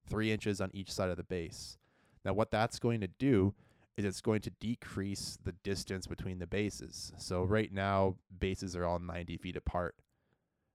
three 0.08 0.30
inches 0.30 0.60
on 0.60 0.70
each 0.72 0.92
side 0.92 1.10
of 1.10 1.16
the 1.16 1.24
base. 1.24 1.76
Now, 2.24 2.32
what 2.32 2.52
that's 2.52 2.78
going 2.78 3.00
to 3.00 3.08
do 3.08 3.54
is 3.98 4.04
it's 4.04 4.20
going 4.20 4.40
to 4.40 4.50
decrease 4.50 5.38
the 5.44 5.52
distance 5.64 6.06
between 6.06 6.38
the 6.38 6.46
bases. 6.46 7.12
So 7.18 7.42
right 7.42 7.72
now, 7.72 8.14
bases 8.38 8.76
are 8.76 8.84
all 8.84 9.00
90 9.00 9.36
feet 9.38 9.56
apart. 9.56 9.96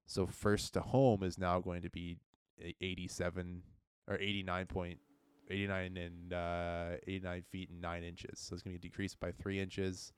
So 0.06 0.28
first 0.28 0.74
to 0.74 0.82
home 0.82 1.24
is 1.24 1.38
now 1.38 1.62
going 1.62 1.84
to 1.84 1.90
be 1.90 2.18
87 2.82 3.64
or 4.10 4.18
89 4.18 4.66
point, 4.66 5.00
89 5.50 5.98
and 5.98 6.34
uh, 6.34 6.98
89 7.08 7.44
feet 7.50 7.70
and 7.70 7.82
nine 7.82 8.04
inches. 8.04 8.40
So 8.40 8.54
it's 8.54 8.62
going 8.62 8.76
to 8.76 8.82
be 8.82 8.90
decreased 8.90 9.18
by 9.22 9.32
three 9.32 9.62
inches 9.62 10.12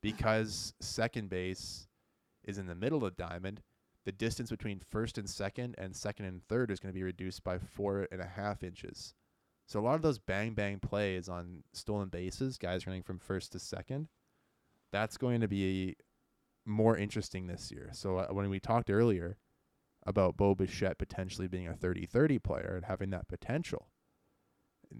because 0.00 0.74
second 0.80 1.30
base 1.30 1.88
is 2.44 2.58
in 2.58 2.66
the 2.66 2.74
middle 2.76 3.04
of 3.04 3.16
diamond. 3.16 3.62
The 4.04 4.12
distance 4.12 4.50
between 4.50 4.78
first 4.78 5.18
and 5.18 5.28
second 5.28 5.74
and 5.76 5.96
second 5.96 6.26
and 6.26 6.40
third 6.46 6.70
is 6.70 6.78
going 6.78 6.92
to 6.92 6.96
be 6.96 7.02
reduced 7.02 7.42
by 7.42 7.58
four 7.58 8.06
and 8.12 8.20
a 8.20 8.26
half 8.26 8.62
inches. 8.62 9.14
So 9.66 9.80
a 9.80 9.82
lot 9.82 9.94
of 9.94 10.02
those 10.02 10.18
bang 10.18 10.54
bang 10.54 10.78
plays 10.78 11.28
on 11.28 11.64
stolen 11.72 12.08
bases, 12.08 12.58
guys 12.58 12.86
running 12.86 13.02
from 13.02 13.18
first 13.18 13.52
to 13.52 13.58
second, 13.58 14.08
that's 14.92 15.16
going 15.16 15.40
to 15.40 15.48
be 15.48 15.96
more 16.66 16.96
interesting 16.96 17.46
this 17.46 17.70
year. 17.70 17.90
So 17.92 18.18
uh, 18.18 18.26
when 18.28 18.50
we 18.50 18.60
talked 18.60 18.90
earlier 18.90 19.38
about 20.06 20.36
Bo 20.36 20.54
Bichette 20.54 20.98
potentially 20.98 21.48
being 21.48 21.66
a 21.66 21.72
30-30 21.72 22.42
player 22.42 22.74
and 22.76 22.84
having 22.84 23.10
that 23.10 23.28
potential, 23.28 23.88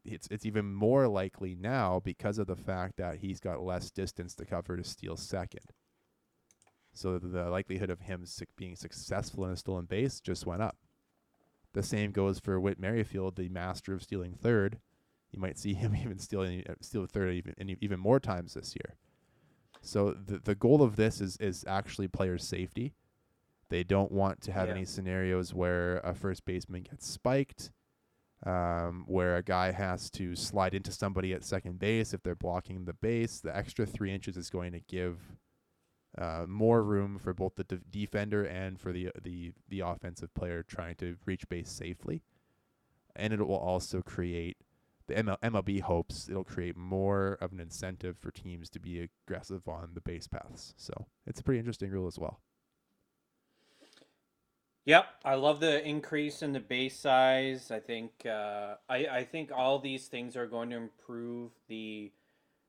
it's 0.04 0.26
it's 0.30 0.46
even 0.46 0.74
more 0.74 1.06
likely 1.08 1.54
now 1.54 2.00
because 2.02 2.38
of 2.38 2.46
the 2.46 2.56
fact 2.56 2.96
that 2.96 3.18
he's 3.18 3.40
got 3.40 3.62
less 3.62 3.90
distance 3.90 4.34
to 4.34 4.44
cover 4.44 4.76
to 4.76 4.84
steal 4.84 5.16
second. 5.16 5.66
So 6.94 7.18
the 7.18 7.50
likelihood 7.50 7.90
of 7.90 8.00
him 8.00 8.24
being 8.56 8.76
successful 8.76 9.44
in 9.44 9.50
a 9.50 9.56
stolen 9.56 9.84
base 9.84 10.20
just 10.20 10.46
went 10.46 10.62
up. 10.62 10.76
The 11.74 11.82
same 11.82 12.10
goes 12.12 12.38
for 12.38 12.58
Whit 12.58 12.78
Merrifield, 12.80 13.36
the 13.36 13.48
master 13.50 13.92
of 13.92 14.02
stealing 14.02 14.32
third. 14.34 14.78
You 15.32 15.40
might 15.40 15.58
see 15.58 15.74
him 15.82 15.94
even 15.94 16.18
stealing 16.18 16.64
uh, 16.68 16.74
steal 16.80 17.06
third 17.06 17.34
even 17.34 17.54
and 17.58 17.76
even 17.80 18.00
more 18.00 18.18
times 18.20 18.54
this 18.54 18.74
year. 18.74 18.96
So 19.82 20.12
the 20.12 20.38
the 20.38 20.54
goal 20.54 20.82
of 20.82 20.96
this 20.96 21.20
is 21.20 21.36
is 21.36 21.64
actually 21.68 22.08
player 22.08 22.38
safety. 22.38 22.94
They 23.68 23.82
don't 23.82 24.12
want 24.12 24.40
to 24.42 24.52
have 24.52 24.68
Yeah. 24.68 24.74
any 24.74 24.84
scenarios 24.84 25.52
where 25.52 25.98
a 25.98 26.14
first 26.14 26.44
baseman 26.44 26.82
gets 26.82 27.06
spiked, 27.08 27.70
um, 28.46 29.04
where 29.08 29.36
a 29.36 29.42
guy 29.42 29.72
has 29.72 30.10
to 30.10 30.36
slide 30.36 30.74
into 30.74 30.92
somebody 30.92 31.32
at 31.32 31.44
second 31.44 31.78
base 31.78 32.14
if 32.14 32.22
they're 32.22 32.34
blocking 32.34 32.84
the 32.84 32.92
base. 32.92 33.40
The 33.40 33.54
extra 33.56 33.84
three 33.86 34.12
inches 34.12 34.36
is 34.36 34.48
going 34.50 34.72
to 34.72 34.80
give 34.80 35.18
uh, 36.18 36.46
more 36.48 36.82
room 36.82 37.18
for 37.18 37.34
both 37.34 37.56
the 37.56 37.64
de- 37.64 37.80
defender 37.90 38.44
and 38.44 38.80
for 38.80 38.92
the 38.92 39.10
the 39.22 39.52
the 39.68 39.80
offensive 39.80 40.32
player 40.34 40.62
trying 40.62 40.96
to 40.96 41.16
reach 41.26 41.48
base 41.48 41.70
safely, 41.70 42.22
and 43.16 43.32
it 43.32 43.46
will 43.46 43.56
also 43.56 44.02
create 44.02 44.56
the 45.06 45.14
ML- 45.14 45.40
MLB 45.40 45.80
hopes 45.82 46.28
it'll 46.28 46.44
create 46.44 46.76
more 46.76 47.38
of 47.40 47.52
an 47.52 47.60
incentive 47.60 48.16
for 48.18 48.30
teams 48.30 48.70
to 48.70 48.80
be 48.80 49.08
aggressive 49.26 49.68
on 49.68 49.90
the 49.94 50.00
base 50.00 50.26
paths. 50.26 50.74
So 50.76 51.06
it's 51.26 51.40
a 51.40 51.44
pretty 51.44 51.58
interesting 51.58 51.90
rule 51.90 52.06
as 52.06 52.18
well. 52.18 52.40
Yep, 54.86 55.06
I 55.24 55.34
love 55.36 55.60
the 55.60 55.86
increase 55.86 56.42
in 56.42 56.52
the 56.52 56.60
base 56.60 56.98
size. 56.98 57.70
I 57.70 57.80
think 57.80 58.26
uh, 58.26 58.76
I 58.88 59.06
I 59.06 59.24
think 59.24 59.50
all 59.54 59.78
these 59.78 60.08
things 60.08 60.36
are 60.36 60.46
going 60.46 60.70
to 60.70 60.76
improve 60.76 61.52
the 61.68 62.12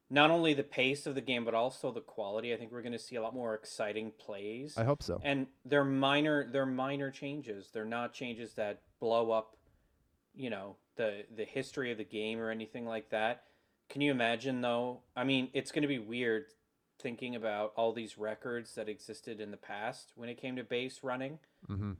not 0.10 0.30
only 0.30 0.54
the 0.54 0.64
pace 0.64 1.06
of 1.06 1.16
the 1.16 1.22
game 1.22 1.46
but 1.46 1.54
also 1.54 1.92
the 1.92 2.02
quality. 2.02 2.54
I 2.54 2.58
think 2.58 2.72
we're 2.72 2.82
going 2.82 2.94
to 2.94 3.00
see 3.00 3.16
a 3.16 3.22
lot 3.22 3.34
more 3.34 3.54
exciting 3.56 4.12
plays. 4.18 4.78
I 4.78 4.84
hope 4.84 5.02
so. 5.02 5.20
and 5.24 5.48
they're 5.66 5.86
minor 5.86 6.50
they're 6.52 6.66
minor 6.66 7.12
changes. 7.12 7.70
They're 7.74 7.86
not 7.86 8.14
changes 8.14 8.54
that 8.54 8.82
blow 9.00 9.32
up, 9.32 9.58
you 10.36 10.50
know, 10.50 10.76
the 10.96 11.24
the 11.36 11.46
history 11.46 11.92
of 11.92 11.98
the 11.98 12.04
game 12.04 12.40
or 12.40 12.50
anything 12.52 12.86
like 12.86 13.10
that. 13.10 13.44
Can 13.90 14.02
you 14.02 14.12
imagine 14.12 14.62
though? 14.62 15.02
I 15.16 15.24
mean, 15.24 15.50
it's 15.54 15.72
going 15.72 15.84
to 15.84 15.88
be 15.88 16.00
weird 16.00 16.46
thinking 17.00 17.36
about 17.36 17.74
all 17.76 17.94
these 17.94 18.18
records 18.18 18.76
that 18.76 18.88
existed 18.88 19.40
in 19.42 19.52
the 19.52 19.58
past 19.58 20.12
when 20.16 20.30
it 20.30 20.40
came 20.40 20.56
to 20.56 20.64
base 20.64 21.00
running. 21.04 21.40
mm-hmm. 21.70 21.92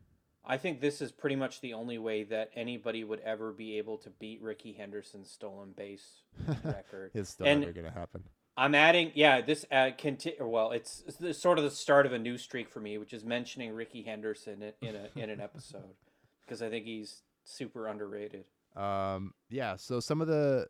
I 0.48 0.58
think 0.58 0.80
this 0.82 1.02
is 1.02 1.12
pretty 1.12 1.36
much 1.36 1.62
the 1.62 1.74
only 1.74 1.98
way 1.98 2.24
that 2.24 2.52
anybody 2.56 3.04
would 3.04 3.20
ever 3.22 3.52
be 3.52 3.78
able 3.78 3.98
to 4.00 4.10
beat 4.10 4.42
Rickey 4.42 4.74
Henderson's 4.74 5.30
stolen 5.32 5.74
base 5.76 6.22
record. 6.64 7.12
It's 7.14 7.32
still 7.32 7.48
And- 7.48 7.62
never 7.62 7.74
gonna 7.74 7.92
happen. 7.92 8.24
I'm 8.58 8.74
adding, 8.74 9.12
yeah, 9.16 9.42
this 9.42 9.66
uh, 9.70 9.90
conti- 9.98 10.36
well, 10.40 10.72
it's, 10.72 11.04
it's 11.20 11.38
sort 11.40 11.58
of 11.58 11.66
the 11.66 11.72
start 11.72 12.06
of 12.06 12.14
a 12.14 12.20
new 12.20 12.38
streak 12.38 12.70
for 12.70 12.80
me, 12.80 12.98
which 12.98 13.12
is 13.12 13.26
mentioning 13.26 13.74
Rickey 13.74 14.02
Henderson 14.02 14.62
in, 14.62 14.88
in 14.88 14.96
a 14.96 15.10
in 15.22 15.30
an 15.30 15.42
episode 15.42 15.96
because 16.46 16.62
I 16.62 16.70
think 16.70 16.86
he's 16.86 17.24
super 17.44 17.88
underrated. 17.88 18.46
Um, 18.78 19.34
yeah. 19.50 19.76
So 19.76 20.00
some 20.00 20.22
of 20.22 20.28
the 20.28 20.68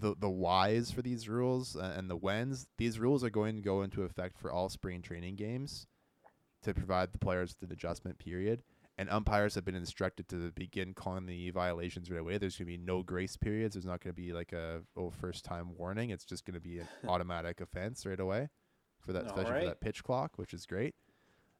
the 0.00 0.16
the 0.18 0.28
whys 0.30 0.90
for 0.90 1.00
these 1.02 1.28
rules 1.28 1.76
uh, 1.76 1.94
and 1.96 2.10
the 2.10 2.16
whens, 2.16 2.66
these 2.76 2.98
rules 2.98 3.22
are 3.22 3.30
going 3.30 3.54
to 3.54 3.62
go 3.62 3.82
into 3.82 4.02
effect 4.02 4.36
for 4.40 4.50
all 4.50 4.68
spring 4.68 5.00
training 5.00 5.36
games 5.36 5.86
to 6.64 6.74
provide 6.74 7.12
the 7.12 7.18
players 7.18 7.54
with 7.60 7.70
an 7.70 7.72
adjustment 7.72 8.18
period. 8.18 8.62
And 8.98 9.08
umpires 9.08 9.54
have 9.54 9.64
been 9.64 9.74
instructed 9.74 10.28
to 10.28 10.52
begin 10.52 10.92
calling 10.92 11.26
the 11.26 11.50
violations 11.50 12.10
right 12.10 12.20
away. 12.20 12.36
There's 12.36 12.56
going 12.56 12.66
to 12.66 12.76
be 12.76 12.84
no 12.84 13.02
grace 13.02 13.36
periods. 13.36 13.74
There's 13.74 13.86
not 13.86 14.02
going 14.02 14.14
to 14.14 14.20
be 14.20 14.32
like 14.32 14.52
a 14.52 14.82
oh 14.96 15.10
first 15.10 15.44
time 15.44 15.76
warning. 15.78 16.10
It's 16.10 16.26
just 16.26 16.44
going 16.44 16.54
to 16.54 16.60
be 16.60 16.80
an 16.80 16.88
automatic 17.08 17.60
offense 17.60 18.04
right 18.04 18.20
away 18.20 18.48
for 19.00 19.12
that, 19.12 19.26
especially 19.26 19.52
right. 19.52 19.60
for 19.60 19.68
that 19.68 19.80
pitch 19.80 20.04
clock, 20.04 20.32
which 20.36 20.52
is 20.52 20.66
great. 20.66 20.94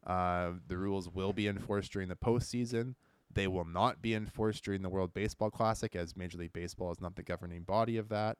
Uh, 0.06 0.52
the 0.66 0.76
rules 0.76 1.08
will 1.08 1.32
be 1.32 1.48
enforced 1.48 1.92
during 1.92 2.08
the 2.08 2.16
postseason. 2.16 2.94
They 3.32 3.46
will 3.46 3.64
not 3.64 4.02
be 4.02 4.14
enforced 4.14 4.64
during 4.64 4.82
the 4.82 4.90
World 4.90 5.14
Baseball 5.14 5.50
Classic, 5.50 5.96
as 5.96 6.16
Major 6.16 6.38
League 6.38 6.52
Baseball 6.52 6.92
is 6.92 7.00
not 7.00 7.16
the 7.16 7.22
governing 7.22 7.62
body 7.62 7.96
of 7.96 8.08
that. 8.10 8.36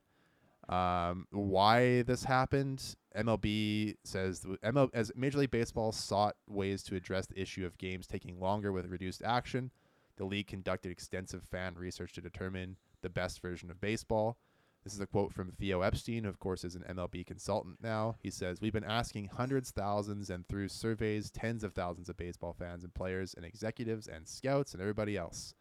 Um, 0.68 1.27
why 1.31 2.03
this 2.03 2.25
happened? 2.25 2.96
MLB 3.16 3.96
says 4.05 4.46
ML, 4.64 4.90
as 4.94 5.12
Major 5.14 5.38
League 5.38 5.51
Baseball 5.51 5.92
sought 5.92 6.37
ways 6.48 6.83
to 6.85 6.96
address 6.96 7.27
the 7.27 7.40
issue 7.40 7.66
of 7.66 7.79
games 7.79 8.07
taking 8.07 8.40
longer 8.40 8.72
with 8.72 8.87
reduced 8.87 9.22
action. 9.22 9.70
The 10.16 10.25
league 10.25 10.46
conducted 10.46 10.92
extensive 10.92 11.42
fan 11.44 11.75
research 11.75 12.12
to 12.14 12.20
determine 12.20 12.77
the 13.03 13.11
best 13.11 13.40
version 13.42 13.70
of 13.70 13.81
baseball. 13.81 14.38
This 14.85 14.94
is 14.94 15.01
a 15.01 15.07
quote 15.07 15.33
from 15.33 15.53
Theo 15.53 15.83
Epstein, 15.83 16.25
who 16.25 16.31
of 16.31 16.40
course 16.40 16.64
is 16.64 16.75
an 16.75 16.85
MLB 16.88 17.25
consultant 17.25 17.77
now. 17.81 18.16
He 18.20 18.31
says, 18.31 18.61
We've 18.61 18.72
been 18.72 18.83
asking 18.83 19.27
hundreds, 19.29 19.70
thousands, 19.70 20.29
and 20.29 20.46
through 20.48 20.68
surveys, 20.68 21.31
tens 21.31 21.62
of 21.62 21.72
thousands 21.72 22.09
of 22.09 22.16
baseball 22.16 22.53
fans 22.53 22.83
and 22.83 22.92
players 22.92 23.35
and 23.35 23.44
executives 23.44 24.09
and 24.09 24.27
scouts 24.27 24.72
and 24.72 24.81
everybody 24.81 25.16
else. 25.16 25.55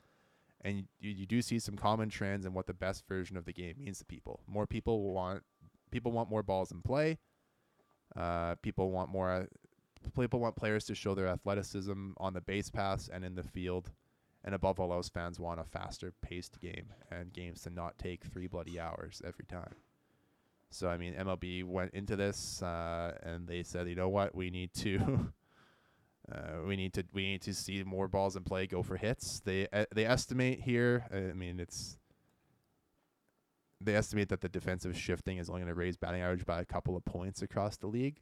And 0.64 0.86
you, 1.00 1.12
you 1.12 1.26
do 1.26 1.42
see 1.42 1.60
some 1.60 1.76
common 1.76 2.10
trends 2.10 2.46
in 2.46 2.54
what 2.54 2.68
the 2.68 2.74
best 2.74 3.08
version 3.08 3.36
of 3.36 3.46
the 3.46 3.54
game 3.54 3.76
means 3.78 4.00
to 4.00 4.06
people. 4.06 4.42
More 4.48 4.68
people 4.68 5.12
want 5.14 5.44
people 5.92 6.12
want 6.12 6.30
more 6.30 6.44
balls 6.44 6.72
in 6.72 6.82
play. 6.82 7.18
Uh, 8.16 8.56
people 8.62 8.92
want 8.92 9.10
more 9.10 9.48
people 10.20 10.40
want 10.40 10.56
players 10.56 10.86
to 10.86 10.96
show 10.96 11.16
their 11.16 11.28
athleticism 11.28 12.12
on 12.18 12.34
the 12.34 12.42
base 12.42 12.70
paths 12.70 13.10
and 13.12 13.24
in 13.24 13.36
the 13.36 13.44
field. 13.44 13.92
And 14.44 14.56
above 14.56 14.80
all 14.80 14.92
else, 14.92 15.08
fans 15.08 15.40
want 15.40 15.60
a 15.60 15.64
faster 15.64 16.14
paced 16.22 16.60
game 16.60 16.94
and 17.12 17.32
games 17.32 17.62
to 17.62 17.70
not 17.70 17.98
take 18.00 18.26
three 18.26 18.48
bloody 18.48 18.80
hours 18.80 19.22
every 19.26 19.46
time. 19.46 19.76
So 20.72 20.88
I 20.88 20.98
mean, 20.98 21.14
MLB 21.14 21.64
went 21.64 21.94
into 21.94 22.16
this 22.16 22.62
uh, 22.64 23.18
and 23.24 23.48
they 23.48 23.62
said, 23.62 23.88
you 23.88 23.96
know 23.96 24.10
what, 24.10 24.34
we 24.34 24.50
need 24.50 24.74
to, 24.76 25.32
uh, 26.32 26.66
we 26.66 26.76
need 26.76 26.94
to, 26.94 27.04
we 27.14 27.24
need 27.24 27.42
to 27.42 27.54
see 27.54 27.84
more 27.84 28.08
balls 28.08 28.36
in 28.36 28.44
play 28.44 28.68
go 28.68 28.84
for 28.84 28.98
hits. 28.98 29.42
They 29.42 29.68
uh, 29.74 29.86
they 29.94 30.06
estimate 30.06 30.62
here. 30.62 31.06
I 31.14 31.34
mean, 31.34 31.60
it's 31.60 31.98
they 33.84 33.96
estimate 33.96 34.30
that 34.30 34.42
the 34.42 34.50
defensive 34.50 34.98
shifting 34.98 35.38
is 35.38 35.50
only 35.50 35.62
going 35.62 35.74
to 35.74 35.80
raise 35.80 35.98
batting 35.98 36.22
average 36.22 36.46
by 36.46 36.62
a 36.62 36.66
couple 36.66 36.96
of 36.96 37.04
points 37.04 37.42
across 37.42 37.78
the 37.78 37.88
league, 37.88 38.22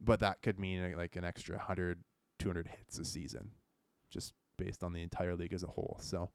but 0.00 0.20
that 0.20 0.42
could 0.42 0.58
mean 0.58 0.82
uh, 0.82 0.96
like 0.96 1.16
an 1.16 1.24
extra 1.24 1.56
100, 1.56 1.98
200 2.38 2.68
hits 2.68 2.98
a 2.98 3.04
season, 3.04 3.50
just 4.10 4.34
based 4.56 4.84
on 4.84 4.92
the 4.92 5.02
entire 5.02 5.34
league 5.34 5.52
as 5.52 5.62
a 5.62 5.68
whole. 5.68 5.96
So 6.00 6.30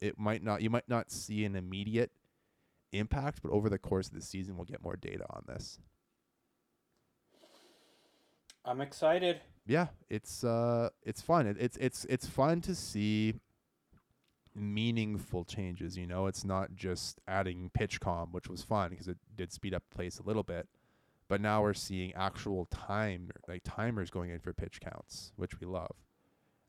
it 0.00 0.18
might 0.18 0.42
not 0.42 0.62
you 0.62 0.70
might 0.70 0.88
not 0.88 1.10
see 1.10 1.44
an 1.44 1.56
immediate 1.56 2.10
impact, 2.92 3.40
but 3.42 3.50
over 3.50 3.68
the 3.68 3.78
course 3.78 4.08
of 4.08 4.14
the 4.14 4.22
season 4.22 4.56
we'll 4.56 4.66
get 4.66 4.82
more 4.82 4.96
data 4.96 5.24
on 5.30 5.44
this. 5.46 5.78
I'm 8.64 8.80
excited. 8.80 9.40
Yeah, 9.66 9.88
it's 10.10 10.44
uh 10.44 10.90
it's 11.02 11.22
fun. 11.22 11.46
It, 11.46 11.56
it's 11.58 11.76
it's 11.78 12.04
it's 12.06 12.26
fun 12.26 12.60
to 12.62 12.74
see 12.74 13.34
meaningful 14.54 15.44
changes, 15.44 15.96
you 15.96 16.06
know. 16.06 16.26
It's 16.26 16.44
not 16.44 16.74
just 16.74 17.20
adding 17.26 17.70
PitchCom, 17.76 18.32
which 18.32 18.48
was 18.48 18.62
fun 18.62 18.90
because 18.90 19.08
it 19.08 19.18
did 19.34 19.52
speed 19.52 19.74
up 19.74 19.82
the 19.90 19.96
pace 19.96 20.18
a 20.18 20.22
little 20.22 20.42
bit. 20.42 20.68
But 21.28 21.40
now 21.40 21.62
we're 21.62 21.74
seeing 21.74 22.12
actual 22.14 22.66
time 22.66 23.30
like 23.48 23.62
timers 23.64 24.10
going 24.10 24.30
in 24.30 24.40
for 24.40 24.52
pitch 24.52 24.80
counts, 24.80 25.32
which 25.36 25.58
we 25.60 25.66
love. 25.66 25.96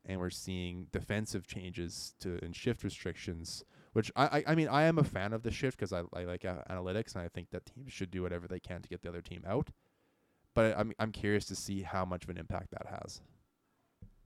And 0.06 0.20
we're 0.20 0.30
seeing 0.30 0.86
defensive 0.92 1.46
changes 1.46 2.14
to 2.20 2.38
and 2.42 2.56
shift 2.56 2.82
restrictions, 2.82 3.64
which 3.92 4.10
I 4.16 4.38
I, 4.38 4.44
I 4.48 4.54
mean 4.54 4.68
I 4.68 4.84
am 4.84 4.98
a 4.98 5.04
fan 5.04 5.34
of 5.34 5.42
the 5.42 5.50
shift 5.50 5.78
because 5.78 5.92
I, 5.92 6.02
I 6.14 6.24
like 6.24 6.46
uh, 6.46 6.62
analytics 6.70 7.14
and 7.14 7.22
I 7.24 7.28
think 7.28 7.50
that 7.50 7.66
teams 7.66 7.92
should 7.92 8.10
do 8.10 8.22
whatever 8.22 8.48
they 8.48 8.60
can 8.60 8.80
to 8.82 8.88
get 8.88 9.02
the 9.02 9.10
other 9.10 9.22
team 9.22 9.42
out 9.46 9.70
but 10.56 10.76
I'm 10.76 10.92
I'm 10.98 11.12
curious 11.12 11.44
to 11.46 11.54
see 11.54 11.82
how 11.82 12.04
much 12.04 12.24
of 12.24 12.30
an 12.30 12.38
impact 12.38 12.70
that 12.72 12.86
has. 13.00 13.20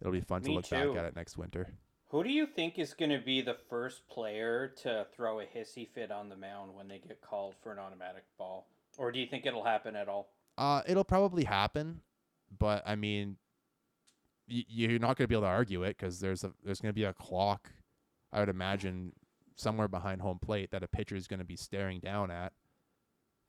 It'll 0.00 0.12
be 0.12 0.20
fun 0.20 0.40
to 0.42 0.52
look 0.52 0.64
too. 0.64 0.76
back 0.76 0.96
at 0.96 1.04
it 1.04 1.16
next 1.16 1.36
winter. 1.36 1.74
Who 2.08 2.24
do 2.24 2.30
you 2.30 2.46
think 2.46 2.78
is 2.78 2.94
going 2.94 3.10
to 3.10 3.18
be 3.18 3.42
the 3.42 3.56
first 3.68 4.08
player 4.08 4.72
to 4.82 5.06
throw 5.14 5.40
a 5.40 5.44
hissy 5.44 5.88
fit 5.88 6.10
on 6.10 6.28
the 6.28 6.36
mound 6.36 6.74
when 6.74 6.88
they 6.88 6.98
get 6.98 7.20
called 7.20 7.54
for 7.62 7.70
an 7.72 7.78
automatic 7.78 8.24
ball? 8.38 8.66
Or 8.96 9.12
do 9.12 9.18
you 9.18 9.26
think 9.26 9.44
it'll 9.44 9.64
happen 9.64 9.94
at 9.94 10.08
all? 10.08 10.32
Uh, 10.56 10.82
it'll 10.86 11.04
probably 11.04 11.44
happen, 11.44 12.00
but 12.58 12.82
I 12.86 12.96
mean, 12.96 13.36
y- 14.50 14.64
you're 14.68 14.98
not 14.98 15.16
going 15.16 15.24
to 15.24 15.28
be 15.28 15.34
able 15.34 15.42
to 15.42 15.48
argue 15.48 15.82
it 15.82 15.96
because 15.98 16.20
there's 16.20 16.44
a 16.44 16.52
there's 16.64 16.80
going 16.80 16.90
to 16.90 16.98
be 16.98 17.04
a 17.04 17.12
clock. 17.12 17.70
I 18.32 18.40
would 18.40 18.48
imagine 18.48 19.12
somewhere 19.56 19.88
behind 19.88 20.22
home 20.22 20.38
plate 20.38 20.70
that 20.70 20.82
a 20.82 20.88
pitcher 20.88 21.16
is 21.16 21.26
going 21.26 21.40
to 21.40 21.44
be 21.44 21.56
staring 21.56 21.98
down 21.98 22.30
at 22.30 22.52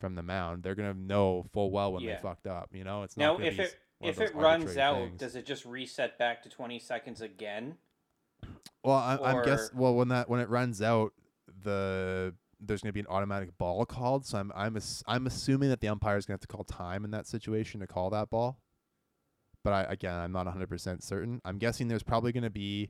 from 0.01 0.15
the 0.15 0.23
mound. 0.23 0.63
They're 0.63 0.75
going 0.75 0.91
to 0.91 0.99
know 0.99 1.45
full 1.53 1.71
well 1.71 1.93
when 1.93 2.03
Yeah. 2.03 2.15
they 2.17 2.21
fucked 2.21 2.47
up. 2.47 2.69
You 2.73 2.83
know, 2.83 3.03
it's 3.03 3.15
Now, 3.15 3.33
not 3.33 3.37
gonna 3.37 3.47
if 3.51 3.59
it 3.59 3.61
s- 3.61 3.75
one 3.99 4.09
of 4.09 4.19
if 4.19 4.29
it 4.29 4.35
runs 4.35 4.77
out, 4.77 4.95
things. 5.07 5.19
does 5.19 5.35
it 5.37 5.45
just 5.45 5.63
reset 5.63 6.17
back 6.17 6.43
to 6.43 6.49
20 6.49 6.79
seconds 6.79 7.21
again? 7.21 7.77
Well, 8.83 8.95
I, 8.97 9.17
I'm 9.23 9.45
guess. 9.45 9.71
Well, 9.73 9.93
when 9.95 10.07
that 10.09 10.27
when 10.27 10.41
it 10.41 10.49
runs 10.49 10.81
out, 10.81 11.13
the 11.63 12.33
there's 12.59 12.81
going 12.81 12.89
to 12.89 12.93
be 12.93 12.99
an 12.99 13.07
automatic 13.07 13.55
ball 13.57 13.85
called. 13.85 14.25
So 14.25 14.39
I'm 14.39 14.51
I'm 14.55 14.75
ass- 14.75 15.03
I'm 15.07 15.27
assuming 15.27 15.69
that 15.69 15.79
the 15.81 15.87
umpire 15.87 16.17
is 16.17 16.25
going 16.25 16.37
to 16.37 16.41
have 16.41 16.47
to 16.47 16.55
call 16.55 16.63
time 16.63 17.05
in 17.05 17.11
that 17.11 17.27
situation 17.27 17.79
to 17.81 17.87
call 17.87 18.09
that 18.09 18.31
ball. 18.31 18.59
But 19.63 19.73
I 19.73 19.83
again, 19.83 20.15
I'm 20.17 20.31
not 20.31 20.45
100 20.47 20.67
percent 20.67 21.03
certain. 21.03 21.39
I'm 21.45 21.59
guessing 21.59 21.87
there's 21.87 22.01
probably 22.03 22.31
going 22.31 22.43
to 22.43 22.49
be 22.49 22.89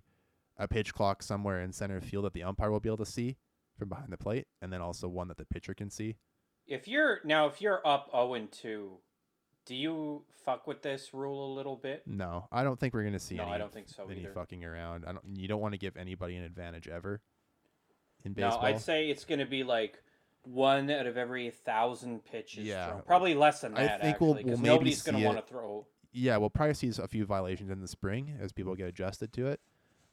a 0.58 0.68
pitch 0.68 0.94
clock 0.94 1.22
somewhere 1.24 1.62
in 1.62 1.74
center 1.74 2.00
field 2.00 2.24
that 2.24 2.34
the 2.34 2.44
umpire 2.44 2.72
will 2.72 2.80
be 2.80 2.88
able 2.90 2.98
to 2.98 3.06
see 3.06 3.36
from 3.78 3.90
behind 3.90 4.14
the 4.14 4.18
plate, 4.18 4.48
and 4.62 4.72
then 4.72 4.80
also 4.80 5.10
one 5.10 5.28
that 5.28 5.38
the 5.38 5.46
pitcher 5.46 5.74
can 5.74 5.90
see. 5.90 6.16
If 6.68 6.88
you're 6.88 7.20
now 7.24 7.48
if 7.48 7.62
you're 7.62 7.86
up 7.86 8.10
0 8.12 8.34
and 8.36 8.52
2, 8.52 8.92
do 9.66 9.76
you 9.76 10.24
fuck 10.46 10.68
with 10.68 10.82
this 10.82 11.14
rule 11.14 11.52
a 11.52 11.56
little 11.56 11.76
bit? 11.76 12.04
No, 12.06 12.48
I 12.52 12.64
don't 12.64 12.80
think 12.80 12.94
we're 12.94 13.02
going 13.02 13.14
to 13.14 13.20
see 13.20 13.36
No, 13.36 13.44
any 13.44 13.52
I 13.54 13.58
don't 13.58 13.74
think 13.74 13.90
so 13.90 14.06
any 14.10 14.22
either. 14.22 14.32
fucking 14.34 14.64
around. 14.64 15.06
I 15.06 15.12
don't. 15.14 15.26
You 15.36 15.48
don't 15.48 15.62
want 15.62 15.74
to 15.74 15.78
give 15.78 15.98
anybody 15.98 16.36
an 16.36 16.44
advantage 16.44 16.88
ever. 16.88 17.22
In 18.24 18.34
baseball, 18.34 18.62
No, 18.62 18.68
I'd 18.68 18.82
say 18.82 19.10
it's 19.10 19.26
going 19.26 19.40
to 19.40 19.46
be 19.46 19.64
like 19.64 20.02
one 20.44 20.90
out 20.90 21.08
of 21.08 21.18
every 21.18 21.50
thousand 21.50 22.24
pitches. 22.26 22.66
Yeah. 22.66 22.90
thrown. 22.90 23.02
probably 23.04 23.34
less 23.36 23.62
than 23.62 23.74
that. 23.76 24.00
I 24.00 24.04
think 24.04 24.22
we'll- 24.22 24.34
we'll 24.36 24.44
maybe 24.58 24.62
nobody's 24.62 25.04
to 25.04 25.12
want 25.18 25.38
to 25.38 25.44
throw. 25.44 25.86
yeah, 26.12 26.38
we'll 26.38 26.50
probably 26.50 26.74
see 26.76 26.92
a 27.02 27.08
few 27.08 27.26
violations 27.26 27.70
in 27.70 27.80
the 27.82 27.88
spring 27.88 28.38
as 28.40 28.52
people 28.52 28.76
get 28.76 28.88
adjusted 28.88 29.34
to 29.34 29.48
it. 29.48 29.60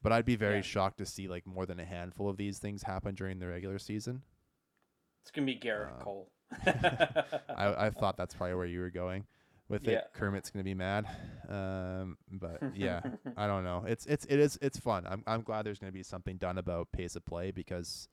But 0.03 0.12
I'd 0.12 0.24
be 0.24 0.36
very 0.36 0.57
Yeah. 0.57 0.61
shocked 0.62 0.99
to 0.99 1.07
see 1.07 1.28
like 1.28 1.46
more 1.46 1.66
than 1.66 1.80
a 1.80 1.84
handful 1.84 2.28
of 2.28 2.36
these 2.36 2.59
things 2.59 2.82
happen 2.82 3.14
during 3.14 3.38
the 3.38 3.46
regular 3.49 3.78
season. 3.78 4.22
It's 5.22 5.30
going 5.30 5.46
to 5.46 5.53
be 5.53 5.59
Gerrit 5.59 5.92
Uh, 6.01 6.03
Cole. 6.05 6.30
I, 6.66 7.86
I 7.86 7.90
thought 7.90 8.16
that's 8.16 8.34
probably 8.34 8.55
where 8.55 8.66
you 8.66 8.80
were 8.80 8.90
going 8.90 9.26
with 9.68 9.84
Yeah. 9.84 9.99
it. 9.99 10.11
Kermit's 10.14 10.51
gonna 10.51 10.64
be 10.64 10.74
mad, 10.74 11.07
um, 11.49 12.16
but 12.30 12.59
yeah, 12.74 13.01
I 13.36 13.46
don't 13.46 13.64
know. 13.64 13.84
It's 13.86 14.07
it's 14.07 14.24
it 14.26 14.38
is 14.38 14.59
it's 14.62 14.78
fun. 14.78 15.07
I'm 15.07 15.22
I'm 15.26 15.42
glad 15.42 15.64
there's 15.66 15.78
gonna 15.78 15.92
be 15.92 16.03
something 16.03 16.36
done 16.36 16.59
about 16.59 16.90
pace 16.92 17.16
of 17.16 17.24
play 17.24 17.51
because 17.51 18.09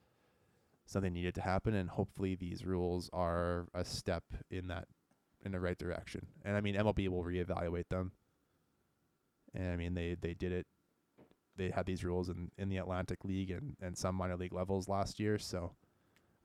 something 0.86 1.14
needed 1.14 1.36
to 1.36 1.42
happen, 1.42 1.74
and 1.74 1.90
hopefully 1.90 2.36
these 2.36 2.66
rules 2.66 3.10
are 3.14 3.68
a 3.74 3.86
step 3.86 4.24
in 4.52 4.68
that 4.68 4.88
in 5.44 5.52
the 5.52 5.60
right 5.60 5.78
direction. 5.78 6.26
And 6.44 6.58
I 6.58 6.62
mean 6.62 6.76
MLB 6.76 7.08
will 7.08 7.24
reevaluate 7.24 7.90
them. 7.90 8.12
And 9.54 9.72
I 9.72 9.76
mean 9.78 9.94
they 9.94 10.16
they 10.20 10.34
did 10.34 10.52
it. 10.52 10.68
They 11.58 11.70
had 11.70 11.86
these 11.86 12.04
rules 12.04 12.28
in 12.28 12.52
in 12.58 12.68
the 12.68 12.78
Atlantic 12.78 13.24
League 13.24 13.52
and 13.52 13.78
and 13.82 13.98
some 13.98 14.16
minor 14.16 14.36
league 14.36 14.54
levels 14.54 14.90
last 14.90 15.20
year, 15.22 15.38
so. 15.40 15.72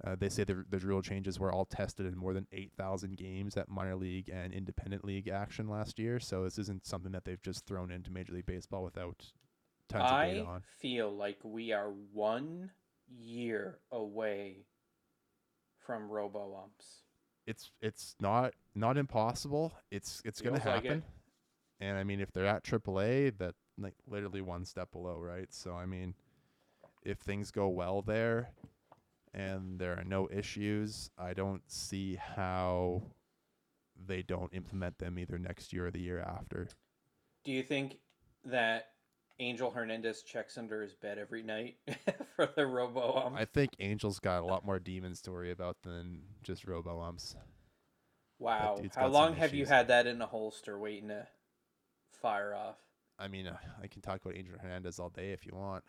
Uh, 0.03 0.17
they 0.19 0.31
say 0.31 0.45
the, 0.45 0.65
the 0.71 0.79
rule 0.79 1.03
changes 1.03 1.39
were 1.39 1.53
all 1.53 1.67
tested 1.67 2.07
in 2.07 2.17
more 2.17 2.33
than 2.33 2.47
8,000 2.53 3.17
games 3.17 3.57
at 3.57 3.69
minor 3.69 3.97
league 3.97 4.31
and 4.31 4.53
independent 4.55 5.05
league 5.05 5.29
action 5.29 5.69
last 5.69 5.99
year. 5.99 6.19
So 6.19 6.45
this 6.45 6.59
isn't 6.59 6.87
something 6.87 7.13
that 7.13 7.25
they've 7.25 7.43
just 7.43 7.67
thrown 7.67 7.91
into 7.91 8.11
Major 8.11 8.33
League 8.33 8.47
Baseball 8.47 8.83
without 8.83 9.33
tons 9.91 10.11
of 10.11 10.21
data 10.21 10.45
on. 10.47 10.57
I 10.57 10.81
feel 10.81 11.15
like 11.15 11.39
we 11.43 11.73
are 11.73 11.91
one 12.13 12.71
year 13.09 13.79
away 13.93 14.65
from 15.85 16.09
robo 16.09 16.63
umps. 16.63 17.03
It's 17.47 17.73
it's 17.81 18.15
not 18.21 18.55
not 18.75 18.97
impossible. 18.97 19.73
It's 19.91 20.23
it's 20.25 20.43
like 20.45 20.55
it. 20.55 20.63
happen. 20.63 21.03
and 21.81 21.99
I 21.99 22.05
mean, 22.05 22.21
if 22.21 22.33
they're 22.33 22.47
at 22.47 22.65
AAA, 22.65 23.37
that 23.39 23.55
like 23.77 23.95
literally 24.07 24.41
one 24.41 24.65
step 24.65 24.93
below, 24.93 25.19
right? 25.19 25.53
So 25.53 25.75
I 25.75 25.85
mean, 25.87 26.15
if 27.03 27.19
things 27.19 27.51
go 27.51 27.69
well 27.69 28.03
there, 28.03 28.51
and 29.33 29.79
there 29.79 29.97
are 29.99 30.05
no 30.05 30.29
issues, 30.31 31.11
I 31.17 31.35
don't 31.35 31.63
see 31.69 32.17
how 32.17 33.03
they 34.07 34.23
don't 34.23 34.53
implement 34.55 34.99
them 34.99 35.19
either 35.19 35.39
next 35.39 35.73
year 35.73 35.87
or 35.87 35.91
the 35.91 36.01
year 36.01 36.21
after. 36.21 36.69
Do 37.45 37.53
you 37.53 37.63
think 37.63 37.99
that 38.45 38.89
Angel 39.39 39.71
Hernandez 39.71 40.23
checks 40.23 40.59
under 40.59 40.83
his 40.83 40.95
bed 40.95 41.19
every 41.19 41.43
night 41.43 41.77
for 42.37 42.49
the 42.55 42.67
robo? 42.67 43.33
I 43.35 43.45
think 43.45 43.71
Angel's 43.79 44.19
got 44.19 44.43
a 44.43 44.47
lot 44.47 44.65
more 44.65 44.79
demons 44.79 45.23
to 45.23 45.31
worry 45.31 45.51
about 45.51 45.77
than 45.83 46.23
just 46.43 46.67
robo 46.67 47.01
umps. 47.01 47.37
wow. 48.39 48.79
How 48.95 49.09
long 49.09 49.35
have 49.37 49.55
you 49.55 49.67
had 49.67 49.89
that 49.89 50.07
in 50.07 50.19
the 50.19 50.27
holster 50.27 50.79
waiting 50.79 51.09
to 51.09 51.27
fire 52.21 52.55
off? 52.55 52.77
I 53.19 53.29
mean, 53.29 53.47
uh, 53.47 53.57
I 53.83 53.87
can 53.87 54.03
talk 54.03 54.23
about 54.23 54.37
Angel 54.37 54.57
Hernandez 54.61 54.99
all 54.99 55.11
day 55.11 55.33
if 55.33 55.45
you 55.47 55.53
want. 55.55 55.85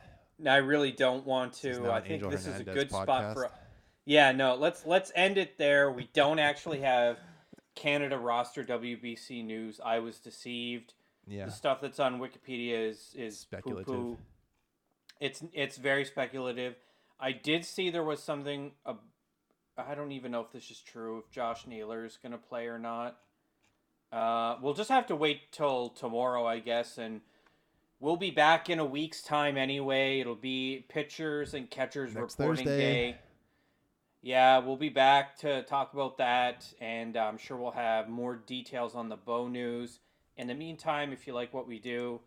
I 0.47 0.57
really 0.57 0.91
don't 0.91 1.25
want 1.25 1.53
to. 1.61 1.91
I 1.91 2.01
think 2.01 2.13
Angel 2.13 2.31
this 2.31 2.41
is 2.41 2.47
a 2.47 2.51
Hernandez 2.51 2.75
good 2.75 2.89
spot 2.89 3.33
for. 3.35 3.45
podcast. 3.45 3.51
Yeah, 4.05 4.31
no. 4.31 4.55
Let's 4.55 4.85
let's 4.85 5.11
end 5.15 5.37
it 5.37 5.57
there. 5.57 5.91
We 5.91 6.09
don't 6.13 6.39
actually 6.39 6.81
have 6.81 7.17
Canada 7.75 8.17
roster 8.17 8.63
WBC 8.63 9.45
news. 9.45 9.79
I 9.83 9.99
was 9.99 10.19
deceived. 10.19 10.93
Yeah. 11.27 11.45
The 11.45 11.51
stuff 11.51 11.81
that's 11.81 11.99
on 11.99 12.19
Wikipedia 12.19 12.89
is 12.89 13.13
is 13.15 13.39
Speculative. 13.39 13.85
poo-poo. 13.85 14.17
It's 15.19 15.43
it's 15.53 15.77
very 15.77 16.05
speculative. 16.05 16.75
I 17.19 17.31
did 17.31 17.63
see 17.63 17.89
there 17.91 18.03
was 18.03 18.21
something. 18.23 18.71
Uh, 18.85 18.95
I 19.77 19.95
don't 19.95 20.11
even 20.11 20.31
know 20.31 20.41
if 20.41 20.51
this 20.51 20.69
is 20.71 20.79
true. 20.81 21.19
If 21.19 21.31
Josh 21.31 21.67
Naylor 21.67 22.05
is 22.05 22.17
going 22.21 22.31
to 22.31 22.37
play 22.37 22.67
or 22.67 22.79
not. 22.79 23.17
Uh, 24.11 24.57
we'll 24.61 24.73
just 24.73 24.89
have 24.89 25.07
to 25.07 25.15
wait 25.15 25.51
till 25.53 25.87
tomorrow, 25.89 26.45
I 26.45 26.59
guess, 26.59 26.97
and 26.97 27.21
we'll 28.01 28.17
be 28.17 28.31
back 28.31 28.69
in 28.69 28.79
a 28.79 28.85
week's 28.85 29.21
time 29.21 29.55
anyway. 29.55 30.19
It'll 30.19 30.35
be 30.35 30.85
pitchers 30.89 31.53
and 31.53 31.69
catchers 31.69 32.13
Next 32.13 32.37
reporting 32.37 32.65
Thursday. 32.65 33.11
day. 33.11 33.17
Yeah, 34.23 34.59
we'll 34.59 34.77
be 34.77 34.89
back 34.89 35.37
to 35.37 35.63
talk 35.63 35.93
about 35.93 36.17
that, 36.17 36.71
and 36.79 37.15
I'm 37.15 37.37
sure 37.37 37.57
we'll 37.57 37.71
have 37.71 38.09
more 38.09 38.35
details 38.35 38.93
on 38.93 39.09
the 39.09 39.15
Bo 39.15 39.47
news. 39.47 39.99
In 40.37 40.47
the 40.47 40.53
meantime, 40.53 41.13
if 41.13 41.25
you 41.25 41.33
like 41.33 41.53
what 41.53 41.67
we 41.67 41.79
do, 41.79 42.19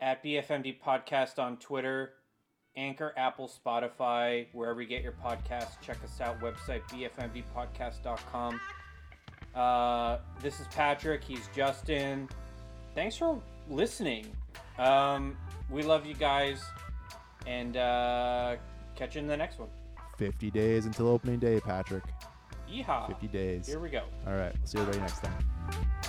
at 0.00 0.24
BFMD 0.24 0.80
Podcast 0.84 1.38
on 1.38 1.56
Twitter, 1.58 2.14
Anchor, 2.76 3.14
Apple, 3.16 3.48
Spotify, 3.48 4.46
wherever 4.52 4.82
you 4.82 4.88
get 4.88 5.02
your 5.02 5.14
podcasts, 5.24 5.80
check 5.80 5.98
us 6.02 6.20
out. 6.20 6.40
Website 6.40 6.82
bfmdpodcast.com. 6.88 8.60
Uh, 9.54 10.18
this 10.42 10.58
is 10.58 10.66
Patrick. 10.68 11.22
He's 11.22 11.48
Justin. 11.54 12.28
Thanks 12.96 13.16
for 13.16 13.40
listening. 13.68 14.26
Um, 14.78 15.36
we 15.70 15.82
love 15.82 16.06
you 16.06 16.14
guys, 16.14 16.62
and 17.46 17.76
uh, 17.76 18.56
catch 18.94 19.14
you 19.14 19.20
in 19.20 19.26
the 19.26 19.36
next 19.36 19.58
one. 19.58 19.68
50 20.18 20.50
days 20.50 20.86
until 20.86 21.08
opening 21.08 21.38
day, 21.38 21.60
Patrick. 21.60 22.04
Yeehaw! 22.68 23.08
50 23.08 23.28
days. 23.28 23.66
Here 23.66 23.78
we 23.78 23.90
go. 23.90 24.04
All 24.26 24.34
right. 24.34 24.52
We'll 24.56 24.66
see 24.66 24.78
everybody 24.78 25.00
next 25.00 25.20
time. 25.22 26.00